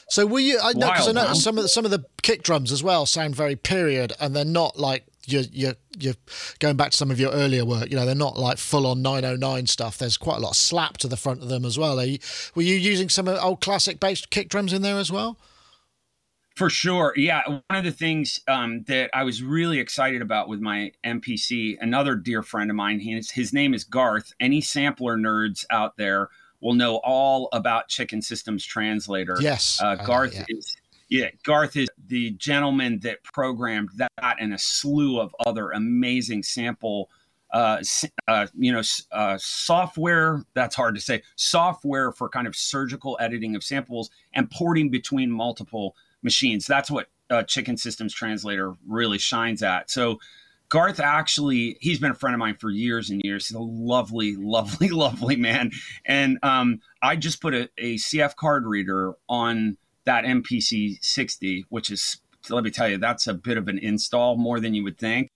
so 0.10 0.28
were 0.28 0.39
you 0.39 0.60
I 0.62 0.73
know 0.73 0.91
because 0.91 1.08
I 1.08 1.12
know 1.13 1.34
some 1.34 1.58
of 1.58 1.63
the, 1.63 1.69
some 1.69 1.86
of 1.86 1.91
the 1.91 2.04
kick 2.21 2.43
drums 2.43 2.73
as 2.73 2.84
well 2.84 3.06
sound 3.06 3.36
very 3.36 3.56
period 3.56 4.12
and 4.19 4.36
they're 4.36 4.43
not 4.43 4.78
like 4.78 5.06
you're, 5.25 5.43
you're, 5.51 5.75
you're 5.97 6.15
going 6.59 6.75
back 6.75 6.91
to 6.91 6.97
some 6.97 7.12
of 7.12 7.19
your 7.19 7.31
earlier 7.31 7.65
work. 7.65 7.89
You 7.89 7.95
know, 7.95 8.05
they're 8.05 8.15
not 8.15 8.38
like 8.38 8.57
full 8.57 8.86
on 8.88 9.01
909 9.01 9.67
stuff. 9.67 9.97
There's 9.97 10.17
quite 10.17 10.38
a 10.38 10.41
lot 10.41 10.51
of 10.51 10.57
slap 10.57 10.97
to 10.97 11.07
the 11.07 11.17
front 11.17 11.41
of 11.41 11.49
them 11.49 11.65
as 11.65 11.77
well. 11.77 12.03
You, 12.03 12.19
were 12.55 12.62
you 12.62 12.75
using 12.75 13.09
some 13.09 13.27
old 13.27 13.62
classic 13.62 13.99
based 13.99 14.29
kick 14.29 14.49
drums 14.49 14.73
in 14.73 14.81
there 14.81 14.97
as 14.97 15.12
well? 15.12 15.38
For 16.55 16.69
sure. 16.69 17.13
Yeah. 17.15 17.41
One 17.47 17.63
of 17.69 17.83
the 17.83 17.91
things 17.91 18.39
um, 18.47 18.83
that 18.83 19.09
I 19.13 19.23
was 19.23 19.41
really 19.41 19.79
excited 19.79 20.21
about 20.21 20.47
with 20.47 20.59
my 20.59 20.91
MPC, 21.03 21.77
another 21.81 22.15
dear 22.15 22.43
friend 22.43 22.69
of 22.69 22.75
mine, 22.75 22.99
his, 22.99 23.31
his 23.31 23.53
name 23.53 23.73
is 23.73 23.83
Garth. 23.83 24.33
Any 24.39 24.62
sampler 24.62 25.17
nerds 25.17 25.65
out 25.71 25.97
there 25.97 26.29
will 26.62 26.73
know 26.73 26.97
all 27.03 27.49
about 27.53 27.88
Chicken 27.88 28.21
Systems 28.21 28.63
Translator. 28.63 29.38
Yes. 29.39 29.79
Uh, 29.81 29.95
Garth 29.95 30.36
uh, 30.36 30.45
yeah. 30.47 30.57
is 30.57 30.77
yeah, 31.13 31.30
Garth 31.43 31.78
is 31.78 31.89
the 32.08 32.32
gentleman 32.32 32.97
that 33.04 33.21
programmed 33.21 33.89
that 33.97 34.38
and 34.39 34.52
a 34.52 34.58
slew 34.58 35.19
of 35.19 35.36
other 35.45 35.69
amazing 35.69 36.41
sample, 36.41 37.12
uh, 37.54 37.84
uh, 38.28 38.47
you 38.58 38.71
know, 38.71 38.82
uh, 39.12 39.38
software. 39.39 40.41
That's 40.56 40.76
hard 40.76 40.95
to 40.95 41.02
say. 41.02 41.21
Software 41.36 42.13
for 42.13 42.30
kind 42.30 42.47
of 42.47 42.56
surgical 42.56 43.15
editing 43.21 43.56
of 43.56 43.63
samples 43.63 44.10
and 44.34 44.49
porting 44.49 44.89
between 44.89 45.30
multiple 45.30 45.95
machines. 46.24 46.66
That's 46.66 46.89
what 46.89 47.09
uh, 47.30 47.43
Chicken 47.43 47.78
Systems 47.78 48.11
Translator 48.11 48.74
really 48.88 49.20
shines 49.20 49.61
at. 49.61 49.91
So. 49.91 50.18
Garth 50.70 50.99
actually, 50.99 51.78
he's 51.82 51.99
been 51.99 52.09
a 52.09 52.16
friend 52.16 52.34
of 52.34 52.39
mine 52.39 52.55
for 52.55 52.72
years 52.72 53.11
and 53.11 53.22
years. 53.24 53.47
He's 53.47 53.55
a 53.55 53.61
lovely, 53.61 54.36
lovely, 54.39 54.89
lovely 54.89 55.36
man. 55.36 55.70
And 56.03 56.39
um, 56.41 56.80
I 56.99 57.16
just 57.16 57.41
put 57.41 57.53
a, 57.53 57.70
a 57.78 57.97
CF 57.97 58.36
card 58.38 58.66
reader 58.66 59.14
on 59.30 59.78
that 60.06 60.26
MPC 60.26 61.04
60, 61.04 61.66
which 61.70 61.89
is 61.89 62.18
let 62.49 62.64
me 62.64 62.72
tell 62.72 62.89
you, 62.89 62.97
that's 62.97 63.28
a 63.28 63.34
bit 63.34 63.58
of 63.58 63.68
an 63.68 63.78
install 63.78 64.36
more 64.36 64.60
than 64.60 64.74
you 64.74 64.84
would 64.84 64.97
think. 64.97 65.32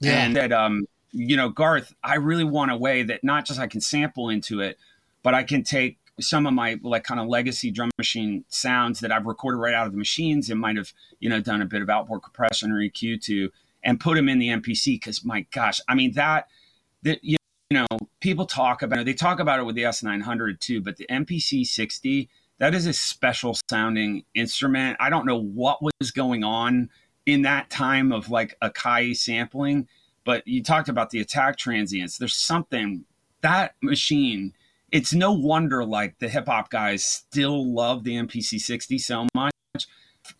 Yeah. 0.00 0.24
And 0.24 0.36
that 0.36 0.52
um, 0.52 0.86
you 1.12 1.36
know, 1.36 1.48
Garth, 1.48 1.94
I 2.02 2.16
really 2.16 2.44
want 2.44 2.70
a 2.70 2.76
way 2.76 3.02
that 3.04 3.22
not 3.22 3.44
just 3.46 3.60
I 3.60 3.66
can 3.66 3.80
sample 3.80 4.28
into 4.28 4.60
it, 4.60 4.78
but 5.22 5.34
I 5.34 5.44
can 5.44 5.62
take 5.62 5.98
some 6.20 6.46
of 6.46 6.52
my 6.52 6.78
like 6.82 7.04
kind 7.04 7.20
of 7.20 7.28
legacy 7.28 7.70
drum 7.70 7.90
machine 7.98 8.44
sounds 8.48 9.00
that 9.00 9.12
I've 9.12 9.26
recorded 9.26 9.58
right 9.58 9.74
out 9.74 9.86
of 9.86 9.92
the 9.92 9.98
machines 9.98 10.50
and 10.50 10.60
might 10.60 10.76
have, 10.76 10.92
you 11.20 11.28
know, 11.28 11.40
done 11.40 11.62
a 11.62 11.66
bit 11.66 11.82
of 11.82 11.88
outboard 11.88 12.22
compression 12.22 12.72
or 12.72 12.76
EQ 12.76 13.22
to 13.22 13.50
and 13.84 13.98
put 13.98 14.16
them 14.16 14.28
in 14.28 14.38
the 14.38 14.48
MPC 14.48 14.96
because 14.96 15.24
my 15.24 15.46
gosh, 15.52 15.80
I 15.88 15.94
mean 15.94 16.12
that 16.12 16.48
that 17.02 17.18
you 17.22 17.36
know, 17.70 17.86
people 18.20 18.46
talk 18.46 18.82
about 18.82 19.00
it. 19.00 19.04
They 19.06 19.14
talk 19.14 19.40
about 19.40 19.58
it 19.58 19.64
with 19.64 19.76
the 19.76 19.82
S900 19.82 20.60
too, 20.60 20.80
but 20.80 20.98
the 20.98 21.06
MPC 21.10 21.66
60, 21.66 22.28
that 22.62 22.76
is 22.76 22.86
a 22.86 22.92
special 22.92 23.58
sounding 23.68 24.22
instrument. 24.36 24.96
I 25.00 25.10
don't 25.10 25.26
know 25.26 25.40
what 25.40 25.82
was 25.82 26.12
going 26.12 26.44
on 26.44 26.90
in 27.26 27.42
that 27.42 27.70
time 27.70 28.12
of 28.12 28.30
like 28.30 28.56
Akai 28.62 29.16
sampling, 29.16 29.88
but 30.24 30.46
you 30.46 30.62
talked 30.62 30.88
about 30.88 31.10
the 31.10 31.18
attack 31.18 31.58
transients. 31.58 32.18
There's 32.18 32.36
something 32.36 33.04
that 33.40 33.74
machine. 33.82 34.52
It's 34.92 35.12
no 35.12 35.32
wonder 35.32 35.84
like 35.84 36.20
the 36.20 36.28
hip 36.28 36.46
hop 36.46 36.70
guys 36.70 37.04
still 37.04 37.74
love 37.74 38.04
the 38.04 38.14
MPC 38.14 38.60
60 38.60 38.96
so 38.96 39.26
much 39.34 39.52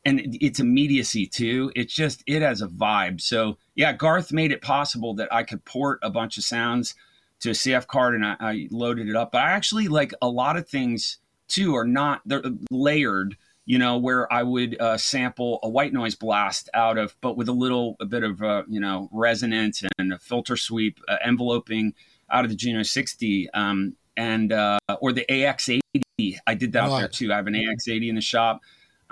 and 0.05 0.20
its 0.41 0.61
immediacy 0.61 1.27
too. 1.27 1.73
It's 1.75 1.93
just 1.93 2.23
it 2.29 2.41
has 2.41 2.62
a 2.62 2.68
vibe. 2.68 3.20
So 3.20 3.59
yeah, 3.75 3.95
Garth 3.95 4.31
made 4.31 4.53
it 4.53 4.62
possible 4.62 5.12
that 5.14 5.35
I 5.35 5.43
could 5.43 5.64
port 5.64 5.99
a 6.05 6.11
bunch 6.11 6.39
of 6.39 6.45
sounds 6.45 6.95
to 7.41 7.51
a 7.51 7.53
CF 7.53 7.89
card 7.89 8.14
and 8.14 8.25
I, 8.25 8.37
I 8.39 8.68
loaded 8.70 9.09
it 9.09 9.16
up. 9.16 9.33
But 9.33 9.43
I 9.43 9.51
actually 9.51 9.89
like 9.89 10.14
a 10.23 10.29
lot 10.29 10.57
of 10.57 10.68
things 10.68 11.18
too 11.53 11.77
are 11.77 11.87
not 11.87 12.23
they're 12.25 12.43
layered. 12.71 13.37
You 13.65 13.79
know, 13.79 13.97
where 13.97 14.31
I 14.33 14.43
would 14.43 14.81
uh, 14.81 14.99
sample 14.99 15.61
a 15.63 15.69
white 15.69 15.93
noise 15.93 16.17
blast 16.17 16.69
out 16.75 16.99
of, 16.99 17.15
but 17.21 17.37
with 17.37 17.49
a 17.49 17.53
little 17.53 17.95
a 18.01 18.05
bit 18.05 18.25
of 18.25 18.43
uh, 18.43 18.65
you 18.69 18.81
know 18.81 19.09
resonance 19.13 19.85
and 19.99 20.13
a 20.13 20.19
filter 20.19 20.57
sweep 20.57 20.99
uh, 21.07 21.19
enveloping 21.25 21.95
out 22.29 22.45
of 22.45 22.51
the 22.51 22.57
Juno 22.57 22.83
60. 22.83 23.51
Um, 23.51 23.97
and 24.17 24.53
uh, 24.53 24.79
or 25.01 25.13
the 25.13 25.25
AX80. 25.29 26.37
I 26.47 26.55
did 26.55 26.73
that 26.73 26.81
right. 26.81 26.91
out 26.91 26.99
there 26.99 27.09
too. 27.09 27.33
I 27.33 27.37
have 27.37 27.47
an 27.47 27.55
AX80 27.55 28.11
in 28.11 28.15
the 28.15 28.21
shop 28.21 28.61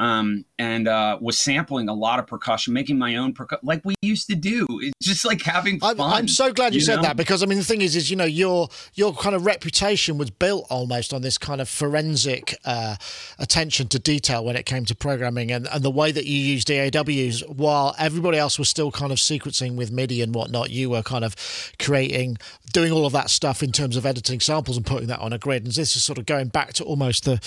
um, 0.00 0.46
and 0.60 0.88
uh, 0.88 1.16
was 1.22 1.40
sampling 1.40 1.88
a 1.88 1.94
lot 1.94 2.18
of 2.18 2.26
percussion, 2.26 2.74
making 2.74 2.98
my 2.98 3.16
own 3.16 3.32
percussion, 3.32 3.66
like 3.66 3.80
we 3.82 3.94
used 4.02 4.28
to 4.28 4.36
do. 4.36 4.66
It's 4.82 5.06
just 5.06 5.24
like 5.24 5.40
having 5.40 5.80
fun. 5.80 5.98
I'm, 5.98 6.12
I'm 6.12 6.28
so 6.28 6.52
glad 6.52 6.74
you, 6.74 6.80
you 6.80 6.84
said 6.84 6.96
know? 6.96 7.02
that 7.02 7.16
because 7.16 7.42
I 7.42 7.46
mean 7.46 7.56
the 7.56 7.64
thing 7.64 7.80
is, 7.80 7.96
is 7.96 8.10
you 8.10 8.16
know 8.16 8.26
your 8.26 8.68
your 8.92 9.14
kind 9.14 9.34
of 9.34 9.46
reputation 9.46 10.18
was 10.18 10.28
built 10.28 10.66
almost 10.68 11.14
on 11.14 11.22
this 11.22 11.38
kind 11.38 11.62
of 11.62 11.68
forensic 11.68 12.54
uh, 12.66 12.96
attention 13.38 13.88
to 13.88 13.98
detail 13.98 14.44
when 14.44 14.54
it 14.54 14.66
came 14.66 14.84
to 14.84 14.94
programming 14.94 15.50
and, 15.50 15.66
and 15.68 15.82
the 15.82 15.90
way 15.90 16.12
that 16.12 16.26
you 16.26 16.36
used 16.36 16.68
DAWs 16.68 17.40
while 17.48 17.94
everybody 17.98 18.36
else 18.36 18.58
was 18.58 18.68
still 18.68 18.92
kind 18.92 19.12
of 19.12 19.18
sequencing 19.18 19.76
with 19.76 19.90
MIDI 19.90 20.20
and 20.20 20.34
whatnot. 20.34 20.68
You 20.68 20.90
were 20.90 21.02
kind 21.02 21.24
of 21.24 21.34
creating, 21.78 22.36
doing 22.70 22.92
all 22.92 23.06
of 23.06 23.14
that 23.14 23.30
stuff 23.30 23.62
in 23.62 23.72
terms 23.72 23.96
of 23.96 24.04
editing 24.04 24.40
samples 24.40 24.76
and 24.76 24.84
putting 24.84 25.08
that 25.08 25.20
on 25.20 25.32
a 25.32 25.38
grid. 25.38 25.64
And 25.64 25.72
this 25.72 25.96
is 25.96 26.04
sort 26.04 26.18
of 26.18 26.26
going 26.26 26.48
back 26.48 26.74
to 26.74 26.84
almost 26.84 27.24
the 27.24 27.40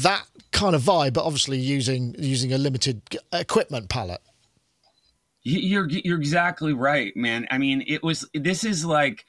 that 0.00 0.26
kind 0.54 0.74
of 0.74 0.82
vibe, 0.82 1.12
but 1.12 1.24
obviously 1.24 1.58
using 1.58 2.14
using 2.18 2.53
a 2.54 2.58
limited 2.58 3.02
equipment 3.32 3.88
palette. 3.88 4.22
You're 5.42 5.88
you're 5.88 6.18
exactly 6.18 6.72
right, 6.72 7.14
man. 7.16 7.46
I 7.50 7.58
mean, 7.58 7.84
it 7.86 8.02
was 8.02 8.26
this 8.32 8.64
is 8.64 8.84
like, 8.84 9.26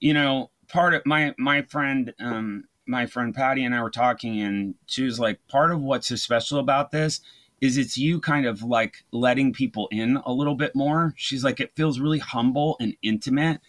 you 0.00 0.14
know, 0.14 0.50
part 0.68 0.94
of 0.94 1.04
my 1.04 1.34
my 1.36 1.62
friend 1.62 2.14
um 2.18 2.64
my 2.86 3.04
friend 3.04 3.34
Patty 3.34 3.64
and 3.64 3.74
I 3.74 3.82
were 3.82 3.90
talking 3.90 4.40
and 4.40 4.74
she 4.86 5.02
was 5.02 5.20
like 5.20 5.46
part 5.48 5.72
of 5.72 5.82
what's 5.82 6.08
so 6.08 6.16
special 6.16 6.58
about 6.58 6.90
this 6.90 7.20
is 7.60 7.76
it's 7.76 7.98
you 7.98 8.20
kind 8.20 8.46
of 8.46 8.62
like 8.62 9.04
letting 9.12 9.52
people 9.52 9.88
in 9.90 10.16
a 10.24 10.32
little 10.32 10.54
bit 10.54 10.74
more. 10.74 11.12
She's 11.16 11.44
like 11.44 11.60
it 11.60 11.76
feels 11.76 12.00
really 12.00 12.18
humble 12.18 12.76
and 12.80 12.96
intimate 13.02 13.60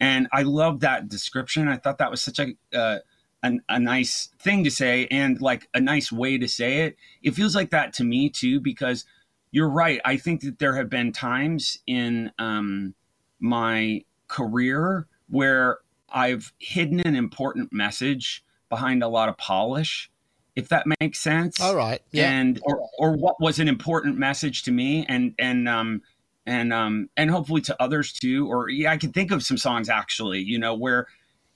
and 0.00 0.28
I 0.32 0.42
love 0.42 0.80
that 0.80 1.08
description. 1.08 1.68
I 1.68 1.76
thought 1.76 1.98
that 1.98 2.10
was 2.10 2.22
such 2.22 2.38
a 2.38 2.54
uh, 2.72 2.98
a, 3.42 3.52
a 3.68 3.78
nice 3.78 4.28
thing 4.38 4.64
to 4.64 4.70
say 4.70 5.06
and 5.10 5.40
like 5.40 5.68
a 5.74 5.80
nice 5.80 6.10
way 6.10 6.38
to 6.38 6.48
say 6.48 6.80
it. 6.80 6.96
It 7.22 7.34
feels 7.34 7.54
like 7.54 7.70
that 7.70 7.92
to 7.94 8.04
me 8.04 8.30
too, 8.30 8.60
because 8.60 9.04
you're 9.50 9.70
right. 9.70 10.00
I 10.04 10.16
think 10.16 10.42
that 10.42 10.58
there 10.58 10.76
have 10.76 10.90
been 10.90 11.12
times 11.12 11.78
in 11.86 12.32
um, 12.38 12.94
my 13.40 14.04
career 14.28 15.06
where 15.28 15.78
I've 16.10 16.52
hidden 16.58 17.00
an 17.00 17.14
important 17.14 17.72
message 17.72 18.44
behind 18.68 19.02
a 19.02 19.08
lot 19.08 19.28
of 19.28 19.38
polish, 19.38 20.10
if 20.56 20.68
that 20.68 20.86
makes 21.00 21.18
sense. 21.18 21.60
All 21.60 21.74
right. 21.74 22.02
Yeah. 22.12 22.30
And 22.30 22.60
or 22.64 22.88
or 22.98 23.16
what 23.16 23.40
was 23.40 23.58
an 23.58 23.68
important 23.68 24.18
message 24.18 24.62
to 24.64 24.70
me 24.70 25.06
and 25.08 25.34
and 25.38 25.68
um 25.68 26.02
and 26.46 26.72
um 26.72 27.08
and 27.16 27.30
hopefully 27.30 27.60
to 27.62 27.82
others 27.82 28.12
too. 28.12 28.46
Or 28.50 28.68
yeah, 28.68 28.92
I 28.92 28.96
can 28.96 29.12
think 29.12 29.30
of 29.30 29.42
some 29.42 29.56
songs 29.56 29.88
actually, 29.88 30.40
you 30.40 30.58
know, 30.58 30.74
where 30.74 31.06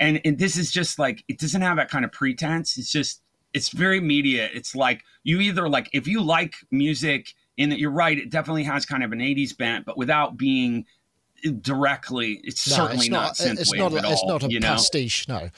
and, 0.03 0.21
and 0.25 0.39
this 0.39 0.57
is 0.57 0.71
just 0.71 0.99
like 0.99 1.25
it 1.29 1.39
doesn't 1.39 1.63
have 1.63 1.77
that 1.77 1.89
kind 1.89 2.05
of 2.05 2.13
pretense. 2.13 2.77
It's 2.77 2.91
just 2.91 3.23
it's 3.55 3.69
very 3.69 4.01
media. 4.01 4.49
It's 4.53 4.75
like 4.75 5.05
you 5.23 5.41
either 5.41 5.69
like 5.69 5.89
if 5.93 6.07
you 6.07 6.23
like 6.23 6.57
music 6.71 7.35
in 7.57 7.71
that 7.71 7.79
you're 7.79 7.91
right 7.91 8.19
it 8.19 8.31
definitely 8.31 8.65
has 8.65 8.87
kind 8.87 9.05
of 9.05 9.13
an 9.13 9.19
80s 9.19 9.57
bent 9.57 9.85
but 9.85 9.97
without 9.97 10.37
being 10.37 10.87
directly 11.61 12.41
it's 12.45 12.69
no, 12.69 12.77
certainly 12.77 13.07
it's 13.07 13.11
not, 13.11 13.39
not 13.41 13.59
it's 13.59 13.73
not, 13.75 13.93
at 13.93 14.05
all, 14.05 14.13
it's 14.13 14.25
not 14.25 14.43
a 14.45 14.51
you 14.51 14.61
pastiche 14.61 15.29
no. 15.29 15.51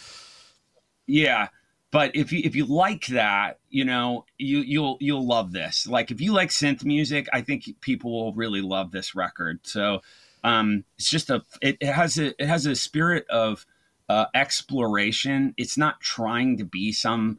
Yeah 1.07 1.49
but 1.91 2.15
if 2.17 2.33
you 2.33 2.41
if 2.45 2.57
you 2.57 2.65
like 2.65 3.07
that 3.07 3.59
you 3.71 3.85
know 3.85 4.25
you 4.39 4.59
you'll 4.59 4.97
you'll 5.01 5.27
love 5.27 5.53
this. 5.53 5.87
Like 5.87 6.11
if 6.11 6.21
you 6.21 6.33
like 6.33 6.49
synth 6.51 6.85
music 6.85 7.29
i 7.33 7.41
think 7.41 7.65
people 7.81 8.11
will 8.13 8.33
really 8.35 8.61
love 8.61 8.91
this 8.91 9.15
record. 9.15 9.61
So 9.63 10.03
um 10.43 10.85
it's 10.99 11.11
just 11.11 11.31
a 11.31 11.45
it, 11.61 11.77
it 11.81 11.93
has 11.93 12.19
a 12.19 12.35
it 12.43 12.49
has 12.49 12.67
a 12.67 12.75
spirit 12.75 13.27
of 13.29 13.65
uh, 14.09 14.27
exploration. 14.35 15.55
It's 15.57 15.79
not 15.79 16.01
trying 16.01 16.59
to 16.59 16.65
be 16.65 16.93
some 16.93 17.39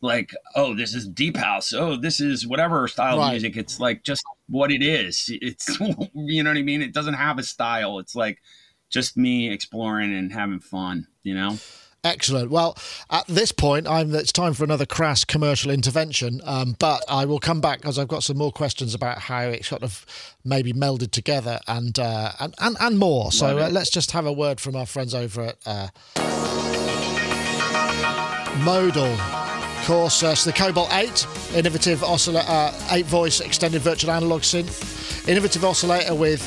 like, 0.00 0.32
oh, 0.54 0.74
this 0.74 0.94
is 0.94 1.08
deep 1.08 1.36
house. 1.36 1.72
Oh, 1.72 1.96
this 1.96 2.20
is 2.20 2.46
whatever 2.46 2.86
style 2.88 3.18
right. 3.18 3.26
of 3.26 3.32
music. 3.32 3.56
It's 3.56 3.80
like 3.80 4.02
just 4.02 4.24
what 4.48 4.70
it 4.70 4.82
is. 4.82 5.28
It's 5.28 5.78
you 6.14 6.42
know 6.42 6.50
what 6.50 6.58
I 6.58 6.62
mean. 6.62 6.82
It 6.82 6.94
doesn't 6.94 7.14
have 7.14 7.38
a 7.38 7.42
style. 7.42 7.98
It's 7.98 8.14
like 8.14 8.42
just 8.90 9.16
me 9.16 9.50
exploring 9.50 10.14
and 10.14 10.32
having 10.32 10.60
fun. 10.60 11.08
You 11.22 11.34
know. 11.34 11.58
Excellent. 12.04 12.50
Well, 12.50 12.76
at 13.10 13.26
this 13.26 13.50
point, 13.50 13.88
I'm, 13.88 14.14
it's 14.14 14.30
time 14.30 14.54
for 14.54 14.62
another 14.62 14.86
crass 14.86 15.24
commercial 15.24 15.72
intervention. 15.72 16.40
Um, 16.44 16.76
but 16.78 17.02
I 17.08 17.24
will 17.24 17.40
come 17.40 17.60
back 17.60 17.80
because 17.80 17.98
I've 17.98 18.06
got 18.08 18.22
some 18.22 18.38
more 18.38 18.52
questions 18.52 18.94
about 18.94 19.18
how 19.18 19.42
it 19.42 19.64
sort 19.64 19.82
of 19.82 20.06
maybe 20.44 20.72
melded 20.72 21.10
together 21.10 21.58
and 21.66 21.98
uh, 21.98 22.32
and, 22.38 22.54
and, 22.60 22.76
and 22.80 22.98
more. 22.98 23.32
So 23.32 23.58
uh, 23.58 23.70
let's 23.70 23.90
just 23.90 24.12
have 24.12 24.24
a 24.24 24.32
word 24.32 24.60
from 24.60 24.76
our 24.76 24.86
friends 24.86 25.14
over 25.14 25.42
at 25.42 25.58
uh, 25.66 25.88
Modal. 28.64 29.06
Of 29.06 29.84
course, 29.86 30.22
uh, 30.22 30.34
so 30.34 30.50
the 30.50 30.56
Cobalt 30.56 30.92
8, 30.92 31.26
innovative 31.54 32.02
oscillator, 32.02 32.48
uh, 32.48 32.72
8 32.90 33.06
voice 33.06 33.40
extended 33.40 33.82
virtual 33.82 34.10
analog 34.10 34.42
synth, 34.42 35.28
innovative 35.28 35.64
oscillator 35.64 36.14
with 36.14 36.42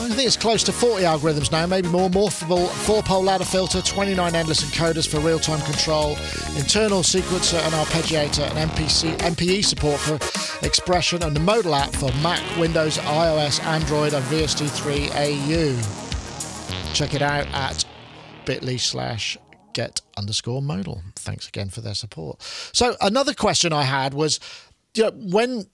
I 0.00 0.08
think 0.08 0.26
it's 0.26 0.36
close 0.36 0.62
to 0.62 0.72
40 0.72 1.04
algorithms 1.04 1.52
now, 1.52 1.66
maybe 1.66 1.88
more. 1.88 2.08
Morphable 2.08 2.68
four 2.68 3.02
pole 3.02 3.22
ladder 3.22 3.44
filter, 3.44 3.82
29 3.82 4.34
endless 4.34 4.64
encoders 4.64 5.06
for 5.06 5.20
real 5.20 5.38
time 5.38 5.60
control, 5.60 6.12
internal 6.56 7.02
sequencer 7.02 7.62
and 7.62 7.74
arpeggiator, 7.74 8.48
and 8.50 8.70
MPC, 8.70 9.16
MPE 9.18 9.62
support 9.62 10.00
for 10.00 10.14
expression, 10.66 11.22
and 11.22 11.36
the 11.36 11.40
modal 11.40 11.74
app 11.74 11.92
for 11.92 12.10
Mac, 12.22 12.40
Windows, 12.58 12.96
iOS, 12.96 13.62
Android, 13.62 14.14
and 14.14 14.24
VST3 14.24 15.10
AU. 15.14 16.94
Check 16.94 17.12
it 17.12 17.20
out 17.20 17.46
at 17.48 17.84
bit.ly 18.46 18.78
slash 18.78 19.36
get 19.74 20.00
underscore 20.16 20.62
modal. 20.62 21.02
Thanks 21.16 21.46
again 21.46 21.68
for 21.68 21.82
their 21.82 21.94
support. 21.94 22.40
So, 22.72 22.96
another 23.02 23.34
question 23.34 23.74
I 23.74 23.82
had 23.82 24.14
was 24.14 24.40
you 24.94 25.04
know, 25.04 25.10
when 25.10 25.66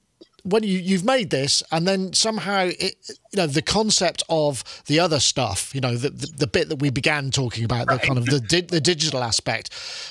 when 0.46 0.62
you 0.62 0.78
you've 0.78 1.04
made 1.04 1.30
this 1.30 1.62
and 1.70 1.86
then 1.86 2.12
somehow 2.12 2.70
it, 2.78 2.96
you 3.32 3.36
know 3.36 3.46
the 3.46 3.62
concept 3.62 4.22
of 4.28 4.62
the 4.86 5.00
other 5.00 5.20
stuff 5.20 5.74
you 5.74 5.80
know 5.80 5.96
the 5.96 6.10
the, 6.10 6.26
the 6.38 6.46
bit 6.46 6.68
that 6.68 6.80
we 6.80 6.90
began 6.90 7.30
talking 7.30 7.64
about 7.64 7.86
right. 7.86 8.00
the 8.00 8.06
kind 8.06 8.18
of 8.18 8.26
the 8.26 8.40
di- 8.40 8.60
the 8.60 8.80
digital 8.80 9.22
aspect 9.22 9.70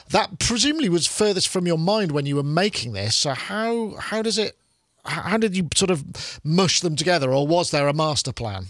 that 0.10 0.40
presumably 0.40 0.90
was 0.90 1.08
furthest 1.08 1.48
from 1.48 1.66
your 1.68 1.78
mind 1.78 2.12
when 2.12 2.26
you 2.26 2.36
were 2.36 2.44
making 2.44 2.94
this. 2.94 3.16
So 3.16 3.32
how 3.32 3.96
how 4.00 4.22
does 4.22 4.38
it 4.38 4.58
how 5.06 5.38
did 5.38 5.56
you 5.56 5.68
sort 5.76 5.92
of 5.92 6.40
mush 6.44 6.82
them 6.82 6.96
together 6.96 7.32
or 7.32 7.48
was 7.48 7.72
there 7.72 7.88
a 7.88 7.94
master 7.94 8.32
plan? 8.32 8.68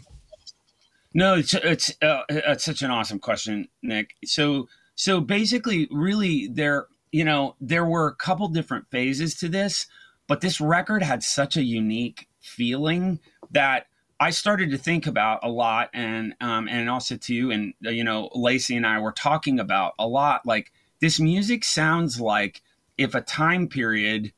No 1.14 1.36
it's 1.36 1.54
it's, 1.54 1.92
uh, 2.02 2.24
it's 2.30 2.66
such 2.66 2.82
an 2.82 2.92
awesome 2.92 3.20
question 3.20 3.68
nick. 3.82 4.16
So 4.26 4.68
so 4.96 5.22
basically 5.22 5.88
really 5.92 6.48
there 6.48 6.88
you 7.12 7.24
know 7.24 7.56
there 7.62 7.86
were 7.86 8.08
a 8.08 8.16
couple 8.16 8.48
different 8.48 8.90
phases 8.90 9.36
to 9.36 9.50
this 9.50 9.88
but 10.28 10.42
this 10.42 10.60
record 10.60 11.04
had 11.04 11.24
such 11.24 11.58
a 11.58 11.64
unique 11.64 12.28
feeling 12.40 13.20
that 13.52 13.88
I 14.20 14.30
started 14.30 14.72
to 14.72 14.78
think 14.78 15.08
about 15.08 15.40
a 15.44 15.50
lot, 15.50 15.90
and 15.94 16.36
um, 16.40 16.68
and 16.68 16.90
also 16.90 17.18
too, 17.18 17.52
and 17.52 17.74
uh, 17.86 17.90
you 17.90 18.04
know, 18.04 18.30
Lacey 18.34 18.76
and 18.76 18.88
I 18.88 19.00
were 19.00 19.12
talking 19.12 19.60
about 19.60 19.94
a 20.00 20.08
lot. 20.08 20.46
Like 20.46 20.72
this 21.02 21.20
music 21.20 21.64
sounds 21.64 22.20
like 22.20 22.62
if 22.98 23.14
a 23.14 23.22
time 23.22 23.68
period 23.68 24.32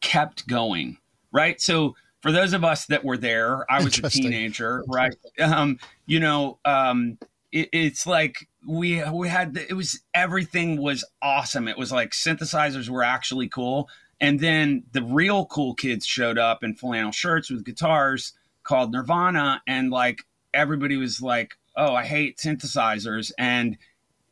kept 0.00 0.46
going, 0.46 0.96
right? 1.30 1.60
So 1.60 1.94
for 2.22 2.32
those 2.32 2.52
of 2.52 2.64
us 2.64 2.86
that 2.86 3.04
were 3.04 3.18
there, 3.18 3.70
I 3.70 3.82
was 3.82 3.98
a 3.98 4.08
teenager, 4.08 4.82
right? 4.88 5.14
Um, 5.38 5.78
you 6.06 6.20
know, 6.20 6.58
um, 6.64 7.18
it, 7.52 7.68
it's 7.72 8.06
like 8.06 8.48
we 8.66 9.02
we 9.10 9.28
had 9.28 9.56
it 9.56 9.74
was 9.74 10.00
everything 10.14 10.80
was 10.80 11.04
awesome. 11.20 11.68
It 11.68 11.76
was 11.76 11.92
like 11.92 12.12
synthesizers 12.12 12.88
were 12.88 13.02
actually 13.02 13.48
cool 13.48 13.88
and 14.20 14.40
then 14.40 14.84
the 14.92 15.02
real 15.02 15.46
cool 15.46 15.74
kids 15.74 16.06
showed 16.06 16.38
up 16.38 16.64
in 16.64 16.74
flannel 16.74 17.12
shirts 17.12 17.50
with 17.50 17.64
guitars 17.64 18.32
called 18.64 18.92
Nirvana. 18.92 19.62
And 19.66 19.90
like 19.90 20.24
everybody 20.52 20.96
was 20.96 21.22
like, 21.22 21.54
oh, 21.76 21.94
I 21.94 22.04
hate 22.04 22.38
synthesizers. 22.38 23.30
And 23.38 23.78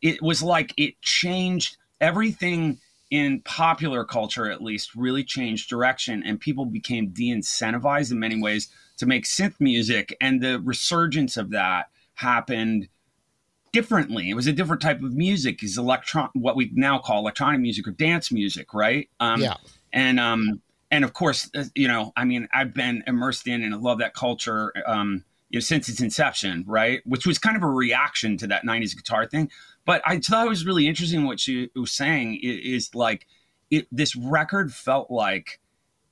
it 0.03 0.20
was 0.20 0.43
like 0.43 0.74
it 0.76 1.01
changed 1.03 1.76
everything 2.01 2.78
in 3.11 3.41
popular 3.43 4.05
culture 4.05 4.51
at 4.51 4.61
least 4.61 4.97
really 4.97 5.22
changed 5.22 5.70
direction. 5.70 6.22
And 6.26 6.41
people 6.41 6.66
became 6.66 7.11
de-incentivized 7.11 8.11
in 8.11 8.18
many 8.18 8.41
ways 8.41 8.68
to 8.97 9.07
make 9.07 9.24
synth 9.24 9.55
music. 9.61 10.16
And 10.20 10.43
the 10.43 10.61
resurgence 10.61 11.37
of 11.37 11.51
that 11.51 11.91
happened 12.14 12.89
differently. 13.72 14.30
It 14.30 14.34
was 14.34 14.49
a 14.49 14.53
different 14.53 14.82
type 14.82 15.03
of 15.03 15.14
music 15.14 15.62
is 15.62 15.78
electron 15.78 16.30
what 16.32 16.57
we 16.57 16.72
now 16.74 16.99
call 16.99 17.20
electronic 17.20 17.61
music 17.61 17.87
or 17.87 17.93
dance 17.93 18.32
music 18.32 18.74
right? 18.74 19.09
Um, 19.20 19.41
yeah 19.41 19.55
and 19.97 20.20
um 20.20 20.62
and 20.92 21.05
of 21.05 21.12
course 21.12 21.51
uh, 21.57 21.64
you 21.74 21.88
know 21.88 22.12
i 22.16 22.24
mean 22.24 22.47
i've 22.55 22.72
been 22.72 23.03
immersed 23.09 23.49
in 23.49 23.62
and 23.62 23.74
I 23.74 23.78
love 23.78 23.99
that 23.99 24.14
culture 24.14 24.72
um 24.86 25.24
you 25.51 25.57
know 25.57 25.61
since 25.61 25.88
its 25.88 26.01
inception 26.01 26.64
right? 26.66 27.01
Which 27.05 27.26
was 27.26 27.38
kind 27.38 27.57
of 27.57 27.62
a 27.62 27.68
reaction 27.68 28.36
to 28.38 28.47
that 28.49 28.64
90s 28.64 28.94
guitar 28.94 29.26
thing. 29.26 29.51
But 29.84 30.03
I 30.05 30.18
thought 30.18 30.47
it 30.47 30.51
was 30.51 30.66
really 30.66 30.88
interesting 30.88 31.24
what 31.24 31.40
she 31.40 31.70
was 31.74 31.92
saying 31.92 32.40
is, 32.42 32.88
is 32.88 32.94
like 32.94 33.26
it, 33.70 33.86
this 33.90 34.16
record 34.16 34.72
felt 34.72 35.11
like 35.11 35.61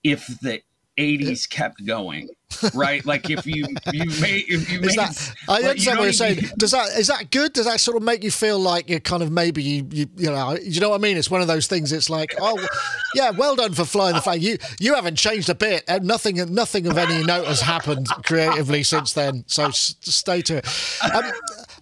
if 0.03 0.26
the 0.41 0.62
80s 0.97 1.49
kept 1.49 1.84
going 1.84 2.28
right? 2.74 3.05
Like 3.05 3.30
if 3.30 3.47
you 3.47 3.66
you 3.92 4.05
made 4.20 4.45
if 4.49 4.70
you 4.70 4.80
made 4.80 4.97
that, 4.97 5.34
i 5.49 5.62
understand 5.62 5.99
what 5.99 6.05
you're 6.05 6.12
saying. 6.12 6.38
does 6.57 6.70
that 6.70 6.97
is 6.99 7.09
that 7.09 7.30
good? 7.30 7.53
Does 7.53 7.66
that 7.66 7.80
sort 7.80 7.97
of 7.97 8.03
make 8.03 8.22
you 8.22 8.30
feel 8.30 8.59
like 8.59 8.88
you're 8.88 9.01
kind 9.01 9.22
of 9.22 9.30
maybe 9.30 9.62
you 9.62 9.86
you, 9.90 10.07
you 10.16 10.30
know 10.30 10.57
you 10.62 10.80
know 10.80 10.90
what 10.90 10.97
i 10.97 11.03
mean? 11.03 11.16
It's 11.16 11.30
one 11.30 11.40
of 11.40 11.49
those 11.49 11.66
things 11.66 11.92
it's 11.92 12.11
like 12.11 12.34
oh 12.40 12.64
yeah 13.14 13.30
well 13.30 13.57
done 13.57 13.72
for 13.74 13.84
flying 13.84 14.14
the 14.14 14.20
flag. 14.20 14.42
You 14.42 14.59
you 14.78 14.95
haven't 14.95 15.16
changed 15.16 15.49
a 15.49 15.55
bit. 15.55 15.84
And 15.88 16.05
nothing 16.05 16.36
nothing 16.55 16.86
of 16.86 16.99
any 16.99 17.24
note 17.24 17.47
has 17.47 17.61
happened 17.61 18.09
creatively 18.24 18.82
since 18.82 19.12
then 19.12 19.45
so 19.47 19.70
stay 19.70 20.42
to 20.42 20.59
it. 20.59 20.68
Um, 21.14 21.24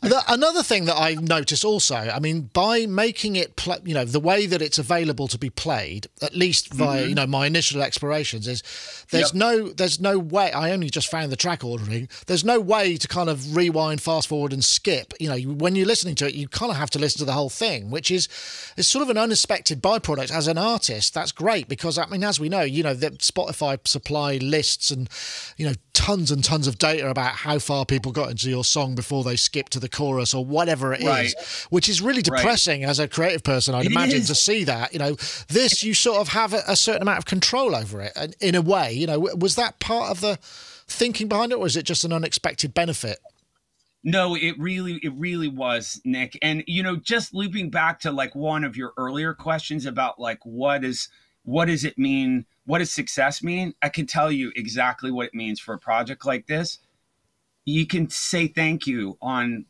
the, 0.02 0.22
another 0.28 0.64
thing 0.64 0.86
that 0.86 0.96
I 0.96 1.14
noticed 1.14 1.64
also, 1.64 1.94
I 1.94 2.18
mean, 2.18 2.50
by 2.52 2.86
making 2.86 3.36
it, 3.36 3.54
pl- 3.54 3.78
you 3.84 3.94
know, 3.94 4.04
the 4.04 4.18
way 4.18 4.46
that 4.46 4.60
it's 4.60 4.78
available 4.78 5.28
to 5.28 5.38
be 5.38 5.48
played, 5.48 6.08
at 6.20 6.34
least 6.34 6.72
via, 6.72 7.00
mm-hmm. 7.00 7.08
you 7.08 7.14
know, 7.14 7.26
my 7.26 7.46
initial 7.46 7.80
explorations, 7.82 8.48
is 8.48 8.62
there's 9.10 9.32
yep. 9.32 9.34
no, 9.34 9.68
there's 9.68 10.00
no 10.00 10.18
way. 10.18 10.50
I 10.50 10.72
only 10.72 10.90
just 10.90 11.08
found 11.08 11.30
the 11.30 11.36
track 11.36 11.62
ordering. 11.64 12.08
There's 12.26 12.44
no 12.44 12.58
way 12.58 12.96
to 12.96 13.06
kind 13.06 13.30
of 13.30 13.56
rewind, 13.56 14.00
fast 14.00 14.28
forward, 14.28 14.52
and 14.52 14.64
skip. 14.64 15.14
You 15.20 15.28
know, 15.28 15.38
when 15.52 15.76
you're 15.76 15.86
listening 15.86 16.16
to 16.16 16.26
it, 16.26 16.34
you 16.34 16.48
kind 16.48 16.72
of 16.72 16.78
have 16.78 16.90
to 16.90 16.98
listen 16.98 17.20
to 17.20 17.24
the 17.24 17.32
whole 17.32 17.50
thing, 17.50 17.90
which 17.90 18.10
is, 18.10 18.28
is 18.76 18.88
sort 18.88 19.02
of 19.02 19.10
an 19.10 19.18
unexpected 19.18 19.80
byproduct 19.80 20.32
as 20.32 20.48
an 20.48 20.58
artist. 20.58 21.14
That's 21.14 21.32
great 21.32 21.68
because 21.68 21.96
I 21.96 22.06
mean, 22.06 22.24
as 22.24 22.40
we 22.40 22.48
know, 22.48 22.62
you 22.62 22.82
know, 22.82 22.94
that 22.94 23.18
Spotify 23.18 23.78
supply 23.86 24.38
lists 24.38 24.90
and, 24.90 25.08
you 25.56 25.66
know, 25.66 25.74
tons 25.92 26.32
and 26.32 26.42
tons 26.42 26.66
of 26.66 26.78
data 26.78 27.08
about 27.08 27.32
how 27.32 27.60
far 27.60 27.86
people 27.86 28.10
got 28.10 28.30
into 28.30 28.50
your 28.50 28.64
song 28.64 28.96
before 28.96 29.22
they 29.22 29.36
skip 29.36 29.68
to 29.68 29.78
the 29.78 29.91
chorus 29.92 30.34
or 30.34 30.44
whatever 30.44 30.92
it 30.92 31.02
right. 31.02 31.26
is, 31.26 31.64
which 31.70 31.88
is 31.88 32.00
really 32.00 32.22
depressing 32.22 32.82
right. 32.82 32.90
as 32.90 32.98
a 32.98 33.06
creative 33.06 33.42
person. 33.42 33.74
I'd 33.74 33.86
it 33.86 33.92
imagine 33.92 34.20
is. 34.20 34.26
to 34.28 34.34
see 34.34 34.64
that. 34.64 34.92
You 34.92 34.98
know, 34.98 35.16
this 35.48 35.82
you 35.82 35.94
sort 35.94 36.20
of 36.20 36.28
have 36.28 36.52
a, 36.52 36.62
a, 36.66 36.76
certain 36.76 37.02
amount 37.02 37.18
of 37.18 37.26
control 37.26 37.74
over 37.76 38.00
it, 38.00 38.12
and 38.16 38.34
in 38.40 38.54
a 38.54 38.62
way, 38.62 38.92
you 38.92 39.06
know, 39.06 39.18
was 39.18 39.56
that 39.56 39.78
part 39.78 40.10
of 40.10 40.20
the 40.20 40.38
thinking 40.88 41.28
behind 41.28 41.52
it, 41.52 41.56
or 41.56 41.62
was 41.62 41.76
it 41.76 41.84
just 41.84 42.04
an 42.04 42.12
unexpected 42.12 42.74
benefit? 42.74 43.18
No, 44.04 44.34
it 44.34 44.58
really, 44.58 44.94
it 45.02 45.12
really 45.16 45.48
was, 45.48 46.00
Nick. 46.04 46.36
And 46.42 46.64
you 46.66 46.82
know, 46.82 46.96
just 46.96 47.34
looping 47.34 47.70
back 47.70 48.00
to 48.00 48.10
like 48.10 48.34
one 48.34 48.64
of 48.64 48.76
your 48.76 48.92
earlier 48.96 49.32
questions 49.32 49.86
about 49.86 50.18
like 50.18 50.40
what 50.44 50.84
is 50.84 51.08
what 51.44 51.66
does 51.66 51.84
it 51.84 51.98
mean? 51.98 52.46
What 52.66 52.78
does 52.78 52.90
success 52.90 53.42
mean? 53.42 53.74
I 53.82 53.88
can 53.88 54.06
tell 54.06 54.30
you 54.30 54.52
exactly 54.56 55.10
what 55.10 55.26
it 55.26 55.34
means 55.34 55.60
for 55.60 55.74
a 55.74 55.78
project 55.78 56.24
like 56.24 56.46
this. 56.46 56.78
You 57.64 57.86
can 57.86 58.10
say 58.10 58.48
thank 58.48 58.86
you 58.86 59.18
on 59.20 59.66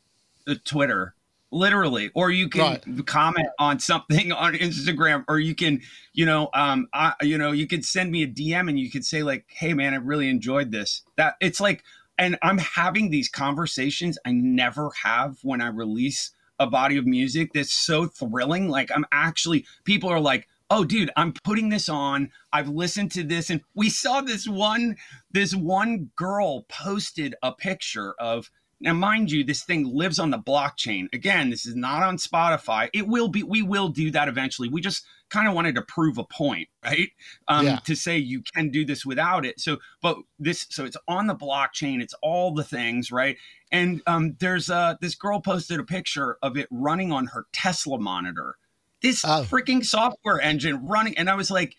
Twitter, 0.65 1.15
literally, 1.51 2.11
or 2.15 2.31
you 2.31 2.49
can 2.49 2.61
right. 2.61 3.07
comment 3.07 3.49
on 3.59 3.79
something 3.79 4.33
on 4.33 4.55
Instagram, 4.55 5.25
or 5.29 5.39
you 5.39 5.55
can, 5.55 5.81
you 6.13 6.27
know, 6.27 6.49
um, 6.55 6.89
I, 6.93 7.15
you 7.23 7.39
know, 7.39 7.53
you 7.53 7.67
could 7.67 7.85
send 7.85 8.11
me 8.11 8.23
a 8.23 8.29
DM 8.29 8.69
and 8.69 8.79
you 8.79 8.91
could 8.91 9.05
say 9.05 9.23
like, 9.23 9.45
"Hey, 9.49 9.75
man, 9.75 9.95
I 9.95 9.99
really 9.99 10.29
enjoyed 10.29 10.71
this." 10.71 11.03
That 11.17 11.37
it's 11.41 11.61
like, 11.61 11.85
and 12.19 12.39
I'm 12.43 12.59
having 12.59 13.11
these 13.11 13.29
conversations 13.29 14.19
I 14.25 14.33
never 14.33 14.91
have 15.03 15.39
when 15.43 15.61
I 15.61 15.69
release 15.69 16.33
a 16.59 16.67
body 16.67 16.97
of 16.97 17.07
music 17.07 17.53
that's 17.53 17.73
so 17.73 18.07
thrilling. 18.07 18.69
Like 18.69 18.91
I'm 18.95 19.07
actually, 19.13 19.67
people 19.85 20.09
are 20.09 20.21
like, 20.21 20.49
oh 20.73 20.85
dude 20.85 21.11
i'm 21.17 21.35
putting 21.45 21.69
this 21.69 21.89
on 21.89 22.31
i've 22.55 22.69
listened 22.69 23.11
to 23.11 23.23
this 23.23 23.51
and 23.51 23.61
we 23.75 23.91
saw 23.91 24.23
this 24.23 24.49
one 24.49 24.97
this 25.31 25.55
one 25.55 26.11
girl 26.17 26.63
posted 26.69 27.35
a 27.43 27.53
picture 27.53 28.15
of 28.19 28.51
now, 28.83 28.93
mind 28.93 29.31
you, 29.31 29.45
this 29.45 29.63
thing 29.63 29.85
lives 29.85 30.19
on 30.19 30.31
the 30.31 30.39
blockchain. 30.39 31.07
Again, 31.13 31.51
this 31.51 31.67
is 31.67 31.77
not 31.77 32.03
on 32.03 32.17
Spotify. 32.17 32.91
It 32.93 33.07
will 33.07 33.29
be. 33.29 33.45
We 33.45 33.63
will 33.63 33.89
do 33.89 34.11
that 34.11 34.27
eventually. 34.27 34.69
We 34.69 34.81
just 34.81 35.05
kind 35.31 35.47
of 35.47 35.55
wanted 35.55 35.77
to 35.77 35.83
prove 35.83 36.19
a 36.19 36.25
point, 36.25 36.69
right? 36.85 37.09
Um, 37.47 37.67
yeah. 37.67 37.79
To 37.85 37.95
say 37.95 38.19
you 38.19 38.43
can 38.55 38.71
do 38.71 38.85
this 38.85 39.07
without 39.07 39.47
it. 39.47 39.61
So, 39.61 39.79
but 40.03 40.19
this, 40.41 40.67
so 40.69 40.85
it's 40.85 40.97
on 41.07 41.29
the 41.29 41.35
blockchain. 41.37 42.03
It's 42.03 42.15
all 42.23 42.53
the 42.53 42.65
things, 42.65 43.13
right? 43.13 43.37
And 43.71 44.03
um, 44.09 44.37
there's 44.41 44.69
uh, 44.69 44.97
this 45.01 45.15
girl 45.15 45.41
posted 45.41 45.79
a 45.79 45.85
picture 45.85 46.37
of 46.43 46.57
it 46.57 46.67
running 46.73 47.13
on 47.13 47.27
her 47.27 47.47
Tesla 47.53 48.01
monitor. 48.01 48.57
This 49.01 49.25
oh. 49.25 49.47
freaking 49.49 49.85
software 49.85 50.41
engine 50.41 50.87
running, 50.87 51.17
and 51.17 51.31
I 51.31 51.37
was 51.37 51.53
like 51.53 51.77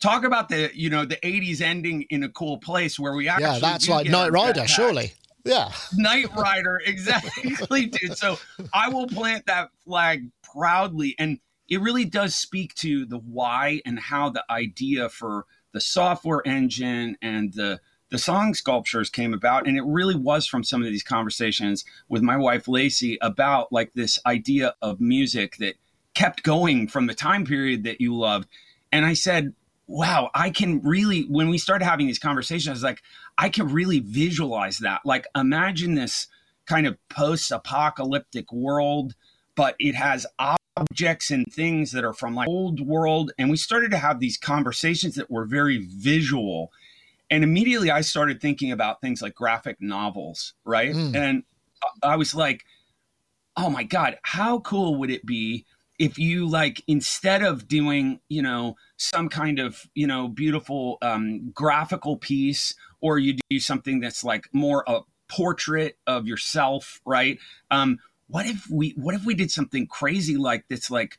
talk 0.00 0.24
about 0.24 0.48
the 0.48 0.70
you 0.74 0.90
know 0.90 1.04
the 1.04 1.16
80s 1.16 1.60
ending 1.60 2.02
in 2.10 2.22
a 2.22 2.28
cool 2.28 2.58
place 2.58 2.98
where 2.98 3.14
we 3.14 3.28
actually 3.28 3.46
yeah 3.46 3.58
that's 3.58 3.88
like 3.88 4.06
Knight 4.08 4.30
Rider 4.30 4.66
surely 4.68 5.14
yeah. 5.46 5.72
Knight 5.94 6.34
Rider, 6.36 6.80
exactly, 6.86 7.86
dude. 7.86 8.16
So 8.16 8.38
I 8.72 8.88
will 8.88 9.06
plant 9.06 9.46
that 9.46 9.70
flag 9.84 10.28
proudly. 10.42 11.14
And 11.18 11.38
it 11.68 11.80
really 11.80 12.04
does 12.04 12.34
speak 12.34 12.74
to 12.76 13.06
the 13.06 13.18
why 13.18 13.80
and 13.84 13.98
how 13.98 14.30
the 14.30 14.44
idea 14.50 15.08
for 15.08 15.46
the 15.72 15.80
software 15.80 16.42
engine 16.46 17.16
and 17.20 17.52
the 17.52 17.80
the 18.08 18.18
song 18.18 18.54
sculptures 18.54 19.10
came 19.10 19.34
about 19.34 19.66
and 19.66 19.76
it 19.76 19.82
really 19.84 20.14
was 20.14 20.46
from 20.46 20.62
some 20.62 20.80
of 20.80 20.88
these 20.88 21.02
conversations 21.02 21.84
with 22.08 22.22
my 22.22 22.36
wife 22.36 22.68
Lacey 22.68 23.18
about 23.20 23.72
like 23.72 23.92
this 23.94 24.18
idea 24.24 24.76
of 24.80 25.00
music 25.00 25.56
that 25.56 25.74
kept 26.14 26.44
going 26.44 26.86
from 26.86 27.08
the 27.08 27.14
time 27.14 27.44
period 27.44 27.82
that 27.82 28.00
you 28.00 28.16
loved 28.16 28.48
and 28.92 29.04
I 29.04 29.12
said 29.14 29.54
wow 29.86 30.30
I 30.34 30.50
can 30.50 30.82
really 30.82 31.22
when 31.22 31.48
we 31.48 31.58
started 31.58 31.84
having 31.84 32.06
these 32.06 32.18
conversations 32.18 32.68
I 32.68 32.72
was 32.72 32.82
like 32.82 33.02
I 33.38 33.48
can 33.48 33.68
really 33.68 34.00
visualize 34.00 34.78
that. 34.78 35.02
Like, 35.04 35.26
imagine 35.34 35.94
this 35.94 36.28
kind 36.66 36.86
of 36.86 36.96
post 37.08 37.50
apocalyptic 37.50 38.52
world, 38.52 39.14
but 39.54 39.76
it 39.78 39.94
has 39.94 40.26
objects 40.76 41.30
and 41.30 41.46
things 41.52 41.92
that 41.92 42.04
are 42.04 42.12
from 42.12 42.34
like 42.34 42.48
old 42.48 42.80
world. 42.80 43.32
And 43.38 43.50
we 43.50 43.56
started 43.56 43.90
to 43.92 43.98
have 43.98 44.20
these 44.20 44.36
conversations 44.36 45.14
that 45.16 45.30
were 45.30 45.44
very 45.44 45.86
visual. 45.86 46.72
And 47.30 47.44
immediately 47.44 47.90
I 47.90 48.00
started 48.00 48.40
thinking 48.40 48.72
about 48.72 49.00
things 49.00 49.20
like 49.20 49.34
graphic 49.34 49.80
novels, 49.80 50.54
right? 50.64 50.94
Mm. 50.94 51.16
And 51.16 51.42
I 52.02 52.16
was 52.16 52.34
like, 52.34 52.64
oh 53.56 53.70
my 53.70 53.84
God, 53.84 54.18
how 54.22 54.60
cool 54.60 54.96
would 54.96 55.10
it 55.10 55.24
be 55.24 55.66
if 55.98 56.18
you 56.18 56.48
like 56.48 56.82
instead 56.86 57.42
of 57.42 57.68
doing 57.68 58.20
you 58.28 58.42
know 58.42 58.76
some 58.96 59.28
kind 59.28 59.58
of 59.58 59.86
you 59.94 60.06
know 60.06 60.28
beautiful 60.28 60.98
um, 61.02 61.50
graphical 61.52 62.16
piece 62.16 62.74
or 63.00 63.18
you 63.18 63.36
do 63.50 63.60
something 63.60 64.00
that's 64.00 64.24
like 64.24 64.48
more 64.52 64.84
a 64.86 65.00
portrait 65.28 65.98
of 66.06 66.26
yourself, 66.26 67.00
right? 67.04 67.38
Um, 67.70 67.98
what 68.28 68.46
if 68.46 68.68
we 68.70 68.90
what 68.96 69.14
if 69.14 69.24
we 69.24 69.34
did 69.34 69.50
something 69.50 69.86
crazy 69.86 70.36
like 70.36 70.68
this, 70.68 70.90
like 70.90 71.18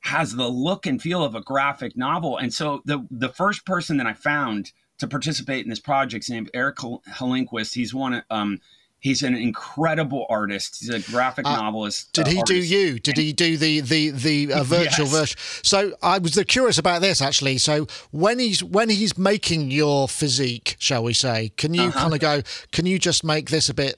has 0.00 0.34
the 0.34 0.48
look 0.48 0.86
and 0.86 1.00
feel 1.02 1.22
of 1.22 1.34
a 1.34 1.40
graphic 1.40 1.96
novel? 1.96 2.38
And 2.38 2.52
so 2.52 2.82
the 2.84 3.06
the 3.10 3.28
first 3.28 3.66
person 3.66 3.96
that 3.98 4.06
I 4.06 4.14
found 4.14 4.72
to 4.98 5.06
participate 5.06 5.64
in 5.64 5.70
this 5.70 5.80
project 5.80 6.24
is 6.24 6.30
named 6.30 6.50
Eric 6.54 6.76
Helinquist. 6.76 7.74
He's 7.74 7.92
one 7.92 8.14
of 8.14 8.22
um, 8.30 8.60
He's 8.98 9.22
an 9.22 9.34
incredible 9.34 10.26
artist. 10.28 10.78
He's 10.80 10.88
a 10.88 11.00
graphic 11.12 11.46
uh, 11.46 11.56
novelist. 11.56 12.12
Did 12.12 12.26
he 12.26 12.40
uh, 12.40 12.44
do 12.44 12.56
you? 12.56 12.98
Did 12.98 13.16
he 13.18 13.32
do 13.32 13.56
the 13.56 13.80
the 13.80 14.10
the 14.10 14.52
uh, 14.52 14.62
virtual 14.64 15.06
yes. 15.06 15.14
version? 15.14 15.38
So 15.62 15.92
I 16.02 16.18
was 16.18 16.42
curious 16.48 16.78
about 16.78 17.02
this 17.02 17.20
actually. 17.20 17.58
So 17.58 17.86
when 18.10 18.38
he's 18.38 18.64
when 18.64 18.88
he's 18.88 19.16
making 19.16 19.70
your 19.70 20.08
physique, 20.08 20.76
shall 20.78 21.04
we 21.04 21.12
say, 21.12 21.52
can 21.56 21.74
you 21.74 21.82
uh-huh. 21.82 22.00
kind 22.00 22.14
of 22.14 22.20
go? 22.20 22.42
Can 22.72 22.86
you 22.86 22.98
just 22.98 23.22
make 23.22 23.50
this 23.50 23.68
a 23.68 23.74
bit 23.74 23.96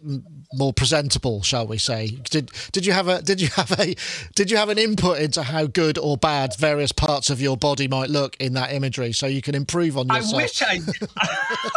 more 0.53 0.73
presentable, 0.73 1.43
shall 1.43 1.67
we 1.67 1.79
say? 1.79 2.19
Did 2.31 2.51
did 2.73 2.87
you 2.87 2.93
have 2.93 3.09
a 3.09 3.23
did 3.23 3.41
you 3.41 3.49
have 3.49 3.73
a 3.79 3.95
did 4.35 4.51
you 4.51 4.57
have 4.57 4.69
an 4.69 4.79
input 4.79 5.19
into 5.19 5.43
how 5.43 5.67
good 5.67 5.99
or 5.99 6.17
bad 6.17 6.57
various 6.59 6.93
parts 6.93 7.31
of 7.31 7.41
your 7.41 7.57
body 7.57 7.89
might 7.89 8.11
look 8.11 8.37
in 8.41 8.55
that 8.55 8.73
imagery, 8.73 9.13
so 9.13 9.27
you 9.27 9.43
can 9.43 9.55
improve 9.55 9.97
on 9.97 10.09
yourself? 10.09 10.35
I 10.35 10.37
wish 10.37 10.63
I, 10.63 10.81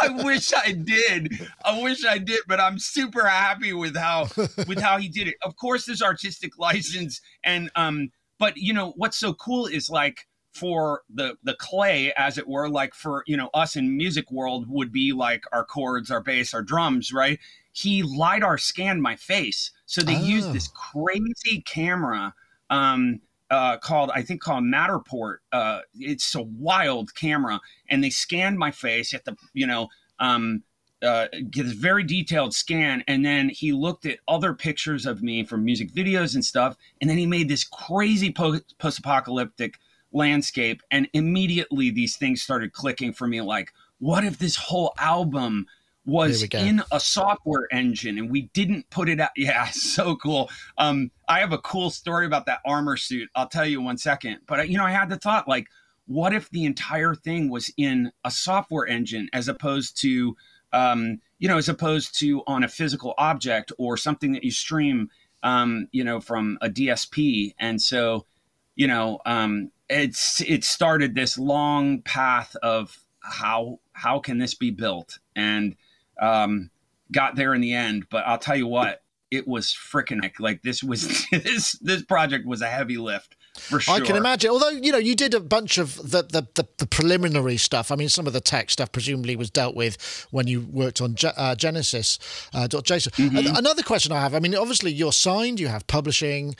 I 0.00 0.24
wish 0.24 0.52
I 0.54 0.72
did. 0.72 1.48
I 1.64 1.82
wish 1.82 2.04
I 2.04 2.18
did, 2.18 2.40
but 2.48 2.58
I'm 2.58 2.78
super 2.78 3.02
super 3.02 3.26
happy 3.26 3.72
with 3.72 3.96
how 3.96 4.28
with 4.66 4.80
how 4.80 4.98
he 4.98 5.08
did 5.08 5.28
it. 5.28 5.36
Of 5.42 5.56
course, 5.56 5.86
there's 5.86 6.02
artistic 6.02 6.58
license, 6.58 7.20
and 7.44 7.70
um, 7.76 8.10
but 8.38 8.56
you 8.56 8.72
know 8.72 8.92
what's 8.96 9.16
so 9.16 9.34
cool 9.34 9.66
is 9.66 9.90
like 9.90 10.26
for 10.54 11.02
the 11.12 11.36
the 11.42 11.54
clay, 11.54 12.12
as 12.16 12.38
it 12.38 12.48
were, 12.48 12.68
like 12.68 12.94
for 12.94 13.24
you 13.26 13.36
know 13.36 13.50
us 13.54 13.76
in 13.76 13.96
music 13.96 14.30
world 14.30 14.66
would 14.68 14.92
be 14.92 15.12
like 15.12 15.44
our 15.52 15.64
chords, 15.64 16.10
our 16.10 16.22
bass, 16.22 16.54
our 16.54 16.62
drums, 16.62 17.12
right? 17.12 17.38
He 17.72 18.02
lidar 18.02 18.58
scanned 18.58 19.02
my 19.02 19.16
face, 19.16 19.70
so 19.86 20.02
they 20.02 20.16
oh. 20.16 20.22
used 20.22 20.52
this 20.52 20.68
crazy 20.68 21.62
camera 21.64 22.34
um, 22.70 23.20
uh, 23.50 23.76
called 23.78 24.10
I 24.14 24.22
think 24.22 24.40
called 24.40 24.64
Matterport. 24.64 25.38
Uh, 25.52 25.80
it's 25.98 26.34
a 26.34 26.42
wild 26.42 27.14
camera, 27.14 27.60
and 27.88 28.02
they 28.02 28.10
scanned 28.10 28.58
my 28.58 28.70
face 28.70 29.14
at 29.14 29.24
the 29.24 29.36
you 29.52 29.66
know 29.66 29.88
um, 30.18 30.62
uh, 31.02 31.26
get 31.50 31.66
a 31.66 31.70
very 31.70 32.04
detailed 32.04 32.54
scan, 32.54 33.02
and 33.08 33.24
then 33.24 33.48
he 33.48 33.72
looked 33.72 34.06
at 34.06 34.18
other 34.28 34.54
pictures 34.54 35.04
of 35.04 35.22
me 35.22 35.44
from 35.44 35.64
music 35.64 35.92
videos 35.92 36.34
and 36.34 36.44
stuff, 36.44 36.76
and 37.00 37.10
then 37.10 37.18
he 37.18 37.26
made 37.26 37.48
this 37.48 37.64
crazy 37.64 38.32
post-apocalyptic 38.32 39.78
landscape, 40.12 40.82
and 40.90 41.08
immediately 41.12 41.90
these 41.90 42.16
things 42.16 42.42
started 42.42 42.72
clicking 42.72 43.12
for 43.12 43.26
me. 43.26 43.40
Like, 43.40 43.72
what 43.98 44.24
if 44.24 44.38
this 44.38 44.56
whole 44.56 44.94
album 44.98 45.66
was 46.04 46.42
in 46.42 46.82
a 46.90 46.98
software 46.98 47.68
engine 47.70 48.18
and 48.18 48.30
we 48.30 48.42
didn't 48.54 48.90
put 48.90 49.08
it 49.08 49.20
out. 49.20 49.30
Yeah, 49.36 49.66
so 49.70 50.16
cool. 50.16 50.50
Um, 50.78 51.10
I 51.28 51.40
have 51.40 51.52
a 51.52 51.58
cool 51.58 51.90
story 51.90 52.26
about 52.26 52.46
that 52.46 52.60
armor 52.64 52.96
suit. 52.96 53.28
I'll 53.34 53.48
tell 53.48 53.66
you 53.66 53.80
one 53.80 53.98
second. 53.98 54.38
But 54.46 54.68
you 54.68 54.78
know, 54.78 54.84
I 54.84 54.90
had 54.92 55.08
the 55.08 55.16
thought 55.16 55.48
like, 55.48 55.66
what 56.06 56.32
if 56.32 56.50
the 56.50 56.64
entire 56.64 57.14
thing 57.14 57.48
was 57.48 57.72
in 57.76 58.12
a 58.24 58.30
software 58.30 58.86
engine 58.86 59.28
as 59.32 59.48
opposed 59.48 60.00
to, 60.02 60.36
um, 60.72 61.20
you 61.38 61.48
know, 61.48 61.58
as 61.58 61.68
opposed 61.68 62.18
to 62.18 62.42
on 62.46 62.64
a 62.64 62.68
physical 62.68 63.14
object 63.18 63.72
or 63.78 63.96
something 63.96 64.32
that 64.32 64.44
you 64.44 64.50
stream, 64.50 65.08
um, 65.42 65.88
you 65.92 66.02
know, 66.04 66.20
from 66.20 66.58
a 66.60 66.68
DSP. 66.68 67.54
And 67.58 67.80
so, 67.80 68.26
you 68.74 68.86
know, 68.88 69.20
um, 69.24 69.70
it's 69.88 70.40
it 70.42 70.64
started 70.64 71.14
this 71.14 71.38
long 71.38 72.02
path 72.02 72.56
of 72.62 72.98
how 73.20 73.78
how 73.92 74.18
can 74.18 74.38
this 74.38 74.54
be 74.54 74.70
built 74.70 75.18
and 75.36 75.76
um, 76.22 76.70
got 77.10 77.36
there 77.36 77.54
in 77.54 77.60
the 77.60 77.74
end, 77.74 78.06
but 78.10 78.24
I'll 78.26 78.38
tell 78.38 78.56
you 78.56 78.66
what, 78.66 79.02
it 79.30 79.48
was 79.48 79.74
freaking 79.74 80.30
like 80.38 80.62
this 80.62 80.82
was 80.82 81.26
this 81.32 81.72
this 81.80 82.02
project 82.02 82.46
was 82.46 82.62
a 82.62 82.68
heavy 82.68 82.96
lift 82.96 83.36
for 83.58 83.80
sure. 83.80 83.94
I 83.94 84.00
can 84.00 84.16
imagine. 84.16 84.50
Although 84.50 84.70
you 84.70 84.92
know 84.92 84.98
you 84.98 85.14
did 85.14 85.34
a 85.34 85.40
bunch 85.40 85.78
of 85.78 85.96
the, 85.96 86.22
the 86.22 86.46
the, 86.54 86.68
the 86.78 86.86
preliminary 86.86 87.56
stuff. 87.56 87.90
I 87.90 87.96
mean, 87.96 88.08
some 88.08 88.26
of 88.26 88.32
the 88.32 88.40
tech 88.40 88.70
stuff 88.70 88.92
presumably 88.92 89.34
was 89.34 89.50
dealt 89.50 89.74
with 89.74 90.26
when 90.30 90.46
you 90.46 90.60
worked 90.60 91.00
on 91.00 91.16
uh, 91.36 91.54
Genesis. 91.54 92.18
Uh, 92.54 92.68
JSON. 92.68 93.12
Mm-hmm. 93.12 93.56
Another 93.56 93.82
question 93.82 94.12
I 94.12 94.20
have. 94.20 94.34
I 94.34 94.38
mean, 94.38 94.54
obviously 94.54 94.92
you're 94.92 95.12
signed. 95.12 95.58
You 95.58 95.68
have 95.68 95.86
publishing. 95.86 96.54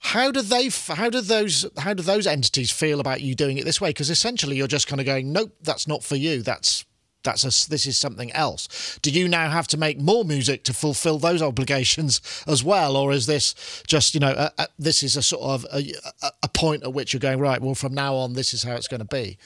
How 0.00 0.30
do 0.30 0.42
they? 0.42 0.68
How 0.68 1.10
do 1.10 1.20
those? 1.20 1.66
How 1.78 1.92
do 1.92 2.02
those 2.02 2.26
entities 2.26 2.70
feel 2.70 3.00
about 3.00 3.20
you 3.20 3.34
doing 3.34 3.58
it 3.58 3.64
this 3.64 3.80
way? 3.80 3.90
Because 3.90 4.10
essentially, 4.10 4.56
you're 4.56 4.68
just 4.68 4.86
kind 4.86 5.00
of 5.00 5.06
going, 5.06 5.32
"Nope, 5.32 5.56
that's 5.62 5.88
not 5.88 6.04
for 6.04 6.14
you. 6.14 6.42
That's 6.42 6.84
that's 7.22 7.44
a, 7.44 7.70
this 7.70 7.86
is 7.86 7.98
something 7.98 8.32
else. 8.32 8.98
Do 9.02 9.10
you 9.10 9.28
now 9.28 9.50
have 9.50 9.66
to 9.68 9.76
make 9.76 10.00
more 10.00 10.24
music 10.24 10.64
to 10.64 10.72
fulfill 10.72 11.18
those 11.18 11.42
obligations 11.42 12.20
as 12.46 12.62
well, 12.62 12.96
or 12.96 13.12
is 13.12 13.26
this 13.26 13.82
just 13.86 14.14
you 14.14 14.20
know 14.20 14.34
a, 14.36 14.52
a, 14.58 14.68
this 14.78 15.02
is 15.02 15.16
a 15.16 15.22
sort 15.22 15.42
of 15.42 15.66
a, 15.72 15.92
a 16.42 16.48
point 16.48 16.84
at 16.84 16.92
which 16.92 17.12
you're 17.12 17.20
going 17.20 17.40
right? 17.40 17.60
Well, 17.60 17.74
from 17.74 17.94
now 17.94 18.14
on, 18.14 18.34
this 18.34 18.54
is 18.54 18.62
how 18.62 18.74
it's 18.74 18.88
going 18.88 19.00
to 19.00 19.04
be. 19.06 19.38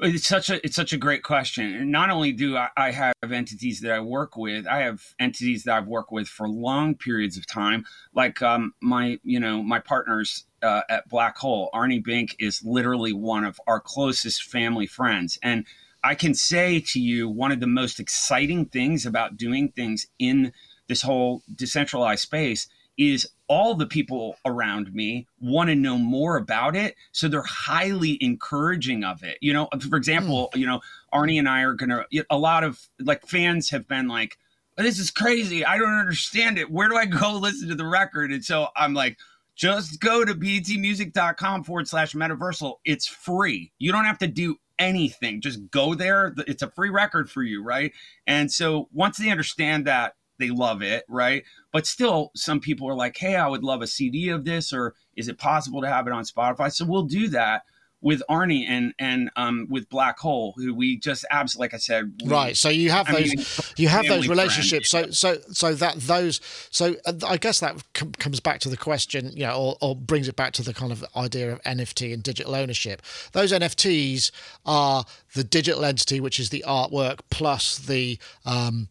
It's 0.00 0.28
such 0.28 0.48
a 0.48 0.64
it's 0.64 0.76
such 0.76 0.92
a 0.92 0.96
great 0.96 1.24
question. 1.24 1.74
And 1.74 1.90
not 1.90 2.10
only 2.10 2.30
do 2.30 2.56
I, 2.56 2.68
I, 2.76 2.92
have 2.92 3.14
entities 3.32 3.80
that 3.80 3.90
I 3.90 3.98
work 3.98 4.36
with, 4.36 4.64
I 4.64 4.78
have 4.82 5.02
entities 5.18 5.64
that 5.64 5.76
I've 5.76 5.88
worked 5.88 6.12
with 6.12 6.28
for 6.28 6.48
long 6.48 6.94
periods 6.94 7.36
of 7.36 7.48
time. 7.48 7.84
Like 8.14 8.40
um, 8.40 8.74
my 8.80 9.18
you 9.24 9.40
know 9.40 9.60
my 9.60 9.80
partners 9.80 10.44
uh, 10.62 10.82
at 10.88 11.08
Black 11.08 11.36
Hole, 11.36 11.68
Arny 11.74 12.02
Bink 12.02 12.36
is 12.38 12.62
literally 12.62 13.12
one 13.12 13.44
of 13.44 13.60
our 13.66 13.80
closest 13.80 14.44
family 14.44 14.86
friends, 14.86 15.36
and 15.42 15.66
I 16.04 16.14
can 16.14 16.34
say 16.34 16.80
to 16.80 17.00
you 17.00 17.28
one 17.28 17.52
of 17.52 17.60
the 17.60 17.66
most 17.66 18.00
exciting 18.00 18.66
things 18.66 19.06
about 19.06 19.36
doing 19.36 19.70
things 19.70 20.06
in 20.18 20.52
this 20.88 21.02
whole 21.02 21.42
decentralized 21.54 22.22
space 22.22 22.68
is 22.96 23.28
all 23.46 23.74
the 23.74 23.86
people 23.86 24.36
around 24.44 24.92
me 24.92 25.26
want 25.40 25.68
to 25.70 25.74
know 25.74 25.96
more 25.96 26.36
about 26.36 26.76
it 26.76 26.96
so 27.12 27.28
they're 27.28 27.42
highly 27.42 28.22
encouraging 28.22 29.04
of 29.04 29.22
it 29.22 29.38
you 29.40 29.52
know 29.52 29.68
for 29.88 29.96
example 29.96 30.50
mm. 30.52 30.58
you 30.58 30.66
know 30.66 30.80
arny 31.14 31.38
and 31.38 31.48
i 31.48 31.62
are 31.62 31.74
gonna 31.74 32.04
a 32.28 32.36
lot 32.36 32.64
of 32.64 32.80
like 32.98 33.26
fans 33.26 33.70
have 33.70 33.86
been 33.88 34.08
like 34.08 34.36
this 34.76 34.98
is 34.98 35.10
crazy 35.10 35.64
i 35.64 35.78
don't 35.78 35.94
understand 35.94 36.58
it 36.58 36.70
where 36.70 36.88
do 36.88 36.96
i 36.96 37.06
go 37.06 37.32
listen 37.40 37.68
to 37.68 37.74
the 37.74 37.86
record 37.86 38.30
and 38.32 38.44
so 38.44 38.68
i'm 38.76 38.92
like 38.92 39.16
just 39.54 40.00
go 40.00 40.24
to 40.24 40.34
btmusic.com 40.34 41.64
forward 41.64 41.88
slash 41.88 42.12
metaversal 42.14 42.76
it's 42.84 43.06
free 43.06 43.72
you 43.78 43.92
don't 43.92 44.04
have 44.04 44.18
to 44.18 44.26
do 44.26 44.56
anything. 44.78 45.40
Just 45.40 45.70
go 45.70 45.94
there. 45.94 46.34
It's 46.46 46.62
a 46.62 46.70
free 46.70 46.90
record 46.90 47.30
for 47.30 47.42
you, 47.42 47.62
right? 47.62 47.92
And 48.26 48.50
so 48.50 48.88
once 48.92 49.18
they 49.18 49.30
understand 49.30 49.86
that, 49.86 50.14
they 50.38 50.50
love 50.50 50.82
it, 50.82 51.04
right? 51.08 51.42
But 51.72 51.86
still, 51.86 52.30
some 52.36 52.60
people 52.60 52.88
are 52.88 52.94
like, 52.94 53.16
hey, 53.16 53.34
I 53.36 53.48
would 53.48 53.64
love 53.64 53.82
a 53.82 53.86
CD 53.86 54.28
of 54.28 54.44
this, 54.44 54.72
or 54.72 54.94
is 55.16 55.28
it 55.28 55.36
possible 55.38 55.80
to 55.80 55.88
have 55.88 56.06
it 56.06 56.12
on 56.12 56.24
Spotify? 56.24 56.72
So 56.72 56.84
we'll 56.84 57.02
do 57.02 57.28
that 57.28 57.62
with 58.00 58.22
Arny 58.30 58.64
and 58.68 58.94
and 58.98 59.30
um, 59.36 59.66
with 59.68 59.88
Black 59.88 60.18
Hole, 60.18 60.54
who 60.56 60.74
we 60.74 60.96
just 60.98 61.24
absolutely, 61.30 61.64
like 61.64 61.74
I 61.74 61.78
said, 61.78 62.12
we, 62.22 62.30
right. 62.30 62.56
So 62.56 62.68
you 62.68 62.90
have 62.90 63.08
I 63.08 63.12
those, 63.12 63.34
mean, 63.34 63.44
you 63.76 63.88
have 63.88 64.06
those 64.06 64.28
relationships. 64.28 64.90
Friend. 64.90 65.14
So 65.14 65.34
so 65.34 65.40
so 65.50 65.74
that 65.74 65.96
those, 65.96 66.40
so 66.70 66.94
uh, 67.06 67.12
I 67.26 67.36
guess 67.36 67.60
that 67.60 67.82
com- 67.94 68.12
comes 68.12 68.40
back 68.40 68.60
to 68.60 68.68
the 68.68 68.76
question, 68.76 69.32
you 69.34 69.44
know, 69.44 69.56
or, 69.56 69.76
or 69.80 69.96
brings 69.96 70.28
it 70.28 70.36
back 70.36 70.52
to 70.54 70.62
the 70.62 70.72
kind 70.72 70.92
of 70.92 71.04
idea 71.16 71.52
of 71.52 71.62
NFT 71.62 72.12
and 72.14 72.22
digital 72.22 72.54
ownership. 72.54 73.02
Those 73.32 73.52
NFTs 73.52 74.30
are 74.64 75.04
the 75.34 75.44
digital 75.44 75.84
entity, 75.84 76.20
which 76.20 76.38
is 76.38 76.50
the 76.50 76.64
artwork 76.66 77.20
plus 77.30 77.78
the 77.78 78.18
um, 78.44 78.88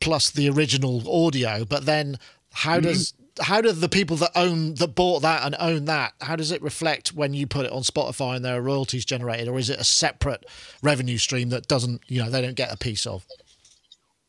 plus 0.00 0.30
the 0.30 0.48
original 0.48 1.26
audio, 1.26 1.64
but 1.64 1.84
then 1.84 2.18
how 2.52 2.76
mm-hmm. 2.76 2.86
does 2.86 3.14
how 3.40 3.60
do 3.60 3.72
the 3.72 3.88
people 3.88 4.16
that 4.16 4.30
own 4.34 4.74
that 4.74 4.94
bought 4.94 5.22
that 5.22 5.44
and 5.44 5.54
own 5.58 5.84
that 5.86 6.12
how 6.20 6.36
does 6.36 6.50
it 6.50 6.62
reflect 6.62 7.14
when 7.14 7.34
you 7.34 7.46
put 7.46 7.66
it 7.66 7.72
on 7.72 7.82
spotify 7.82 8.36
and 8.36 8.44
there 8.44 8.56
are 8.56 8.62
royalties 8.62 9.04
generated 9.04 9.48
or 9.48 9.58
is 9.58 9.70
it 9.70 9.78
a 9.78 9.84
separate 9.84 10.44
revenue 10.82 11.18
stream 11.18 11.48
that 11.50 11.68
doesn't 11.68 12.00
you 12.08 12.22
know 12.22 12.30
they 12.30 12.42
don't 12.42 12.54
get 12.54 12.72
a 12.72 12.76
piece 12.76 13.06
of? 13.06 13.24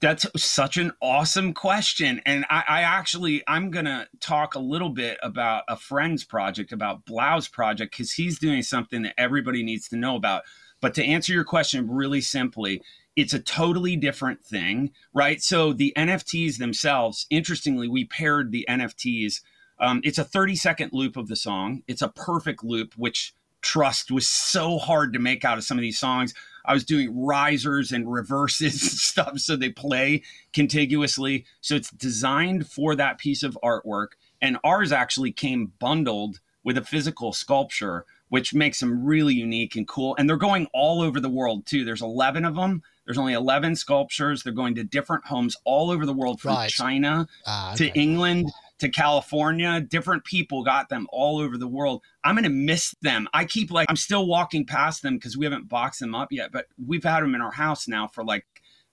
That's 0.02 0.26
such 0.36 0.78
an 0.78 0.94
awesome 1.00 1.54
question. 1.54 2.22
And 2.26 2.46
i, 2.50 2.64
I 2.68 2.82
actually 2.82 3.44
i'm 3.48 3.72
gonna 3.72 4.08
talk 4.20 4.56
a 4.56 4.60
little 4.60 4.90
bit 4.90 5.18
about 5.22 5.64
a 5.68 5.78
friend's 5.78 6.24
project 6.24 6.72
about 6.72 7.06
3LAU's 7.06 7.48
project 7.48 7.92
because 7.92 8.14
he's 8.14 8.40
doing 8.40 8.64
something 8.64 9.04
that 9.04 9.14
everybody 9.18 9.64
needs 9.64 9.88
to 9.90 9.96
know 9.96 10.16
about. 10.16 10.44
But 10.82 10.96
to 10.96 11.06
answer 11.06 11.32
your 11.32 11.44
question 11.44 11.90
really 11.90 12.22
simply 12.22 12.82
it's 13.16 13.34
a 13.34 13.40
totally 13.40 13.96
different 13.96 14.44
thing, 14.46 14.92
right? 15.14 15.42
So 15.42 15.74
the 15.74 15.94
NFTs 15.98 16.58
themselves, 16.58 17.26
interestingly, 17.30 17.88
we 17.88 18.06
paired 18.06 18.52
the 18.52 18.66
NFTs. 18.70 19.42
Um, 19.80 20.02
it's 20.04 20.18
a 20.18 20.24
30 20.24 20.56
second 20.56 20.94
loop 20.94 21.18
of 21.18 21.28
the 21.28 21.36
song. 21.36 21.84
It's 21.88 22.02
a 22.02 22.10
perfect 22.10 22.64
loop, 22.64 22.94
which 22.96 23.34
trust 23.62 24.12
was 24.12 24.28
so 24.28 24.78
hard 24.78 25.14
to 25.14 25.20
make 25.20 25.46
out 25.46 25.58
of 25.58 25.64
some 25.64 25.78
of 25.78 25.82
these 25.82 26.00
songs. 26.00 26.34
I 26.66 26.74
was 26.74 26.86
doing 26.86 27.20
risers 27.20 27.92
and 27.92 28.12
reverses 28.12 28.82
and 28.82 28.92
stuff 28.92 29.40
so 29.40 29.56
they 29.56 29.70
play 29.70 30.24
contiguously. 30.54 31.46
So 31.60 31.76
it's 31.76 31.92
designed 31.92 32.68
for 32.68 32.96
that 32.96 33.18
piece 33.18 33.44
of 33.44 33.58
artwork. 33.64 34.10
And 34.42 34.58
ours 34.64 34.92
actually 34.92 35.32
came 35.32 35.74
bundled 35.80 36.40
with 36.64 36.78
a 36.78 36.84
physical 36.84 37.34
sculpture, 37.34 38.06
which 38.30 38.54
makes 38.54 38.80
them 38.80 39.04
really 39.04 39.34
unique 39.34 39.76
and 39.76 39.88
cool. 39.88 40.16
And 40.18 40.30
they're 40.30 40.38
going 40.38 40.68
all 40.74 41.02
over 41.02 41.20
the 41.20 41.30
world 41.30 41.66
too. 41.66 41.84
There's 41.84 42.02
11 42.02 42.46
of 42.46 42.56
them. 42.56 42.84
There's 43.12 43.18
only 43.18 43.34
11 43.34 43.76
sculptures. 43.76 44.42
They're 44.42 44.54
going 44.54 44.76
to 44.76 44.86
different 44.86 45.26
homes 45.26 45.58
all 45.66 45.92
over 45.92 46.06
the 46.06 46.14
world 46.14 46.40
from 46.40 46.56
right. 46.56 46.70
China 46.70 47.28
ah, 47.46 47.74
okay. 47.74 47.90
to 47.90 48.00
England 48.00 48.50
to 48.80 48.88
California. 48.88 49.82
Different 49.82 50.24
people 50.24 50.64
got 50.64 50.88
them 50.88 51.08
all 51.12 51.40
over 51.40 51.58
the 51.58 51.68
world. 51.68 52.04
I'm 52.24 52.36
going 52.36 52.46
to 52.46 52.50
miss 52.50 52.96
them. 53.02 53.28
I 53.34 53.44
keep 53.44 53.70
like, 53.70 53.90
I'm 53.90 53.98
still 53.98 54.28
walking 54.28 54.66
past 54.66 55.02
them 55.02 55.16
because 55.16 55.36
we 55.36 55.46
haven't 55.46 55.68
boxed 55.68 56.00
them 56.00 56.16
up 56.16 56.30
yet, 56.32 56.54
but 56.54 56.68
we've 56.88 57.04
had 57.04 57.22
them 57.22 57.36
in 57.36 57.42
our 57.42 57.52
house 57.52 57.86
now 57.86 58.08
for 58.08 58.24
like 58.24 58.46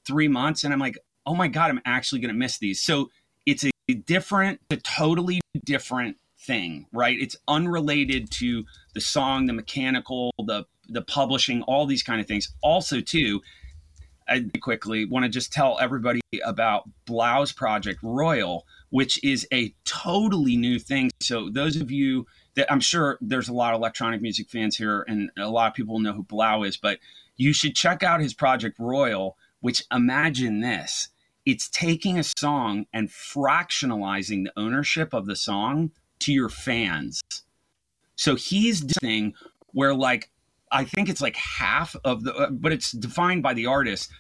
three 0.04 0.26
months. 0.26 0.64
And 0.64 0.72
I'm 0.72 0.80
like, 0.80 0.98
oh 1.24 1.36
my 1.36 1.46
God, 1.46 1.70
I'm 1.70 1.80
actually 1.84 2.20
going 2.20 2.34
to 2.34 2.38
miss 2.38 2.58
these. 2.58 2.80
So 2.80 3.10
it's 3.46 3.64
a 3.64 3.94
different, 3.94 4.60
a 4.68 4.78
totally 4.78 5.40
different 5.64 6.16
thing, 6.40 6.86
right? 6.92 7.16
It's 7.16 7.36
unrelated 7.46 8.32
to 8.32 8.64
the 8.94 9.00
song, 9.00 9.46
the 9.46 9.52
mechanical, 9.52 10.32
the 10.44 10.64
the 10.88 11.02
publishing, 11.02 11.62
all 11.62 11.86
these 11.86 12.02
kind 12.02 12.20
of 12.20 12.26
things. 12.26 12.48
Also, 12.62 13.00
too, 13.00 13.42
I 14.28 14.44
quickly 14.60 15.04
want 15.04 15.24
to 15.24 15.28
just 15.28 15.52
tell 15.52 15.78
everybody 15.80 16.20
about 16.44 16.88
3LAU's 17.06 17.52
project 17.52 18.00
Royal, 18.02 18.66
which 18.90 19.22
is 19.24 19.46
a 19.52 19.74
totally 19.84 20.56
new 20.56 20.78
thing. 20.78 21.10
So 21.20 21.48
those 21.50 21.76
of 21.76 21.90
you 21.90 22.26
that 22.54 22.70
I'm 22.70 22.80
sure 22.80 23.18
there's 23.20 23.48
a 23.48 23.54
lot 23.54 23.74
of 23.74 23.80
electronic 23.80 24.20
music 24.20 24.48
fans 24.50 24.76
here, 24.76 25.04
and 25.08 25.30
a 25.38 25.48
lot 25.48 25.68
of 25.68 25.74
people 25.74 25.98
know 25.98 26.12
who 26.12 26.24
3LAU 26.24 26.66
is, 26.68 26.76
but 26.76 26.98
you 27.36 27.52
should 27.52 27.74
check 27.74 28.02
out 28.02 28.20
his 28.20 28.34
project 28.34 28.78
Royal. 28.78 29.36
Which 29.60 29.82
imagine 29.92 30.60
this: 30.60 31.08
it's 31.44 31.68
taking 31.68 32.16
a 32.16 32.22
song 32.22 32.86
and 32.92 33.08
fractionalizing 33.08 34.44
the 34.44 34.52
ownership 34.56 35.12
of 35.12 35.26
the 35.26 35.34
song 35.34 35.90
to 36.20 36.32
your 36.32 36.48
fans. 36.48 37.20
So 38.14 38.36
he's 38.36 38.80
doing 38.80 39.34
where 39.72 39.94
like 39.96 40.30
I 40.70 40.84
think 40.84 41.08
it's 41.08 41.20
like 41.20 41.36
half 41.36 41.96
of 42.04 42.24
the, 42.24 42.34
uh, 42.34 42.50
but 42.50 42.72
it's 42.72 42.92
defined 42.92 43.42
by 43.42 43.54
the 43.54 43.66
artist, 43.66 44.10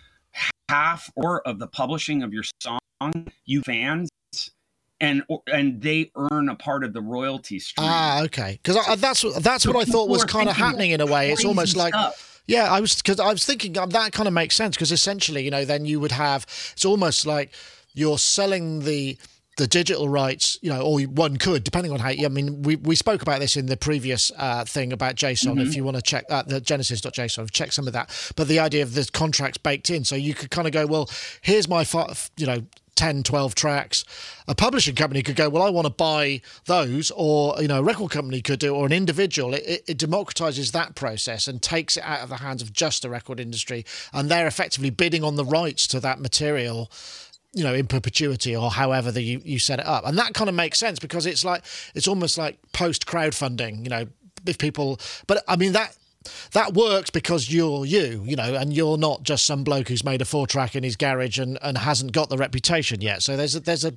half 0.68 1.10
or 1.16 1.46
of 1.46 1.58
the 1.58 1.66
publishing 1.66 2.22
of 2.22 2.32
your 2.32 2.44
song, 2.60 2.80
you 3.44 3.62
fans 3.62 4.08
and 5.00 5.22
and 5.52 5.80
they 5.80 6.10
earn 6.16 6.48
a 6.48 6.54
part 6.54 6.84
of 6.84 6.92
the 6.92 7.00
royalty 7.00 7.58
stream. 7.58 7.86
Ah, 7.88 8.22
okay. 8.22 8.58
Because 8.62 8.76
that's 9.00 9.22
that's 9.40 9.64
so 9.64 9.72
what 9.72 9.88
I 9.88 9.90
thought 9.90 10.08
was 10.08 10.24
kind 10.24 10.48
of 10.48 10.56
happening 10.56 10.90
in 10.90 11.00
a 11.00 11.06
way. 11.06 11.30
It's 11.30 11.44
almost 11.44 11.76
like. 11.76 11.94
Yeah, 12.46 12.72
I 12.72 12.80
was 12.80 12.96
because 12.96 13.20
I 13.20 13.30
was 13.30 13.44
thinking 13.44 13.76
um, 13.76 13.90
that 13.90 14.12
kind 14.12 14.26
of 14.26 14.32
makes 14.32 14.56
sense 14.56 14.74
because 14.74 14.90
essentially, 14.90 15.44
you 15.44 15.50
know, 15.50 15.66
then 15.66 15.84
you 15.84 16.00
would 16.00 16.12
have 16.12 16.46
it's 16.72 16.86
almost 16.86 17.26
like 17.26 17.52
you're 17.92 18.16
selling 18.16 18.80
the 18.80 19.18
the 19.58 19.66
digital 19.66 20.08
rights, 20.08 20.58
you 20.62 20.70
know, 20.70 20.80
or 20.80 21.00
one 21.02 21.36
could, 21.36 21.64
depending 21.64 21.92
on 21.92 21.98
how. 21.98 22.08
I 22.08 22.28
mean, 22.28 22.62
we, 22.62 22.76
we 22.76 22.94
spoke 22.94 23.22
about 23.22 23.40
this 23.40 23.56
in 23.56 23.66
the 23.66 23.76
previous 23.76 24.32
uh, 24.38 24.64
thing 24.64 24.92
about 24.92 25.16
JSON. 25.16 25.54
Mm-hmm. 25.54 25.60
If 25.60 25.76
you 25.76 25.84
want 25.84 25.96
to 25.96 26.02
check 26.02 26.28
that, 26.28 26.48
the 26.48 26.60
Genesis.json, 26.60 27.50
check 27.50 27.72
some 27.72 27.86
of 27.86 27.92
that. 27.92 28.32
But 28.36 28.48
the 28.48 28.60
idea 28.60 28.82
of 28.82 28.94
the 28.94 29.08
contracts 29.12 29.58
baked 29.58 29.90
in, 29.90 30.04
so 30.04 30.14
you 30.14 30.32
could 30.32 30.50
kind 30.50 30.66
of 30.66 30.72
go, 30.72 30.86
well, 30.86 31.10
here's 31.42 31.68
my, 31.68 31.84
you 32.36 32.46
know, 32.46 32.62
10, 32.98 33.22
12 33.22 33.54
tracks. 33.54 34.04
A 34.48 34.56
publishing 34.56 34.96
company 34.96 35.22
could 35.22 35.36
go, 35.36 35.48
well, 35.48 35.62
I 35.62 35.70
want 35.70 35.86
to 35.86 35.92
buy 35.92 36.40
those, 36.66 37.12
or 37.14 37.54
you 37.62 37.68
know, 37.68 37.78
a 37.78 37.82
record 37.82 38.10
company 38.10 38.42
could 38.42 38.58
do, 38.58 38.74
or 38.74 38.86
an 38.86 38.92
individual. 38.92 39.54
It, 39.54 39.62
it, 39.64 39.84
it, 39.86 39.98
democratizes 39.98 40.72
that 40.72 40.96
process 40.96 41.46
and 41.46 41.62
takes 41.62 41.96
it 41.96 42.02
out 42.02 42.22
of 42.22 42.28
the 42.28 42.38
hands 42.38 42.60
of 42.60 42.72
just 42.72 43.02
the 43.02 43.08
record 43.08 43.38
industry, 43.38 43.84
and 44.12 44.28
they're 44.28 44.48
effectively 44.48 44.90
bidding 44.90 45.22
on 45.22 45.36
the 45.36 45.44
rights 45.44 45.86
to 45.88 46.00
that 46.00 46.18
material. 46.18 46.90
You 47.54 47.64
know, 47.64 47.74
in 47.74 47.86
perpetuity, 47.86 48.54
or 48.54 48.70
however 48.70 49.10
that 49.10 49.22
you, 49.22 49.40
you 49.42 49.58
set 49.58 49.78
it 49.80 49.86
up, 49.86 50.06
and 50.06 50.18
that 50.18 50.34
kind 50.34 50.50
of 50.50 50.54
makes 50.54 50.78
sense 50.78 50.98
because 50.98 51.24
it's 51.24 51.44
like 51.44 51.64
it's 51.94 52.06
almost 52.06 52.36
like 52.36 52.58
post 52.72 53.06
crowdfunding. 53.06 53.84
You 53.84 53.88
know, 53.88 54.04
if 54.46 54.58
people, 54.58 55.00
but 55.26 55.42
I 55.48 55.56
mean 55.56 55.72
that 55.72 55.96
that 56.52 56.74
works 56.74 57.10
because 57.10 57.52
you're 57.52 57.84
you, 57.84 58.22
you 58.24 58.36
know, 58.36 58.54
and 58.54 58.72
you're 58.74 58.98
not 58.98 59.22
just 59.22 59.44
some 59.44 59.64
bloke 59.64 59.88
who's 59.88 60.04
made 60.04 60.20
a 60.20 60.24
four 60.24 60.46
track 60.46 60.74
in 60.74 60.82
his 60.82 60.96
garage 60.96 61.38
and, 61.38 61.58
and 61.62 61.78
hasn't 61.78 62.12
got 62.12 62.28
the 62.28 62.36
reputation 62.36 63.00
yet. 63.00 63.22
So 63.22 63.36
there's 63.36 63.54
a, 63.54 63.60
there's 63.60 63.84
a 63.84 63.94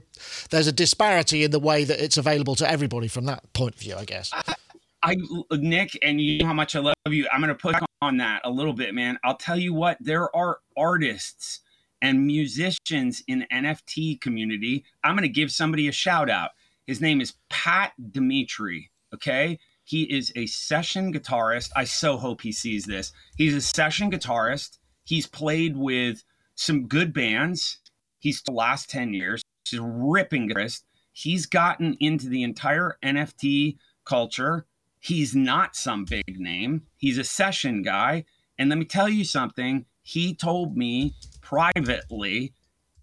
there's 0.49 0.67
a 0.67 0.71
disparity 0.71 1.43
in 1.43 1.51
the 1.51 1.59
way 1.59 1.83
that 1.83 2.03
it's 2.03 2.17
available 2.17 2.55
to 2.55 2.69
everybody 2.69 3.07
from 3.07 3.25
that 3.25 3.51
point 3.53 3.75
of 3.75 3.81
view, 3.81 3.95
I 3.95 4.05
guess. 4.05 4.31
I, 4.33 4.55
I 5.03 5.15
Nick, 5.51 5.97
and 6.01 6.21
you 6.21 6.39
know 6.39 6.47
how 6.47 6.53
much 6.53 6.75
I 6.75 6.79
love 6.79 6.95
you. 7.07 7.27
I'm 7.31 7.41
going 7.41 7.49
to 7.49 7.55
put 7.55 7.75
on 8.01 8.17
that 8.17 8.41
a 8.43 8.49
little 8.49 8.73
bit, 8.73 8.93
man. 8.93 9.17
I'll 9.23 9.37
tell 9.37 9.57
you 9.57 9.73
what, 9.73 9.97
there 9.99 10.33
are 10.35 10.59
artists 10.77 11.61
and 12.01 12.25
musicians 12.25 13.23
in 13.27 13.45
NFT 13.51 14.19
community. 14.19 14.83
I'm 15.03 15.15
going 15.15 15.23
to 15.23 15.29
give 15.29 15.51
somebody 15.51 15.87
a 15.87 15.91
shout 15.91 16.29
out. 16.29 16.51
His 16.87 17.01
name 17.01 17.21
is 17.21 17.33
Pat 17.49 17.93
Dimitri. 18.11 18.89
Okay. 19.13 19.59
He 19.83 20.03
is 20.03 20.31
a 20.35 20.45
session 20.45 21.13
guitarist. 21.13 21.69
I 21.75 21.83
so 21.83 22.17
hope 22.17 22.41
he 22.41 22.51
sees 22.51 22.85
this. 22.85 23.11
He's 23.37 23.55
a 23.55 23.61
session 23.61 24.11
guitarist. 24.11 24.77
He's 25.03 25.27
played 25.27 25.75
with 25.75 26.23
some 26.55 26.87
good 26.87 27.13
bands. 27.13 27.79
He's 28.19 28.41
the 28.41 28.51
last 28.51 28.89
10 28.89 29.13
years. 29.13 29.43
He's 29.65 29.79
a 29.79 29.83
ripping 29.83 30.49
guitarist. 30.49 30.83
He's 31.11 31.45
gotten 31.45 31.97
into 31.99 32.29
the 32.29 32.43
entire 32.43 32.97
NFT 33.03 33.77
culture. 34.05 34.65
He's 34.99 35.35
not 35.35 35.75
some 35.75 36.05
big 36.05 36.39
name. 36.39 36.83
He's 36.97 37.17
a 37.17 37.23
session 37.23 37.81
guy. 37.81 38.25
And 38.57 38.69
let 38.69 38.77
me 38.77 38.85
tell 38.85 39.09
you 39.09 39.25
something. 39.25 39.85
He 40.03 40.33
told 40.33 40.77
me 40.77 41.15
privately, 41.51 42.53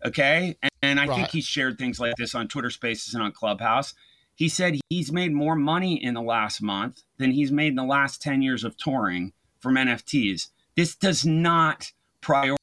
okay? 0.04 0.56
And 0.80 0.98
I 0.98 1.06
right. 1.06 1.16
think 1.16 1.28
he 1.30 1.42
shared 1.42 1.76
things 1.76 2.00
like 2.00 2.14
this 2.16 2.34
on 2.34 2.48
Twitter 2.48 2.70
Spaces 2.70 3.12
and 3.12 3.22
on 3.22 3.32
Clubhouse. 3.32 3.94
He 4.34 4.48
said 4.48 4.78
he's 4.88 5.12
made 5.12 5.32
more 5.32 5.54
money 5.54 6.02
in 6.02 6.14
the 6.14 6.22
last 6.22 6.62
month 6.62 7.02
than 7.18 7.32
he's 7.32 7.52
made 7.52 7.68
in 7.68 7.74
the 7.76 7.84
last 7.84 8.22
10 8.22 8.40
years 8.40 8.64
of 8.64 8.76
touring 8.76 9.32
from 9.60 9.74
NFTs. 9.74 10.48
This 10.76 10.94
does 10.94 11.26
not 11.26 11.92
prioritize 12.22 12.54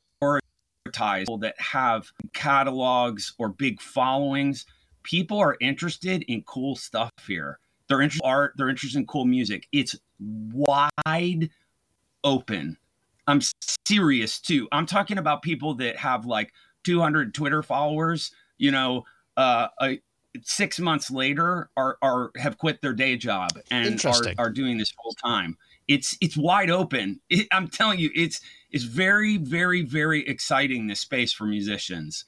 people 1.19 1.38
that 1.39 1.59
have 1.59 2.11
catalogs 2.33 3.36
or 3.38 3.49
big 3.49 3.79
followings. 3.79 4.65
People 5.03 5.38
are 5.38 5.57
interested 5.61 6.23
in 6.23 6.41
cool 6.43 6.75
stuff 6.75 7.11
here. 7.27 7.59
They're 7.88 8.01
interested 8.01 8.25
in 8.25 8.31
art, 8.31 8.53
they're 8.57 8.69
interested 8.69 8.97
in 8.97 9.05
cool 9.05 9.25
music. 9.25 9.67
It's 9.71 9.95
wide 10.19 11.49
open. 12.23 12.77
I'm 13.28 13.41
serious 13.88 14.39
too. 14.39 14.67
I'm 14.71 14.86
talking 14.86 15.17
about 15.17 15.41
people 15.41 15.73
that 15.76 15.97
have 15.97 16.26
like 16.26 16.53
200 16.84 17.34
Twitter 17.34 17.63
followers, 17.63 18.32
you 18.57 18.71
know, 18.71 19.03
uh, 19.38 19.67
a, 19.82 19.99
six 20.43 20.80
months 20.80 21.09
later 21.09 21.69
are 21.78 21.97
are 22.01 22.32
have 22.38 22.57
quit 22.57 22.82
their 22.82 22.93
day 22.93 23.15
job 23.15 23.49
and 23.71 24.03
are, 24.05 24.21
are 24.38 24.49
doing 24.49 24.78
this 24.78 24.91
full 24.91 25.13
time. 25.13 25.57
It's 25.88 26.17
it's 26.21 26.38
wide 26.38 26.69
open. 26.69 27.19
It, 27.30 27.47
I'm 27.51 27.67
telling 27.67 27.99
you, 27.99 28.09
it's 28.15 28.41
it's 28.71 28.84
very 28.84 29.38
very 29.38 29.82
very 29.82 30.28
exciting 30.28 30.88
this 30.88 30.99
space 30.99 31.32
for 31.34 31.45
musicians. 31.45 32.26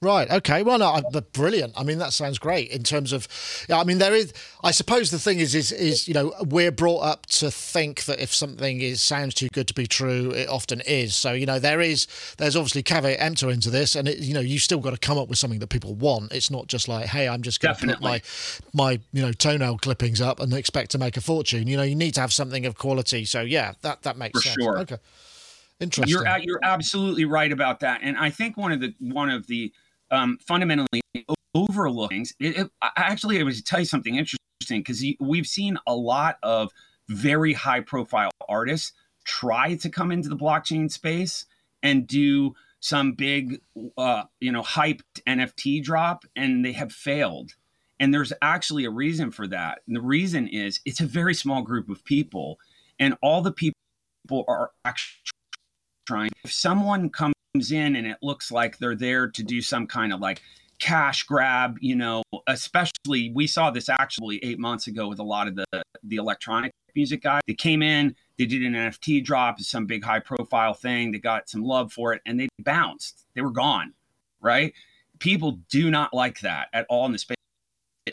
Right. 0.00 0.30
Okay. 0.30 0.62
Well, 0.62 0.78
no, 0.78 1.02
but 1.12 1.32
brilliant. 1.32 1.72
I 1.76 1.82
mean, 1.82 1.98
that 1.98 2.12
sounds 2.12 2.38
great 2.38 2.70
in 2.70 2.84
terms 2.84 3.12
of. 3.12 3.26
Yeah. 3.68 3.80
I 3.80 3.84
mean, 3.84 3.98
there 3.98 4.14
is. 4.14 4.32
I 4.62 4.70
suppose 4.70 5.10
the 5.10 5.18
thing 5.18 5.40
is, 5.40 5.56
is, 5.56 5.72
is 5.72 6.06
you 6.06 6.14
know, 6.14 6.32
we're 6.46 6.70
brought 6.70 7.00
up 7.00 7.26
to 7.26 7.50
think 7.50 8.04
that 8.04 8.20
if 8.20 8.32
something 8.32 8.80
is 8.80 9.02
sounds 9.02 9.34
too 9.34 9.48
good 9.48 9.66
to 9.66 9.74
be 9.74 9.88
true, 9.88 10.30
it 10.30 10.48
often 10.48 10.82
is. 10.82 11.16
So 11.16 11.32
you 11.32 11.46
know, 11.46 11.58
there 11.58 11.80
is. 11.80 12.06
There's 12.36 12.54
obviously 12.54 12.84
caveat 12.84 13.20
emptor 13.20 13.50
into 13.50 13.70
this, 13.70 13.96
and 13.96 14.06
it, 14.06 14.18
you 14.18 14.34
know, 14.34 14.40
you 14.40 14.60
still 14.60 14.78
got 14.78 14.90
to 14.90 14.98
come 14.98 15.18
up 15.18 15.28
with 15.28 15.38
something 15.38 15.58
that 15.58 15.66
people 15.66 15.94
want. 15.96 16.30
It's 16.32 16.48
not 16.48 16.68
just 16.68 16.86
like, 16.86 17.06
hey, 17.06 17.28
I'm 17.28 17.42
just 17.42 17.60
going 17.60 17.74
to 17.74 17.86
put 17.88 18.00
my 18.00 18.22
my 18.72 19.00
you 19.12 19.22
know 19.22 19.32
toenail 19.32 19.78
clippings 19.78 20.20
up 20.20 20.38
and 20.38 20.52
expect 20.52 20.92
to 20.92 20.98
make 20.98 21.16
a 21.16 21.20
fortune. 21.20 21.66
You 21.66 21.76
know, 21.76 21.82
you 21.82 21.96
need 21.96 22.14
to 22.14 22.20
have 22.20 22.32
something 22.32 22.66
of 22.66 22.78
quality. 22.78 23.24
So 23.24 23.40
yeah, 23.40 23.72
that 23.82 24.02
that 24.02 24.16
makes 24.16 24.38
For 24.38 24.48
sense. 24.48 24.62
Sure. 24.62 24.78
Okay. 24.78 24.98
Interesting. 25.80 26.08
You're 26.08 26.38
you're 26.38 26.60
absolutely 26.62 27.24
right 27.24 27.50
about 27.50 27.80
that, 27.80 28.00
and 28.04 28.16
I 28.16 28.30
think 28.30 28.56
one 28.56 28.70
of 28.70 28.80
the 28.80 28.94
one 29.00 29.28
of 29.28 29.48
the 29.48 29.72
um, 30.10 30.38
fundamentally 30.46 31.02
overlooking. 31.54 32.26
It, 32.38 32.58
it, 32.58 32.70
actually, 32.96 33.40
I 33.40 33.42
was 33.42 33.58
to 33.58 33.64
tell 33.64 33.80
you 33.80 33.86
something 33.86 34.16
interesting 34.16 34.38
because 34.70 35.04
we've 35.20 35.46
seen 35.46 35.78
a 35.86 35.94
lot 35.94 36.38
of 36.42 36.72
very 37.08 37.52
high 37.52 37.80
profile 37.80 38.30
artists 38.48 38.92
try 39.24 39.76
to 39.76 39.88
come 39.88 40.10
into 40.10 40.28
the 40.28 40.36
blockchain 40.36 40.90
space 40.90 41.46
and 41.82 42.06
do 42.06 42.54
some 42.80 43.12
big, 43.12 43.60
uh, 43.96 44.24
you 44.40 44.52
know, 44.52 44.62
hyped 44.62 45.02
NFT 45.26 45.82
drop, 45.82 46.24
and 46.36 46.64
they 46.64 46.72
have 46.72 46.92
failed. 46.92 47.54
And 48.00 48.14
there's 48.14 48.32
actually 48.40 48.84
a 48.84 48.90
reason 48.90 49.32
for 49.32 49.48
that. 49.48 49.80
And 49.86 49.96
the 49.96 50.00
reason 50.00 50.46
is 50.46 50.80
it's 50.84 51.00
a 51.00 51.06
very 51.06 51.34
small 51.34 51.62
group 51.62 51.88
of 51.88 52.04
people, 52.04 52.58
and 52.98 53.16
all 53.22 53.42
the 53.42 53.52
people 53.52 53.74
are 54.46 54.70
actually 54.84 55.18
trying. 56.06 56.30
If 56.44 56.52
someone 56.52 57.10
comes 57.10 57.34
in 57.54 57.96
and 57.96 58.06
it 58.06 58.18
looks 58.22 58.52
like 58.52 58.78
they're 58.78 58.94
there 58.94 59.28
to 59.28 59.42
do 59.42 59.60
some 59.60 59.86
kind 59.86 60.12
of 60.12 60.20
like 60.20 60.42
cash 60.78 61.24
grab 61.24 61.76
you 61.80 61.96
know 61.96 62.22
especially 62.46 63.32
we 63.34 63.46
saw 63.46 63.68
this 63.70 63.88
actually 63.88 64.38
eight 64.44 64.60
months 64.60 64.86
ago 64.86 65.08
with 65.08 65.18
a 65.18 65.24
lot 65.24 65.48
of 65.48 65.56
the 65.56 65.64
the 66.04 66.16
electronic 66.16 66.70
music 66.94 67.22
guys 67.22 67.40
they 67.48 67.54
came 67.54 67.82
in 67.82 68.14
they 68.38 68.46
did 68.46 68.62
an 68.62 68.74
nft 68.74 69.24
drop 69.24 69.58
some 69.60 69.86
big 69.86 70.04
high 70.04 70.20
profile 70.20 70.74
thing 70.74 71.10
they 71.10 71.18
got 71.18 71.48
some 71.48 71.64
love 71.64 71.92
for 71.92 72.12
it 72.12 72.22
and 72.26 72.38
they 72.38 72.48
bounced. 72.60 73.24
They 73.34 73.40
were 73.40 73.50
gone 73.50 73.92
right? 74.40 74.72
People 75.18 75.58
do 75.68 75.90
not 75.90 76.14
like 76.14 76.40
that 76.40 76.68
at 76.72 76.86
all 76.88 77.06
in 77.06 77.12
the 77.12 77.18
space. 77.18 77.36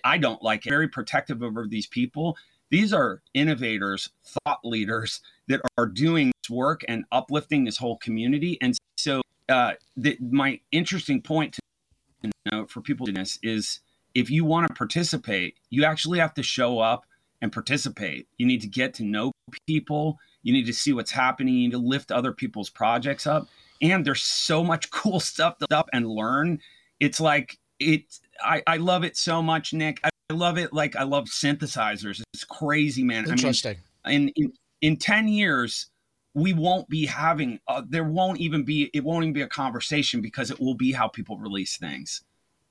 I 0.03 0.17
don't 0.17 0.41
like 0.41 0.65
it. 0.65 0.69
Very 0.69 0.87
protective 0.87 1.43
over 1.43 1.67
these 1.67 1.87
people. 1.87 2.37
These 2.69 2.93
are 2.93 3.21
innovators 3.33 4.09
thought 4.25 4.59
leaders 4.63 5.21
that 5.47 5.61
are 5.77 5.85
doing 5.85 6.31
work 6.49 6.83
and 6.87 7.05
uplifting 7.11 7.65
this 7.65 7.77
whole 7.77 7.97
community 7.97 8.57
and 8.61 8.75
so 8.97 9.21
uh, 9.49 9.73
the, 9.95 10.17
my 10.21 10.59
interesting 10.71 11.21
point 11.21 11.53
to 11.53 12.31
note 12.51 12.69
for 12.69 12.81
people 12.81 13.07
in 13.07 13.15
this 13.15 13.37
is 13.43 13.79
if 14.13 14.29
you 14.29 14.45
want 14.45 14.67
to 14.67 14.73
participate, 14.73 15.57
you 15.69 15.83
actually 15.83 16.19
have 16.19 16.33
to 16.35 16.43
show 16.43 16.79
up 16.79 17.05
and 17.41 17.51
participate. 17.51 18.27
You 18.37 18.45
need 18.45 18.61
to 18.61 18.67
get 18.67 18.93
to 18.95 19.03
know 19.03 19.31
people. 19.67 20.17
You 20.43 20.53
need 20.53 20.65
to 20.65 20.73
see 20.73 20.93
what's 20.93 21.11
happening. 21.11 21.53
You 21.53 21.59
need 21.65 21.71
to 21.71 21.77
lift 21.77 22.11
other 22.11 22.31
people's 22.31 22.69
projects 22.69 23.27
up. 23.27 23.47
And 23.81 24.05
there's 24.05 24.23
so 24.23 24.63
much 24.63 24.89
cool 24.91 25.19
stuff 25.19 25.57
to 25.59 25.67
up 25.75 25.89
and 25.93 26.07
learn. 26.07 26.59
It's 26.99 27.19
like 27.19 27.57
it. 27.79 28.03
I, 28.43 28.63
I 28.65 28.77
love 28.77 29.03
it 29.03 29.17
so 29.17 29.41
much, 29.41 29.73
Nick. 29.73 29.99
I 30.03 30.33
love 30.33 30.57
it. 30.57 30.73
Like 30.73 30.95
I 30.95 31.03
love 31.03 31.25
synthesizers. 31.25 32.21
It's 32.33 32.45
crazy, 32.45 33.03
man. 33.03 33.29
Interesting. 33.29 33.77
I 34.05 34.11
mean, 34.11 34.29
in, 34.35 34.43
in 34.43 34.53
in 34.81 34.97
ten 34.97 35.27
years, 35.27 35.87
we 36.35 36.53
won't 36.53 36.87
be 36.89 37.07
having 37.07 37.59
uh, 37.67 37.81
there 37.87 38.03
won't 38.03 38.39
even 38.39 38.63
be 38.63 38.91
it 38.93 39.03
won't 39.03 39.23
even 39.23 39.33
be 39.33 39.41
a 39.41 39.47
conversation 39.47 40.21
because 40.21 40.51
it 40.51 40.59
will 40.59 40.75
be 40.75 40.91
how 40.91 41.07
people 41.07 41.37
release 41.37 41.77
things 41.77 42.23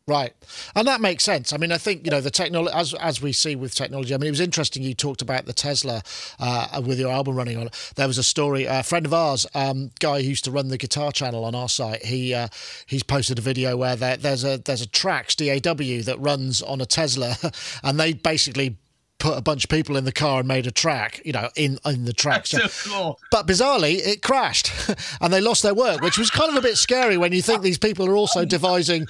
Right, 0.06 0.34
and 0.74 0.86
that 0.86 1.00
makes 1.00 1.24
sense. 1.24 1.54
I 1.54 1.56
mean, 1.56 1.72
I 1.72 1.78
think 1.78 2.04
you 2.04 2.10
know 2.10 2.20
the 2.20 2.30
technology 2.30 2.74
as 2.76 2.92
as 2.92 3.22
we 3.22 3.32
see 3.32 3.56
with 3.56 3.74
technology. 3.74 4.12
I 4.12 4.18
mean, 4.18 4.26
it 4.26 4.32
was 4.32 4.40
interesting 4.40 4.82
you 4.82 4.92
talked 4.92 5.22
about 5.22 5.46
the 5.46 5.54
Tesla 5.54 6.02
uh, 6.38 6.82
with 6.84 7.00
your 7.00 7.10
album 7.10 7.36
running 7.36 7.56
on 7.56 7.68
it. 7.68 7.92
There 7.96 8.06
was 8.06 8.18
a 8.18 8.22
story. 8.22 8.66
A 8.66 8.82
friend 8.82 9.06
of 9.06 9.14
ours, 9.14 9.46
um, 9.54 9.92
guy 10.00 10.20
who 10.20 10.28
used 10.28 10.44
to 10.44 10.50
run 10.50 10.68
the 10.68 10.76
guitar 10.76 11.10
channel 11.10 11.42
on 11.46 11.54
our 11.54 11.70
site. 11.70 12.04
He 12.04 12.34
uh, 12.34 12.48
he's 12.84 13.02
posted 13.02 13.38
a 13.38 13.40
video 13.40 13.78
where 13.78 13.96
there, 13.96 14.18
there's 14.18 14.44
a 14.44 14.58
there's 14.58 14.82
a 14.82 14.88
Trax 14.88 15.36
DAW 15.36 16.04
that 16.04 16.20
runs 16.20 16.60
on 16.60 16.82
a 16.82 16.86
Tesla, 16.86 17.36
and 17.82 17.98
they 17.98 18.12
basically 18.12 18.76
put 19.18 19.38
a 19.38 19.40
bunch 19.40 19.64
of 19.64 19.70
people 19.70 19.96
in 19.96 20.04
the 20.04 20.12
car 20.12 20.40
and 20.40 20.48
made 20.48 20.66
a 20.66 20.70
track, 20.70 21.20
you 21.24 21.32
know, 21.32 21.48
in 21.56 21.78
in 21.84 22.04
the 22.04 22.12
track. 22.12 22.46
So 22.46 22.58
cool. 22.88 23.18
But 23.30 23.46
bizarrely, 23.46 23.96
it 23.96 24.22
crashed, 24.22 24.72
and 25.20 25.32
they 25.32 25.40
lost 25.40 25.62
their 25.62 25.74
work, 25.74 26.00
which 26.00 26.18
was 26.18 26.30
kind 26.30 26.50
of 26.50 26.56
a 26.56 26.62
bit 26.62 26.76
scary 26.76 27.16
when 27.16 27.32
you 27.32 27.42
think 27.42 27.62
these 27.62 27.78
people 27.78 28.08
are 28.08 28.16
also 28.16 28.44
devising 28.44 29.06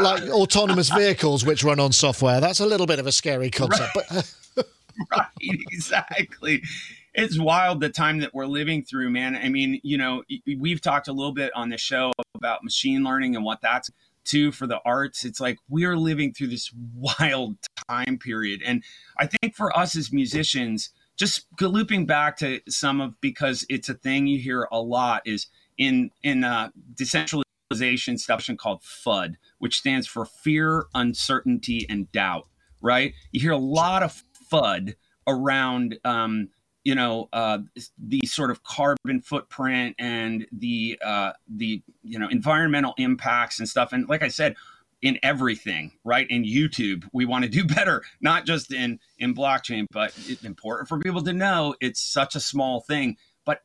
like 0.00 0.22
autonomous 0.24 0.90
vehicles 0.90 1.44
which 1.44 1.64
run 1.64 1.80
on 1.80 1.92
software. 1.92 2.40
That's 2.40 2.60
a 2.60 2.66
little 2.66 2.86
bit 2.86 2.98
of 2.98 3.06
a 3.06 3.12
scary 3.12 3.50
concept, 3.50 3.96
right. 3.96 4.06
but. 4.10 4.34
right, 5.12 5.26
exactly 5.40 6.62
it's 7.16 7.38
wild 7.38 7.80
the 7.80 7.88
time 7.88 8.18
that 8.18 8.32
we're 8.34 8.46
living 8.46 8.82
through, 8.82 9.10
man. 9.10 9.34
I 9.36 9.48
mean, 9.48 9.80
you 9.82 9.96
know, 9.96 10.22
we've 10.58 10.82
talked 10.82 11.08
a 11.08 11.12
little 11.12 11.32
bit 11.32 11.50
on 11.54 11.70
the 11.70 11.78
show 11.78 12.12
about 12.34 12.62
machine 12.62 13.02
learning 13.02 13.36
and 13.36 13.44
what 13.44 13.60
that's 13.62 13.90
too 14.26 14.52
for 14.52 14.66
the 14.66 14.80
arts. 14.84 15.24
It's 15.24 15.40
like 15.40 15.58
we're 15.68 15.96
living 15.96 16.32
through 16.32 16.48
this 16.48 16.70
wild 16.94 17.56
time 17.88 18.18
period. 18.18 18.62
And 18.64 18.82
I 19.18 19.26
think 19.26 19.54
for 19.54 19.76
us 19.76 19.96
as 19.96 20.12
musicians, 20.12 20.90
just 21.16 21.46
looping 21.60 22.06
back 22.06 22.36
to 22.38 22.60
some 22.68 23.00
of 23.00 23.18
because 23.20 23.64
it's 23.68 23.88
a 23.88 23.94
thing 23.94 24.26
you 24.26 24.38
hear 24.38 24.68
a 24.70 24.80
lot 24.80 25.22
is 25.24 25.46
in 25.78 26.10
in 26.22 26.44
uh, 26.44 26.70
decentralization 26.94 28.18
stuff 28.18 28.48
called 28.58 28.82
FUD, 28.82 29.36
which 29.58 29.78
stands 29.78 30.06
for 30.06 30.24
fear, 30.24 30.86
uncertainty, 30.94 31.86
and 31.88 32.10
doubt. 32.12 32.46
Right? 32.82 33.14
You 33.32 33.40
hear 33.40 33.52
a 33.52 33.58
lot 33.58 34.02
of 34.02 34.22
FUD 34.52 34.94
around 35.26 35.98
um, 36.04 36.50
you 36.86 36.94
know 36.94 37.28
uh, 37.32 37.58
the 37.98 38.20
sort 38.26 38.52
of 38.52 38.62
carbon 38.62 39.20
footprint 39.20 39.96
and 39.98 40.46
the 40.52 40.96
uh, 41.04 41.32
the 41.48 41.82
you 42.04 42.16
know 42.16 42.28
environmental 42.28 42.94
impacts 42.96 43.58
and 43.58 43.68
stuff. 43.68 43.92
And 43.92 44.08
like 44.08 44.22
i 44.22 44.28
said 44.28 44.54
in 45.02 45.18
everything 45.22 45.90
right? 46.04 46.28
In 46.30 46.44
youtube 46.44 47.04
we 47.12 47.24
want 47.24 47.42
to 47.44 47.50
do 47.50 47.64
better 47.74 48.04
not 48.20 48.46
just 48.46 48.72
in 48.72 49.00
in 49.18 49.34
blockchain 49.34 49.86
but 49.90 50.14
it's 50.28 50.44
important 50.44 50.88
for 50.88 51.00
people 51.00 51.22
to 51.24 51.32
know 51.32 51.74
it's 51.80 52.00
such 52.00 52.36
a 52.36 52.40
small 52.40 52.80
thing. 52.80 53.16
But 53.44 53.62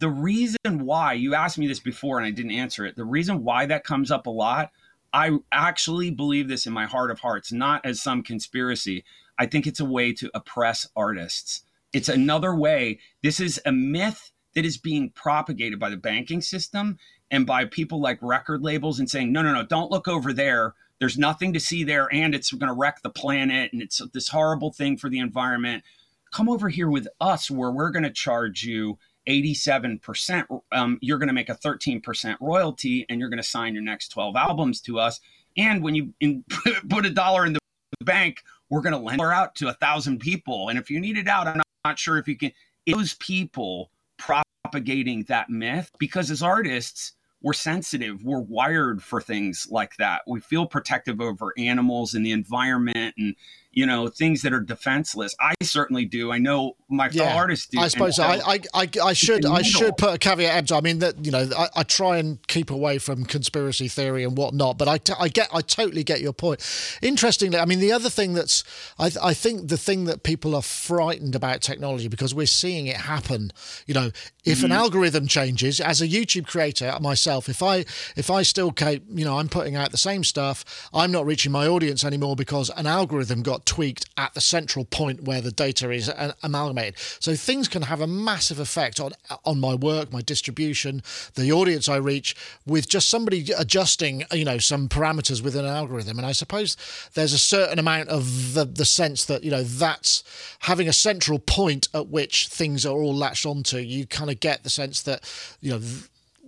the 0.00 0.10
reason 0.10 0.56
why 0.80 1.12
you 1.12 1.36
asked 1.36 1.58
me 1.58 1.68
this 1.68 1.80
before 1.80 2.18
and 2.18 2.26
i 2.26 2.32
didn't 2.32 2.50
answer 2.50 2.84
it 2.84 2.96
the 2.96 3.04
reason 3.04 3.44
why 3.44 3.64
that 3.66 3.84
comes 3.84 4.10
up 4.10 4.26
a 4.26 4.30
lot 4.30 4.72
i 5.12 5.30
actually 5.52 6.10
believe 6.10 6.48
this 6.48 6.66
in 6.66 6.72
my 6.72 6.84
heart 6.84 7.12
of 7.12 7.20
hearts 7.20 7.52
not 7.52 7.86
as 7.86 8.02
some 8.02 8.24
conspiracy. 8.24 9.04
I 9.38 9.46
think 9.46 9.66
it's 9.66 9.80
a 9.80 9.84
way 9.84 10.12
to 10.14 10.30
oppress 10.34 10.88
artists 10.96 11.62
it's 11.92 12.08
another 12.08 12.54
way. 12.54 12.98
This 13.22 13.40
is 13.40 13.60
a 13.64 13.72
myth 13.72 14.32
that 14.54 14.64
is 14.64 14.78
being 14.78 15.10
propagated 15.10 15.78
by 15.78 15.90
the 15.90 15.96
banking 15.96 16.40
system 16.40 16.98
and 17.30 17.46
by 17.46 17.64
people 17.64 18.00
like 18.00 18.18
record 18.22 18.62
labels 18.62 18.98
and 18.98 19.08
saying, 19.08 19.32
no, 19.32 19.42
no, 19.42 19.52
no, 19.52 19.64
don't 19.64 19.90
look 19.90 20.08
over 20.08 20.32
there. 20.32 20.74
There's 20.98 21.18
nothing 21.18 21.52
to 21.52 21.60
see 21.60 21.84
there, 21.84 22.08
and 22.12 22.34
it's 22.34 22.50
going 22.52 22.68
to 22.68 22.78
wreck 22.78 23.02
the 23.02 23.10
planet, 23.10 23.70
and 23.72 23.82
it's 23.82 24.00
this 24.14 24.28
horrible 24.28 24.72
thing 24.72 24.96
for 24.96 25.10
the 25.10 25.18
environment. 25.18 25.84
Come 26.32 26.48
over 26.48 26.70
here 26.70 26.88
with 26.88 27.06
us, 27.20 27.50
where 27.50 27.70
we're 27.70 27.90
going 27.90 28.02
to 28.04 28.10
charge 28.10 28.62
you 28.62 28.98
87%. 29.28 30.62
Um, 30.72 30.98
you're 31.02 31.18
going 31.18 31.28
to 31.28 31.34
make 31.34 31.50
a 31.50 31.54
13% 31.54 32.36
royalty, 32.40 33.04
and 33.10 33.20
you're 33.20 33.28
going 33.28 33.42
to 33.42 33.48
sign 33.48 33.74
your 33.74 33.82
next 33.82 34.08
12 34.08 34.36
albums 34.36 34.80
to 34.82 34.98
us. 34.98 35.20
And 35.56 35.82
when 35.82 35.94
you 35.94 36.14
in, 36.20 36.44
put 36.88 37.04
a 37.04 37.10
dollar 37.10 37.44
in 37.44 37.52
the 37.52 37.60
bank, 38.02 38.42
we're 38.70 38.82
going 38.82 38.92
to 38.92 38.98
lend 38.98 39.20
out 39.20 39.54
to 39.56 39.68
a 39.68 39.74
thousand 39.74 40.20
people. 40.20 40.68
And 40.68 40.78
if 40.78 40.90
you 40.90 41.00
need 41.00 41.18
it 41.18 41.28
out, 41.28 41.46
I'm 41.46 41.58
not 41.58 41.65
not 41.86 41.98
sure 41.98 42.18
if 42.18 42.26
you 42.28 42.36
can 42.36 42.52
those 42.86 43.14
people 43.14 43.90
propagating 44.18 45.24
that 45.24 45.50
myth 45.50 45.90
because 45.98 46.30
as 46.30 46.42
artists 46.42 47.12
we're 47.42 47.52
sensitive 47.52 48.24
we're 48.24 48.40
wired 48.40 49.02
for 49.02 49.20
things 49.20 49.68
like 49.70 49.96
that. 49.98 50.22
We 50.26 50.40
feel 50.40 50.66
protective 50.66 51.20
over 51.20 51.52
animals 51.56 52.14
and 52.14 52.24
the 52.24 52.32
environment 52.32 53.14
and 53.18 53.36
you 53.76 53.84
know 53.84 54.08
things 54.08 54.40
that 54.42 54.54
are 54.54 54.60
defenseless. 54.60 55.36
I 55.38 55.52
certainly 55.62 56.06
do. 56.06 56.32
I 56.32 56.38
know 56.38 56.76
my 56.88 57.10
fellow 57.10 57.28
yeah, 57.28 57.36
artists 57.36 57.66
do. 57.66 57.78
I 57.78 57.88
suppose 57.88 58.18
I, 58.18 58.36
I, 58.36 58.60
I, 58.72 58.88
I 59.04 59.12
should 59.12 59.44
I 59.44 59.60
should 59.60 59.98
put 59.98 60.14
a 60.14 60.18
caveat. 60.18 60.72
I 60.72 60.80
mean 60.80 60.98
that 61.00 61.24
you 61.24 61.30
know 61.30 61.46
I, 61.56 61.68
I, 61.76 61.82
try 61.82 62.16
and 62.16 62.44
keep 62.48 62.70
away 62.70 62.96
from 62.96 63.26
conspiracy 63.26 63.86
theory 63.86 64.24
and 64.24 64.36
whatnot, 64.36 64.78
but 64.78 64.88
I, 64.88 64.96
t- 64.96 65.12
I 65.18 65.28
get 65.28 65.50
I 65.52 65.60
totally 65.60 66.04
get 66.04 66.22
your 66.22 66.32
point. 66.32 66.66
Interestingly, 67.02 67.58
I 67.58 67.66
mean 67.66 67.78
the 67.78 67.92
other 67.92 68.08
thing 68.08 68.32
that's 68.32 68.64
I, 68.98 69.10
I 69.22 69.34
think 69.34 69.68
the 69.68 69.76
thing 69.76 70.04
that 70.06 70.22
people 70.22 70.56
are 70.56 70.62
frightened 70.62 71.34
about 71.34 71.60
technology 71.60 72.08
because 72.08 72.34
we're 72.34 72.46
seeing 72.46 72.86
it 72.86 72.96
happen. 72.96 73.52
You 73.86 73.92
know, 73.92 74.10
if 74.46 74.58
mm-hmm. 74.58 74.64
an 74.66 74.72
algorithm 74.72 75.26
changes, 75.26 75.80
as 75.80 76.00
a 76.00 76.08
YouTube 76.08 76.46
creator 76.46 76.96
myself, 77.02 77.50
if 77.50 77.62
I 77.62 77.84
if 78.16 78.30
I 78.30 78.40
still 78.40 78.72
keep 78.72 79.04
you 79.10 79.26
know 79.26 79.38
I'm 79.38 79.50
putting 79.50 79.76
out 79.76 79.90
the 79.90 79.98
same 79.98 80.24
stuff, 80.24 80.88
I'm 80.94 81.12
not 81.12 81.26
reaching 81.26 81.52
my 81.52 81.66
audience 81.66 82.04
anymore 82.04 82.36
because 82.36 82.70
an 82.70 82.86
algorithm 82.86 83.42
got 83.42 83.65
tweaked 83.66 84.06
at 84.16 84.32
the 84.32 84.40
central 84.40 84.84
point 84.84 85.24
where 85.24 85.40
the 85.40 85.50
data 85.50 85.90
is 85.90 86.10
amalgamated. 86.42 86.94
So 87.20 87.34
things 87.34 87.68
can 87.68 87.82
have 87.82 88.00
a 88.00 88.06
massive 88.06 88.58
effect 88.58 89.00
on 89.00 89.12
on 89.44 89.60
my 89.60 89.74
work, 89.74 90.12
my 90.12 90.22
distribution, 90.22 91.02
the 91.34 91.52
audience 91.52 91.88
I 91.88 91.96
reach 91.96 92.34
with 92.64 92.88
just 92.88 93.08
somebody 93.10 93.52
adjusting, 93.56 94.24
you 94.32 94.44
know, 94.44 94.58
some 94.58 94.88
parameters 94.88 95.42
within 95.42 95.64
an 95.64 95.70
algorithm. 95.70 96.18
And 96.18 96.26
I 96.26 96.32
suppose 96.32 96.76
there's 97.14 97.32
a 97.32 97.38
certain 97.38 97.78
amount 97.78 98.08
of 98.08 98.54
the, 98.54 98.64
the 98.64 98.84
sense 98.84 99.24
that, 99.26 99.44
you 99.44 99.50
know, 99.50 99.62
that's 99.62 100.24
having 100.60 100.88
a 100.88 100.92
central 100.92 101.38
point 101.38 101.88
at 101.92 102.08
which 102.08 102.48
things 102.48 102.86
are 102.86 102.96
all 102.96 103.14
latched 103.14 103.44
onto. 103.44 103.78
You 103.78 104.06
kind 104.06 104.30
of 104.30 104.40
get 104.40 104.62
the 104.62 104.70
sense 104.70 105.02
that, 105.02 105.22
you 105.60 105.72
know, 105.72 105.80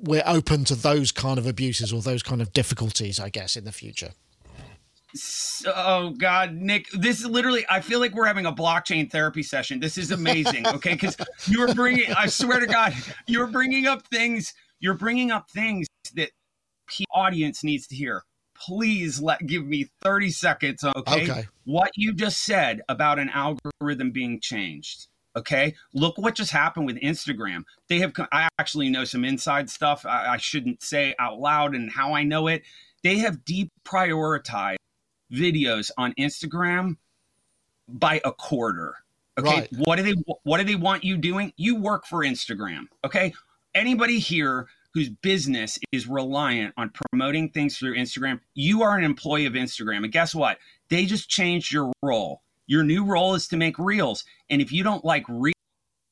we're 0.01 0.23
open 0.27 0.65
to 0.65 0.77
those 0.77 1.11
kind 1.11 1.39
of 1.39 1.47
abuses 1.47 1.93
or 1.93 2.01
those 2.01 2.23
kind 2.23 2.41
of 2.41 2.53
difficulties, 2.53 3.19
I 3.19 3.31
guess, 3.31 3.57
in 3.57 3.65
the 3.65 3.73
future 3.73 4.13
oh 5.67 6.11
god 6.19 6.55
nick 6.55 6.87
this 6.93 7.21
is 7.21 7.27
literally 7.27 7.65
i 7.71 7.81
feel 7.81 7.99
like 7.99 8.15
we're 8.15 8.27
having 8.27 8.45
a 8.47 8.53
blockchain 8.53 9.11
therapy 9.11 9.43
session. 9.43 9.81
This 9.81 9.97
is 9.97 10.11
amazing 10.11 10.67
okay? 10.67 10.93
Because 10.93 11.17
you're 11.47 11.75
bringing 11.75 12.13
i 12.13 12.27
swear 12.27 12.61
to 12.61 12.67
god 12.67 12.95
you're 13.27 13.47
bringing 13.47 13.87
up 13.87 14.07
things 14.09 14.53
you're 14.81 14.95
bringing 14.95 15.31
up 15.31 15.51
things 15.51 15.87
that 16.15 16.31
the 16.99 17.05
audience 17.13 17.63
needs 17.63 17.87
to 17.89 17.95
hear. 17.95 18.25
Please 18.57 19.21
let 19.21 19.47
give 19.47 19.65
me 19.65 19.89
30 20.03 20.31
seconds 20.31 20.85
okay? 20.85 21.23
okay. 21.23 21.49
What 21.65 21.91
you 21.95 22.13
just 22.13 22.45
said 22.45 22.83
about 22.89 23.19
an 23.19 23.31
algorithm 23.31 24.11
being 24.11 24.41
changed 24.41 25.07
okay? 25.37 25.75
Look 25.95 26.19
what 26.19 26.35
just 26.35 26.51
happened 26.51 26.87
with 26.87 26.97
instagram. 26.97 27.63
They 27.89 27.99
have 28.01 28.13
i 28.33 28.49
actually 28.59 28.91
know 28.91 29.05
some 29.05 29.25
inside 29.25 29.71
stuff. 29.71 30.05
I, 30.05 30.35
I 30.35 30.37
shouldn't 30.37 30.83
say 30.83 31.15
out 31.19 31.39
loud 31.39 31.75
and 31.75 31.91
how 31.91 32.15
i 32.15 32.25
know 32.25 32.49
it. 32.49 32.63
They 33.03 33.19
have 33.19 33.39
deprioritized 33.45 34.77
videos 35.33 35.91
on 35.97 36.13
Instagram 36.19 36.97
by 37.89 38.21
a 38.25 38.33
quarter. 38.33 38.95
Okay, 39.39 39.51
right. 39.51 39.69
what 39.77 39.97
do 39.97 40.03
they 40.03 40.15
what 40.43 40.59
do 40.59 40.65
they 40.65 40.75
want 40.75 41.05
you 41.05 41.17
doing? 41.17 41.53
You 41.57 41.77
work 41.77 42.07
for 42.07 42.21
Instagram. 42.21 42.89
Okay, 43.05 43.33
anybody 43.75 44.19
here 44.19 44.67
whose 44.95 45.11
business 45.11 45.79
is 45.93 46.09
reliant 46.09 46.75
on 46.77 46.91
promoting 46.91 47.51
things 47.51 47.79
through 47.79 47.95
Instagram, 47.95 48.41
you 48.55 48.83
are 48.83 48.97
an 48.97 49.05
employee 49.05 49.47
of 49.47 49.53
Instagram. 49.53 49.99
And 49.99 50.11
guess 50.11 50.35
what? 50.35 50.59
They 50.89 51.07
just 51.07 51.29
changed 51.29 51.73
your 51.73 51.93
role. 52.03 52.43
Your 52.67 52.83
new 52.83 53.05
role 53.05 53.35
is 53.35 53.47
to 53.49 53.57
make 53.57 53.79
reels. 53.79 54.25
And 54.51 54.61
if 54.61 54.73
you 54.73 54.83
don't 54.83 55.05
like 55.05 55.25
re- 55.29 55.53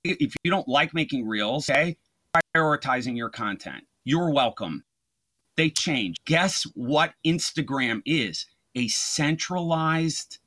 if 0.04 0.34
you 0.44 0.50
don't 0.50 0.68
like 0.68 0.94
making 0.94 1.26
reels, 1.26 1.68
okay, 1.68 1.96
prioritizing 2.54 3.16
your 3.16 3.30
content. 3.30 3.84
You're 4.04 4.30
welcome. 4.30 4.84
They 5.56 5.70
change. 5.70 6.16
Guess 6.24 6.64
what 6.74 7.14
Instagram 7.26 8.02
is? 8.06 8.46
A 8.76 8.88
centralized 8.88 10.38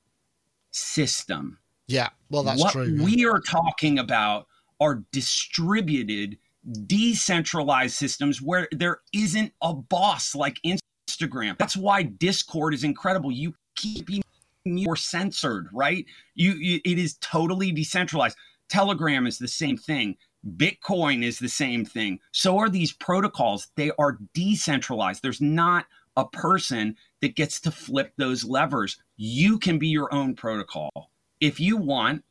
system. 0.72 1.58
Yeah, 1.88 2.10
well, 2.30 2.44
that's 2.44 2.62
what 2.62 2.74
true. 2.74 2.96
What 2.98 3.06
we 3.06 3.26
are 3.26 3.42
talking 3.42 4.00
about 4.00 4.48
are 4.80 5.04
distributed, 5.12 6.38
decentralized 6.86 7.96
systems 7.96 8.42
where 8.42 8.68
there 8.72 9.00
isn't 9.14 9.52
a 9.62 9.74
boss 9.74 10.36
like 10.36 10.60
Instagram. 10.64 11.58
That's 11.58 11.76
why 11.76 12.04
Discord 12.04 12.74
is 12.74 12.84
incredible. 12.84 13.32
You 13.32 13.56
keep 13.76 14.06
being 14.06 14.24
more 14.66 14.96
censored, 14.96 15.68
right? 15.74 16.06
You, 16.36 16.54
you 16.54 16.80
it 16.86 17.00
is 17.00 17.18
totally 17.22 17.72
decentralized. 17.72 18.38
Telegram 18.70 19.26
is 19.26 19.40
the 19.40 19.48
same 19.48 19.78
thing. 19.78 20.16
Bitcoin 20.56 21.24
is 21.24 21.40
the 21.40 21.50
same 21.50 21.84
thing. 21.84 22.20
So 22.32 22.60
are 22.60 22.70
these 22.70 22.94
protocols. 22.94 23.68
They 23.76 23.92
are 23.98 24.20
decentralized. 24.34 25.22
There's 25.22 25.42
not 25.42 25.86
a 26.20 26.28
person 26.28 26.98
that 27.22 27.36
gets 27.36 27.62
to 27.62 27.72
flip 27.72 28.14
those 28.18 28.44
levers. 28.44 28.98
You 29.16 29.58
can 29.58 29.80
be 29.80 29.88
your 29.88 30.14
own 30.14 30.36
protocol. 30.36 31.12
If 31.40 31.60
you 31.60 31.78
want, 31.78 32.24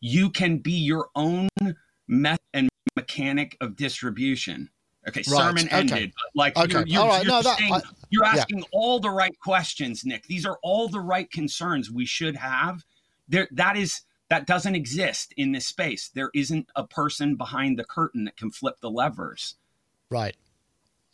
you 0.00 0.30
can 0.30 0.58
be 0.58 0.72
your 0.72 1.08
own 1.14 1.48
method 2.08 2.40
and 2.54 2.68
mechanic 2.96 3.56
of 3.60 3.76
distribution. 3.76 4.70
Okay, 5.06 5.22
right. 5.28 5.36
sermon 5.36 5.66
okay. 5.66 5.76
ended. 5.76 6.12
Like 6.34 6.56
okay. 6.56 6.72
you're, 6.72 6.86
you're, 6.86 7.02
all 7.02 7.08
right. 7.08 7.24
you're, 7.24 7.32
no, 7.32 7.42
that, 7.42 7.58
I, 7.60 7.80
you're 8.10 8.24
asking 8.24 8.58
yeah. 8.60 8.64
all 8.72 8.98
the 8.98 9.10
right 9.10 9.38
questions, 9.38 10.04
Nick. 10.04 10.26
These 10.26 10.46
are 10.46 10.58
all 10.62 10.88
the 10.88 11.00
right 11.00 11.30
concerns 11.30 11.90
we 11.90 12.06
should 12.06 12.36
have. 12.36 12.84
There, 13.28 13.48
that 13.52 13.76
is 13.76 14.00
that 14.30 14.46
doesn't 14.46 14.74
exist 14.74 15.32
in 15.36 15.52
this 15.52 15.66
space. 15.66 16.10
There 16.12 16.30
isn't 16.34 16.68
a 16.74 16.84
person 16.84 17.36
behind 17.36 17.78
the 17.78 17.84
curtain 17.84 18.24
that 18.24 18.36
can 18.36 18.50
flip 18.50 18.80
the 18.80 18.90
levers. 18.90 19.54
Right. 20.10 20.34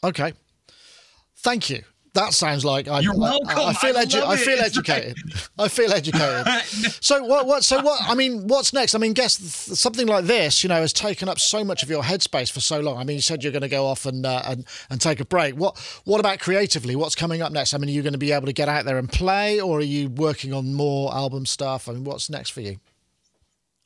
Okay. 0.02 0.32
Thank 1.36 1.68
you 1.68 1.82
That 2.14 2.34
sounds 2.34 2.62
like 2.62 2.88
I, 2.88 3.00
You're 3.00 3.16
welcome. 3.16 3.48
I, 3.48 3.68
I 3.68 3.72
feel 3.72 3.96
I 3.96 4.04
edu- 4.04 4.20
love 4.20 4.30
I 4.30 4.36
feel 4.36 4.58
It's 4.58 4.76
educated. 4.76 5.16
I 5.58 5.68
feel 5.68 5.90
educated. 5.92 6.46
so 7.02 7.24
what? 7.24 7.46
What? 7.46 7.64
So 7.64 7.80
what? 7.82 8.02
I 8.02 8.14
mean, 8.14 8.46
what's 8.48 8.74
next? 8.74 8.94
I 8.94 8.98
mean, 8.98 9.14
guess 9.14 9.38
th- 9.38 9.78
something 9.78 10.06
like 10.06 10.26
this, 10.26 10.62
you 10.62 10.68
know, 10.68 10.74
has 10.74 10.92
taken 10.92 11.28
up 11.28 11.38
so 11.38 11.64
much 11.64 11.82
of 11.82 11.88
your 11.88 12.02
headspace 12.02 12.52
for 12.52 12.60
so 12.60 12.80
long. 12.80 12.98
I 12.98 13.04
mean, 13.04 13.16
you 13.16 13.22
said 13.22 13.42
you're 13.42 13.52
going 13.52 13.62
to 13.62 13.68
go 13.68 13.86
off 13.86 14.04
and 14.04 14.26
uh, 14.26 14.42
and 14.44 14.66
and 14.90 15.00
take 15.00 15.20
a 15.20 15.24
break. 15.24 15.54
What? 15.54 15.78
What 16.04 16.20
about 16.20 16.38
creatively? 16.38 16.96
What's 16.96 17.14
coming 17.14 17.40
up 17.40 17.50
next? 17.50 17.72
I 17.72 17.78
mean, 17.78 17.88
are 17.88 17.92
you 17.92 18.02
going 18.02 18.12
to 18.12 18.18
be 18.18 18.32
able 18.32 18.46
to 18.46 18.52
get 18.52 18.68
out 18.68 18.84
there 18.84 18.98
and 18.98 19.10
play, 19.10 19.58
or 19.58 19.78
are 19.78 19.82
you 19.82 20.10
working 20.10 20.52
on 20.52 20.74
more 20.74 21.14
album 21.14 21.46
stuff? 21.46 21.88
I 21.88 21.92
mean, 21.92 22.04
what's 22.04 22.28
next 22.28 22.50
for 22.50 22.60
you? 22.60 22.76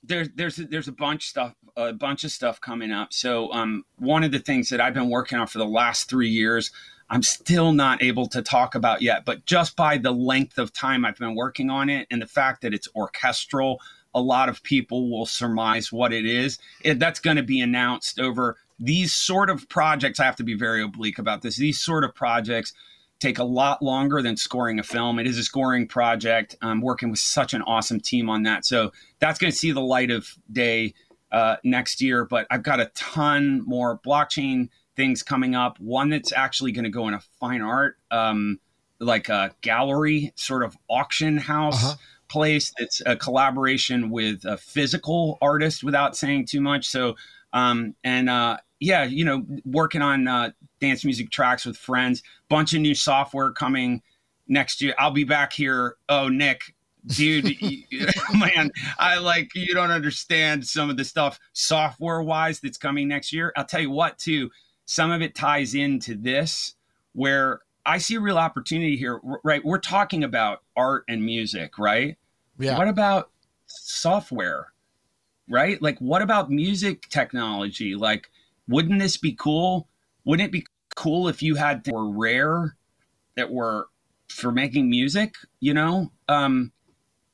there's 0.09 0.29
there's 0.37 0.57
there's 0.57 0.89
a 0.89 0.93
bunch 0.93 1.27
stuff 1.29 1.55
a 1.77 1.93
bunch 1.93 2.25
of 2.25 2.31
stuff 2.31 2.61
coming 2.61 2.91
up. 2.91 3.13
So 3.13 3.53
um, 3.53 3.85
one 3.99 4.25
of 4.25 4.33
the 4.33 4.39
things 4.39 4.69
that 4.71 4.81
I've 4.81 4.95
been 4.95 5.11
working 5.11 5.39
on 5.39 5.47
for 5.47 5.59
the 5.59 5.67
last 5.67 6.09
three 6.09 6.29
years, 6.29 6.71
I'm 7.09 7.23
still 7.23 7.73
not 7.73 8.03
able 8.03 8.27
to 8.29 8.43
talk 8.43 8.75
about 8.75 9.03
yet. 9.03 9.25
But 9.25 9.45
just 9.47 9.77
by 9.77 9.99
the 9.99 10.13
length 10.13 10.59
of 10.59 10.73
time 10.73 11.05
I've 11.05 11.19
been 11.19 11.35
working 11.35 11.71
on 11.71 11.89
it 11.89 12.07
and 12.11 12.21
the 12.21 12.27
fact 12.27 12.63
that 12.63 12.75
it's 12.75 12.89
orchestral, 12.95 13.81
a 14.15 14.21
lot 14.21 14.49
of 14.49 14.63
people 14.63 15.11
will 15.11 15.27
surmise 15.27 15.93
what 15.93 16.13
it 16.13 16.27
is. 16.27 16.59
It, 16.83 16.99
that's 16.99 17.21
going 17.21 17.37
to 17.37 17.43
be 17.43 17.61
announced 17.61 18.19
over 18.19 18.57
these 18.79 19.15
sort 19.15 19.51
of 19.51 19.69
projects. 19.69 20.21
I 20.21 20.25
have 20.25 20.37
to 20.37 20.45
be 20.45 20.55
very 20.55 20.83
oblique 20.83 21.19
about 21.19 21.43
this. 21.43 21.57
These 21.57 21.81
sort 21.81 22.05
of 22.05 22.15
projects 22.15 22.73
take 23.19 23.39
a 23.39 23.45
lot 23.45 23.83
longer 23.83 24.21
than 24.21 24.37
scoring 24.37 24.79
a 24.79 24.83
film. 24.83 25.19
It 25.19 25.27
is 25.27 25.39
a 25.39 25.43
scoring 25.43 25.87
project. 25.87 26.57
I'm 26.61 26.81
working 26.81 27.11
with 27.11 27.19
such 27.19 27.55
an 27.55 27.63
awesome 27.63 28.01
team 28.01 28.29
on 28.29 28.43
that. 28.43 28.67
So 28.67 28.93
that's 29.21 29.39
going 29.39 29.51
to 29.51 29.57
see 29.57 29.73
the 29.73 29.81
light 29.81 30.11
of 30.11 30.29
day 30.53 30.95
uh, 31.33 31.57
next 31.65 32.03
year. 32.03 32.25
But 32.25 32.47
I've 32.51 32.63
got 32.63 32.81
a 32.81 32.91
ton 32.95 33.63
more 33.67 33.99
blockchain 33.99 34.69
things 34.97 35.23
coming 35.23 35.55
up. 35.55 35.79
One 35.79 36.11
that's 36.11 36.33
actually 36.33 36.73
going 36.73 36.85
to 36.85 36.91
go 36.91 37.07
in 37.09 37.15
a 37.15 37.21
fine 37.39 37.63
art, 37.63 37.97
um, 38.11 38.59
like 38.99 39.29
a 39.29 39.55
gallery 39.61 40.33
sort 40.37 40.63
of 40.65 40.77
auction 40.89 41.37
house. 41.37 41.85
Uh-huh. 41.85 41.95
Place 42.29 42.73
that's 42.77 43.01
a 43.07 43.15
collaboration 43.15 44.11
with 44.11 44.45
a 44.45 44.57
physical 44.57 45.39
artist 45.41 45.85
without 45.85 46.17
saying 46.17 46.47
too 46.47 46.61
much. 46.61 46.85
So, 46.89 47.15
um, 47.53 47.95
and 48.03 48.29
uh, 48.29 48.57
yeah, 48.81 49.05
you 49.05 49.25
know, 49.25 49.47
working 49.65 50.03
on 50.03 50.27
uh, 50.27 50.51
dance 50.81 51.05
music 51.05 51.31
tracks 51.31 51.65
with 51.65 51.77
friends. 51.77 52.25
Bunch 52.49 52.75
of 52.75 52.81
new 52.81 52.97
software 52.97 53.53
coming 53.53 54.03
next 54.49 54.83
year. 54.83 54.93
I'll 54.99 55.13
be 55.13 55.23
back 55.23 55.53
here. 55.53 55.97
Oh, 56.09 56.29
Nick, 56.29 56.75
dude, 57.07 57.61
you- 57.61 57.85
man, 58.35 58.71
I 58.99 59.19
like 59.19 59.55
you 59.55 59.75
don't 59.75 59.91
understand 59.91 60.67
some 60.67 60.91
of 60.91 60.97
the 60.97 61.05
stuff 61.05 61.39
software 61.53 62.23
wise 62.23 62.61
that's 62.61 62.79
coming 62.79 63.09
next 63.09 63.33
year. 63.33 63.53
I'll 63.57 63.65
tell 63.65 63.81
you 63.81 63.91
what, 63.91 64.19
too. 64.19 64.51
Some 64.87 65.11
of 65.11 65.21
it 65.21 65.35
ties 65.35 65.75
into 65.75 66.15
this, 66.15 66.75
where 67.13 67.61
I 67.85 67.99
see 67.99 68.15
a 68.15 68.21
real 68.21 68.39
opportunity 68.39 68.97
here. 68.97 69.21
Right, 69.45 69.65
we're 69.65 69.79
talking 69.79 70.25
about 70.25 70.63
art 70.77 71.05
and 71.09 71.25
music, 71.25 71.79
right? 71.79 72.17
Yeah. 72.59 72.79
What 72.79 72.89
about 72.89 73.31
software? 73.67 74.73
Right? 75.49 75.81
Like, 75.81 75.99
what 75.99 76.23
about 76.23 76.51
music 76.51 77.09
technology? 77.09 77.95
Like, 77.95 78.31
wouldn't 78.69 79.01
this 79.01 79.17
be 79.17 79.33
cool? 79.33 79.89
Wouldn't 80.25 80.49
it 80.49 80.53
be 80.53 80.67
cool 80.97 81.29
if 81.29 81.43
you 81.43 81.55
had 81.55 81.85
that 81.85 81.95
were 81.95 82.11
rare 82.11 82.77
that 83.37 83.51
were 83.53 83.89
for 84.29 84.51
making 84.51 84.91
music? 84.91 85.37
You 85.61 85.75
know, 85.75 86.11
um, 86.29 86.73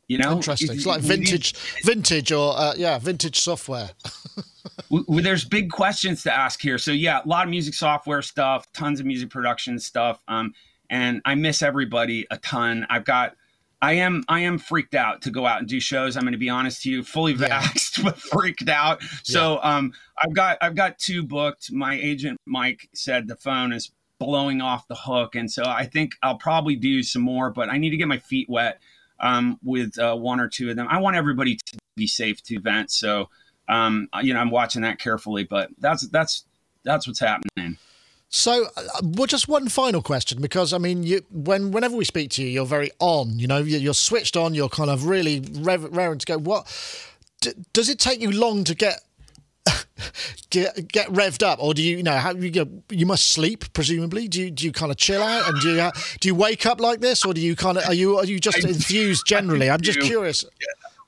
you 0.09 0.19
know, 0.19 0.33
Interesting. 0.33 0.73
It's 0.73 0.85
like 0.85 1.01
vintage, 1.01 1.55
vintage, 1.85 2.33
or 2.33 2.55
uh, 2.55 2.75
yeah, 2.77 2.99
vintage 2.99 3.41
software. 3.41 3.91
w- 4.91 5.21
there's 5.23 5.45
big 5.45 5.71
questions 5.71 6.23
to 6.25 6.33
ask 6.33 6.61
here. 6.61 6.79
So 6.79 6.93
yeah, 6.93 7.21
a 7.25 7.29
lot 7.29 7.45
of 7.45 7.51
music 7.51 7.75
software 7.75 8.23
stuff, 8.23 8.71
tons 8.73 9.01
of 9.01 9.07
music 9.07 9.31
production 9.31 9.79
stuff. 9.79 10.23
Um, 10.29 10.55
and 10.91 11.23
I 11.25 11.35
miss 11.35 11.63
everybody 11.63 12.27
a 12.31 12.37
ton. 12.39 12.87
I've 12.91 13.05
got, 13.05 13.35
I 13.81 13.95
am, 13.95 14.23
I 14.29 14.41
am 14.41 14.59
freaked 14.59 14.95
out 14.95 15.23
to 15.23 15.31
go 15.31 15.47
out 15.47 15.59
and 15.61 15.69
do 15.69 15.81
shows. 15.81 16.17
I'm 16.17 16.23
going 16.23 16.33
to 16.33 16.39
be 16.39 16.51
honest 16.51 16.83
to 16.83 16.91
you, 16.91 17.03
fully 17.03 17.33
Yeah. 17.33 17.61
vaxxed, 17.63 18.05
but 18.05 18.19
freaked 18.19 18.69
out. 18.69 19.03
So 19.23 19.59
um, 19.63 19.93
I've 20.23 20.35
got, 20.35 20.59
I've 20.61 20.75
got 20.75 20.99
two 20.99 21.23
booked. 21.23 21.73
My 21.73 21.95
agent 21.95 22.39
Mike 22.47 22.89
said 22.95 23.27
the 23.27 23.37
phone 23.37 23.73
is 23.73 23.91
blowing 24.19 24.61
off 24.61 24.87
the 24.87 24.95
hook, 24.95 25.35
and 25.35 25.51
so 25.51 25.65
I 25.67 25.85
think 25.85 26.13
I'll 26.23 26.39
probably 26.39 26.77
do 26.77 27.03
some 27.03 27.23
more. 27.23 27.51
But 27.51 27.71
I 27.71 27.79
need 27.79 27.91
to 27.91 27.97
get 27.97 28.07
my 28.07 28.19
feet 28.19 28.49
wet 28.49 28.79
um, 29.19 29.59
with 29.65 29.99
uh, 29.99 30.15
one 30.15 30.39
or 30.39 30.47
two 30.49 30.71
of 30.71 30.77
them. 30.77 30.87
I 30.89 31.01
want 31.01 31.17
everybody 31.17 31.57
to 31.57 31.79
be 31.97 32.07
safe 32.07 32.41
to 32.45 32.55
events. 32.55 32.95
So 32.97 33.31
um, 33.69 34.09
you 34.23 34.35
know, 34.35 34.41
I'm 34.41 34.51
watching 34.51 34.83
that 34.83 34.99
carefully, 34.99 35.45
but 35.45 35.71
that's 35.79 36.07
that's 36.09 36.45
that's 36.85 37.07
what's 37.07 37.21
happening. 37.21 37.79
So, 38.35 38.65
uh, 38.79 38.83
well, 39.03 39.27
just 39.27 39.47
one 39.47 39.69
final 39.69 40.01
question, 40.01 40.41
because 40.41 40.73
I 40.73 40.79
mean, 40.79 41.03
you 41.03 41.23
when 41.31 41.71
whenever 41.71 41.95
we 41.95 42.07
speak 42.07 42.31
to 42.31 42.43
you, 42.43 42.49
you're 42.49 42.67
very 42.67 42.91
on. 42.99 43.39
You 43.39 43.47
know, 43.47 43.59
you're, 43.59 43.93
switched 43.93 44.39
on. 44.39 44.55
You're 44.55 44.71
kind 44.71 44.89
of 44.89 45.05
really 45.05 45.45
rev- 45.53 45.95
raring 45.95 46.19
to 46.19 46.27
go. 46.27 46.39
What 46.39 46.67
d- 47.43 47.53
does 47.75 47.91
it 47.91 47.99
take 47.99 48.21
you 48.23 48.33
long 48.33 48.65
to 48.65 48.75
get 48.75 49.03
get 50.51 50.89
get 50.89 51.09
revved 51.09 51.43
up, 51.43 51.59
or 51.63 51.75
do 51.75 51.83
you, 51.83 51.99
you 51.99 52.03
know 52.03 52.17
how 52.17 52.33
you 52.33 52.83
you 52.89 53.05
must 53.05 53.27
sleep 53.27 53.71
presumably? 53.75 54.29
Do 54.29 54.41
you 54.41 54.51
do 54.51 54.65
you 54.65 54.73
kind 54.73 54.91
of 54.91 54.97
chill 54.97 55.23
out 55.23 55.51
and 55.51 55.61
do 55.61 55.75
you 55.75 55.91
do 56.21 56.29
you 56.29 56.35
wake 56.35 56.65
up 56.65 56.81
like 56.81 57.01
this, 57.01 57.27
or 57.27 57.35
do 57.35 57.41
you 57.43 57.55
kind 57.55 57.77
of 57.77 57.85
are 57.85 57.95
you 57.95 58.17
are 58.17 58.25
you 58.25 58.41
just 58.41 58.65
I 58.65 58.69
infused 58.71 59.27
generally? 59.27 59.69
I'm 59.69 59.83
just 59.83 60.01
curious. 60.01 60.43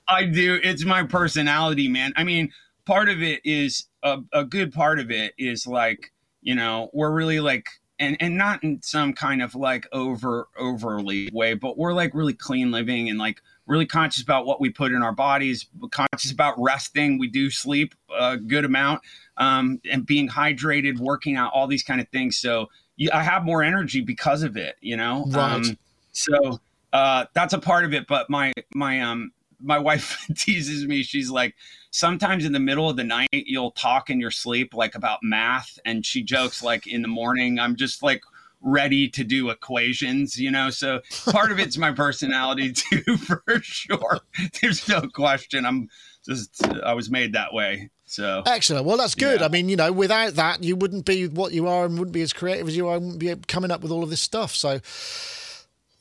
I 0.09 0.25
do. 0.25 0.61
It's 0.63 0.85
my 0.85 1.03
personality, 1.05 1.89
man. 1.89 2.13
I 2.17 2.25
mean, 2.25 2.53
part 2.85 3.09
of 3.09 3.23
it 3.23 3.41
is 3.45 3.87
a, 4.03 4.19
a 4.33 4.45
good 4.45 4.73
part 4.73 4.99
of 4.99 5.11
it 5.11 5.35
is 5.39 5.67
like, 5.67 6.13
you 6.43 6.55
know, 6.55 6.91
we're 6.93 7.11
really 7.11 7.41
like, 7.41 7.67
and, 7.99 8.17
and 8.21 8.37
not 8.37 8.63
in 8.63 8.83
some 8.83 9.13
kind 9.13 9.41
of 9.41 9.55
like 9.55 9.87
over 9.93 10.49
overly 10.59 11.31
way, 11.33 11.55
but 11.55 11.79
we're 11.79 11.93
like 11.93 12.13
really 12.15 12.35
clean 12.35 12.71
living 12.71 13.09
and 13.09 13.19
like 13.19 13.41
really 13.67 13.87
conscious 13.87 14.23
about 14.23 14.45
what 14.45 14.61
we 14.61 14.69
put 14.69 14.93
in 14.93 15.03
our 15.03 15.13
bodies, 15.13 15.67
conscious 15.91 16.31
about 16.31 16.55
resting. 16.59 17.19
We 17.19 17.29
do 17.29 17.51
sleep 17.51 17.95
a 18.15 18.37
good 18.37 18.65
amount 18.65 19.01
um, 19.39 19.81
and 19.91 20.05
being 20.05 20.29
hydrated, 20.29 20.99
working 20.99 21.37
out, 21.37 21.53
all 21.55 21.67
these 21.67 21.83
kind 21.83 22.01
of 22.01 22.09
things. 22.09 22.37
So 22.37 22.69
you, 22.97 23.09
I 23.13 23.23
have 23.23 23.45
more 23.45 23.63
energy 23.63 24.03
because 24.03 24.43
of 24.43 24.57
it, 24.57 24.77
you 24.81 24.97
know? 24.97 25.25
Right. 25.29 25.53
Um, 25.53 25.79
so 26.11 26.61
uh, 26.93 27.25
that's 27.33 27.55
a 27.55 27.59
part 27.59 27.85
of 27.85 27.95
it. 27.95 28.07
But 28.07 28.29
my, 28.29 28.53
my, 28.75 29.01
um, 29.01 29.33
my 29.65 29.79
wife 29.79 30.27
teases 30.37 30.87
me. 30.87 31.03
She's 31.03 31.31
like, 31.31 31.55
sometimes 31.91 32.45
in 32.45 32.53
the 32.53 32.61
middle 32.61 32.89
of 32.89 32.97
the 32.97 33.05
night, 33.05 33.29
you'll 33.33 33.73
talk 33.73 34.11
in 34.11 34.21
your 34.21 34.31
sleep, 34.31 34.75
like 34.75 34.95
about 34.95 35.21
math. 35.23 35.79
And 35.85 36.05
she 36.05 36.23
jokes, 36.23 36.63
like, 36.63 36.87
in 36.87 37.03
the 37.03 37.09
morning, 37.09 37.59
I'm 37.59 37.77
just 37.77 38.03
like 38.03 38.23
ready 38.61 39.09
to 39.11 39.25
do 39.25 39.51
equations, 39.51 40.39
you 40.39 40.51
know? 40.51 40.71
So 40.71 41.01
part 41.27 41.53
of 41.53 41.59
it's 41.59 41.77
my 41.77 41.93
personality 41.93 42.73
too, 42.73 43.17
for 43.19 43.43
sure. 43.63 44.21
There's 44.61 44.89
no 44.89 45.03
question. 45.03 45.67
I'm 45.67 45.89
just, 46.25 46.67
I 46.83 46.95
was 46.95 47.11
made 47.11 47.35
that 47.35 47.53
way. 47.53 47.91
So 48.07 48.43
Excellent. 48.47 48.87
Well, 48.87 48.97
that's 48.97 49.15
good. 49.15 49.41
Yeah. 49.41 49.47
I 49.47 49.49
mean, 49.49 49.69
you 49.69 49.77
know, 49.77 49.93
without 49.93 50.35
that, 50.35 50.63
you 50.63 50.77
wouldn't 50.77 51.05
be 51.05 51.27
what 51.29 51.53
you 51.53 51.69
are 51.69 51.85
and 51.85 51.99
wouldn't 51.99 52.13
be 52.13 52.23
as 52.23 52.33
creative 52.33 52.69
as 52.69 52.77
you 52.77 52.89
are 52.89 52.97
and 52.97 53.05
wouldn't 53.05 53.21
be 53.21 53.35
coming 53.47 53.71
up 53.71 53.83
with 53.83 53.91
all 53.91 54.03
of 54.03 54.11
this 54.11 54.21
stuff. 54.21 54.55
So, 54.55 54.81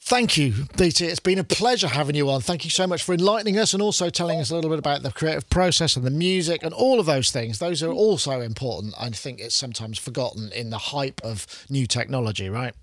thank 0.05 0.37
you, 0.37 0.65
BT. 0.77 1.05
It's 1.05 1.19
been 1.19 1.39
a 1.39 1.43
pleasure 1.43 1.87
having 1.87 2.15
you 2.15 2.29
on. 2.29 2.41
Thank 2.41 2.65
you 2.65 2.69
so 2.69 2.85
much 2.85 3.03
for 3.03 3.13
enlightening 3.13 3.57
us 3.57 3.73
and 3.73 3.81
also 3.81 4.09
telling 4.09 4.39
us 4.39 4.51
a 4.51 4.55
little 4.55 4.69
bit 4.69 4.79
about 4.79 5.01
the 5.01 5.11
creative 5.11 5.49
process 5.49 5.95
and 5.95 6.05
the 6.05 6.11
music 6.11 6.61
and 6.61 6.73
all 6.73 6.99
of 6.99 7.05
those 7.05 7.31
things. 7.31 7.59
Those 7.59 7.81
are 7.81 7.91
also 7.91 8.41
important. 8.41 8.93
I 8.99 9.09
think 9.09 9.39
it's 9.39 9.55
sometimes 9.55 9.97
forgotten 9.97 10.51
in 10.51 10.69
the 10.69 10.77
hype 10.77 11.21
of 11.23 11.47
new 11.69 11.87
technology, 11.87 12.49
right? 12.49 12.73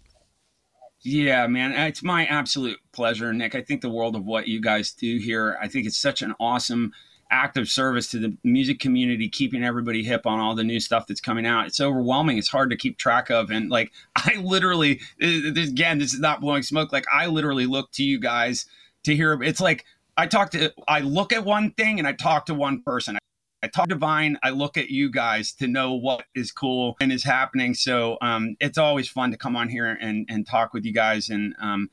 Yeah, 1.03 1.47
man, 1.47 1.73
uh, 1.73 1.87
it's 1.87 2.03
my 2.03 2.27
absolute 2.27 2.79
pleasure, 2.93 3.33
Nick. 3.33 3.55
I 3.55 3.63
think 3.63 3.81
the 3.81 3.89
world 3.91 4.17
of 4.17 4.25
what 4.25 4.49
you 4.49 4.61
guys 4.61 4.93
do 4.93 5.19
here. 5.19 5.59
I 5.61 5.69
think 5.69 5.87
it's 5.87 5.97
such 5.97 6.23
an 6.23 6.35
awesome 6.41 6.93
act 7.31 7.57
of 7.57 7.69
service 7.69 8.11
to 8.11 8.19
the 8.19 8.37
music 8.45 8.81
community, 8.81 9.29
keeping 9.29 9.65
everybody 9.65 10.03
hip 10.03 10.27
on 10.27 10.39
all 10.41 10.55
the 10.55 10.65
new 10.65 10.81
stuff 10.81 11.07
that's 11.07 11.21
coming 11.21 11.47
out. 11.47 11.67
It's 11.67 11.81
overwhelming. 11.81 12.39
It's 12.39 12.49
hard 12.49 12.71
to 12.71 12.77
keep 12.77 12.99
track 12.99 13.31
of. 13.31 13.51
And 13.51 13.71
like, 13.71 13.93
I 14.17 14.37
literally, 14.43 15.01
this, 15.19 15.69
again, 15.69 15.99
this 15.99 16.13
is 16.13 16.21
not 16.21 16.41
blowing 16.41 16.63
smoke. 16.63 16.93
Like, 16.93 17.07
I 17.13 17.27
literally 17.27 17.67
look 17.67 17.91
to 17.93 18.05
you 18.05 18.19
guys 18.19 18.67
to 19.05 19.15
hear. 19.15 19.43
It's 19.43 19.61
like 19.61 19.85
I 20.17 20.27
talk 20.27 20.51
to, 20.51 20.73
I 20.89 21.01
look 21.01 21.33
at 21.33 21.45
one 21.45 21.71
thing 21.73 21.99
and 21.99 22.07
I 22.07 22.13
talk 22.13 22.47
to 22.47 22.55
one 22.55 22.83
person. 22.83 23.19
I 23.63 23.69
talk 23.69 23.89
to 23.89 23.95
Vine. 23.95 24.39
I 24.43 24.51
look 24.51 24.79
at 24.79 24.89
you 24.89 25.11
guys 25.11 25.53
to 25.55 25.67
know 25.67 25.93
what 25.93 26.25
is 26.35 26.51
cool 26.51 26.97
and 27.01 27.13
is 27.13 27.25
happening. 27.25 27.75
So 27.75 28.17
um, 28.23 28.57
it's 28.59 28.79
always 28.79 29.09
fun 29.09 29.31
to 29.33 29.37
come 29.37 29.55
on 29.55 29.69
here 29.69 29.99
and, 30.01 30.27
and 30.31 30.47
talk 30.47 30.73
with 30.73 30.85
you 30.87 30.95
guys. 30.95 31.29
And 31.29 31.55
um, 31.61 31.91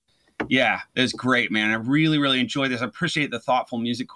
yeah, 0.47 0.81
it's 0.95 1.11
great, 1.11 1.51
man. 1.51 1.71
I 1.71 1.75
really, 1.75 2.17
really 2.17 2.39
enjoy 2.39 2.69
this. 2.69 2.81
I 2.81 2.85
appreciate 2.85 3.31
the 3.31 3.39
thoughtful 3.39 3.79
music 3.79 4.07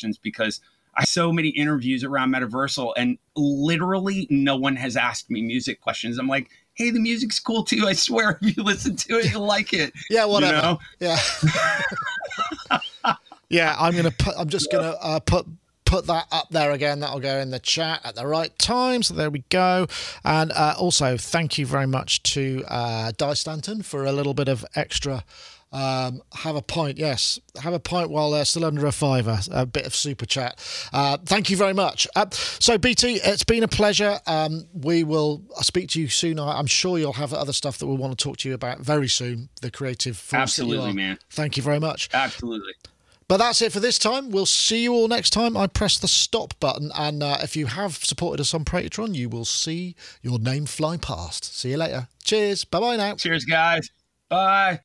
questions 0.00 0.18
because 0.18 0.60
I 0.94 1.04
so 1.04 1.32
many 1.32 1.48
interviews 1.48 2.02
around 2.02 2.32
Metaversal 2.32 2.94
and 2.96 3.18
literally 3.36 4.26
no 4.30 4.56
one 4.56 4.76
has 4.76 4.96
asked 4.96 5.30
me 5.30 5.42
music 5.42 5.80
questions. 5.80 6.18
I'm 6.18 6.26
like, 6.26 6.50
hey, 6.74 6.90
the 6.90 6.98
music's 6.98 7.38
cool 7.38 7.64
too. 7.64 7.86
I 7.86 7.92
swear, 7.92 8.38
if 8.42 8.56
you 8.56 8.62
listen 8.62 8.96
to 8.96 9.18
it, 9.18 9.30
you'll 9.30 9.46
like 9.46 9.72
it. 9.72 9.92
Yeah, 10.10 10.24
whatever. 10.24 10.60
know? 10.62 10.78
Yeah. 10.98 11.18
yeah, 13.48 13.76
I'm 13.78 13.94
gonna 13.94 14.10
put. 14.10 14.34
I'm 14.36 14.48
just 14.48 14.72
gonna 14.72 14.96
uh, 15.00 15.20
put 15.20 15.46
put 15.84 16.06
that 16.06 16.26
up 16.32 16.48
there 16.50 16.72
again. 16.72 17.00
That'll 17.00 17.20
go 17.20 17.38
in 17.38 17.50
the 17.50 17.60
chat 17.60 18.00
at 18.04 18.16
the 18.16 18.26
right 18.26 18.56
time. 18.58 19.02
So 19.02 19.14
there 19.14 19.30
we 19.30 19.44
go. 19.50 19.86
And 20.24 20.50
uh, 20.52 20.74
also, 20.78 21.16
thank 21.16 21.58
you 21.58 21.66
very 21.66 21.86
much 21.86 22.22
to 22.34 22.64
uh, 22.66 23.12
Di 23.16 23.34
Stanton 23.34 23.82
for 23.82 24.04
a 24.04 24.12
little 24.12 24.34
bit 24.34 24.48
of 24.48 24.64
extra. 24.74 25.24
Um, 25.72 26.22
have 26.32 26.56
a 26.56 26.62
pint, 26.62 26.98
yes. 26.98 27.38
Have 27.62 27.72
a 27.72 27.78
pint 27.78 28.10
while 28.10 28.30
they're 28.30 28.44
still 28.44 28.64
under 28.64 28.86
a 28.86 28.92
fiver. 28.92 29.38
A 29.50 29.66
bit 29.66 29.86
of 29.86 29.94
super 29.94 30.26
chat. 30.26 30.58
Uh, 30.92 31.18
thank 31.24 31.48
you 31.48 31.56
very 31.56 31.74
much. 31.74 32.08
Uh, 32.16 32.26
so, 32.30 32.76
BT, 32.76 33.20
it's 33.22 33.44
been 33.44 33.62
a 33.62 33.68
pleasure. 33.68 34.18
Um, 34.26 34.66
we 34.72 35.04
will 35.04 35.42
I'll 35.56 35.62
speak 35.62 35.90
to 35.90 36.00
you 36.00 36.08
soon. 36.08 36.38
I'm 36.40 36.66
sure 36.66 36.98
you'll 36.98 37.12
have 37.14 37.32
other 37.32 37.52
stuff 37.52 37.78
that 37.78 37.86
we 37.86 37.94
want 37.94 38.18
to 38.18 38.22
talk 38.22 38.38
to 38.38 38.48
you 38.48 38.54
about 38.54 38.80
very 38.80 39.08
soon. 39.08 39.48
The 39.60 39.70
creative. 39.70 40.28
Absolutely, 40.32 40.92
man. 40.92 41.18
Thank 41.30 41.56
you 41.56 41.62
very 41.62 41.80
much. 41.80 42.08
Absolutely. 42.12 42.72
But 43.28 43.36
that's 43.36 43.62
it 43.62 43.70
for 43.70 43.78
this 43.78 43.96
time. 43.96 44.30
We'll 44.30 44.44
see 44.44 44.82
you 44.82 44.92
all 44.92 45.06
next 45.06 45.30
time. 45.30 45.56
I 45.56 45.68
press 45.68 45.98
the 45.98 46.08
stop 46.08 46.58
button, 46.58 46.90
and 46.96 47.22
uh, 47.22 47.38
if 47.40 47.54
you 47.54 47.66
have 47.66 47.94
supported 47.94 48.40
us 48.40 48.52
on 48.54 48.64
Patreon, 48.64 49.14
you 49.14 49.28
will 49.28 49.44
see 49.44 49.94
your 50.20 50.40
name 50.40 50.66
fly 50.66 50.96
past. 50.96 51.56
See 51.56 51.70
you 51.70 51.76
later. 51.76 52.08
Cheers. 52.24 52.64
Bye 52.64 52.80
bye 52.80 52.96
now. 52.96 53.14
Cheers, 53.14 53.44
guys. 53.44 53.88
Bye. 54.28 54.80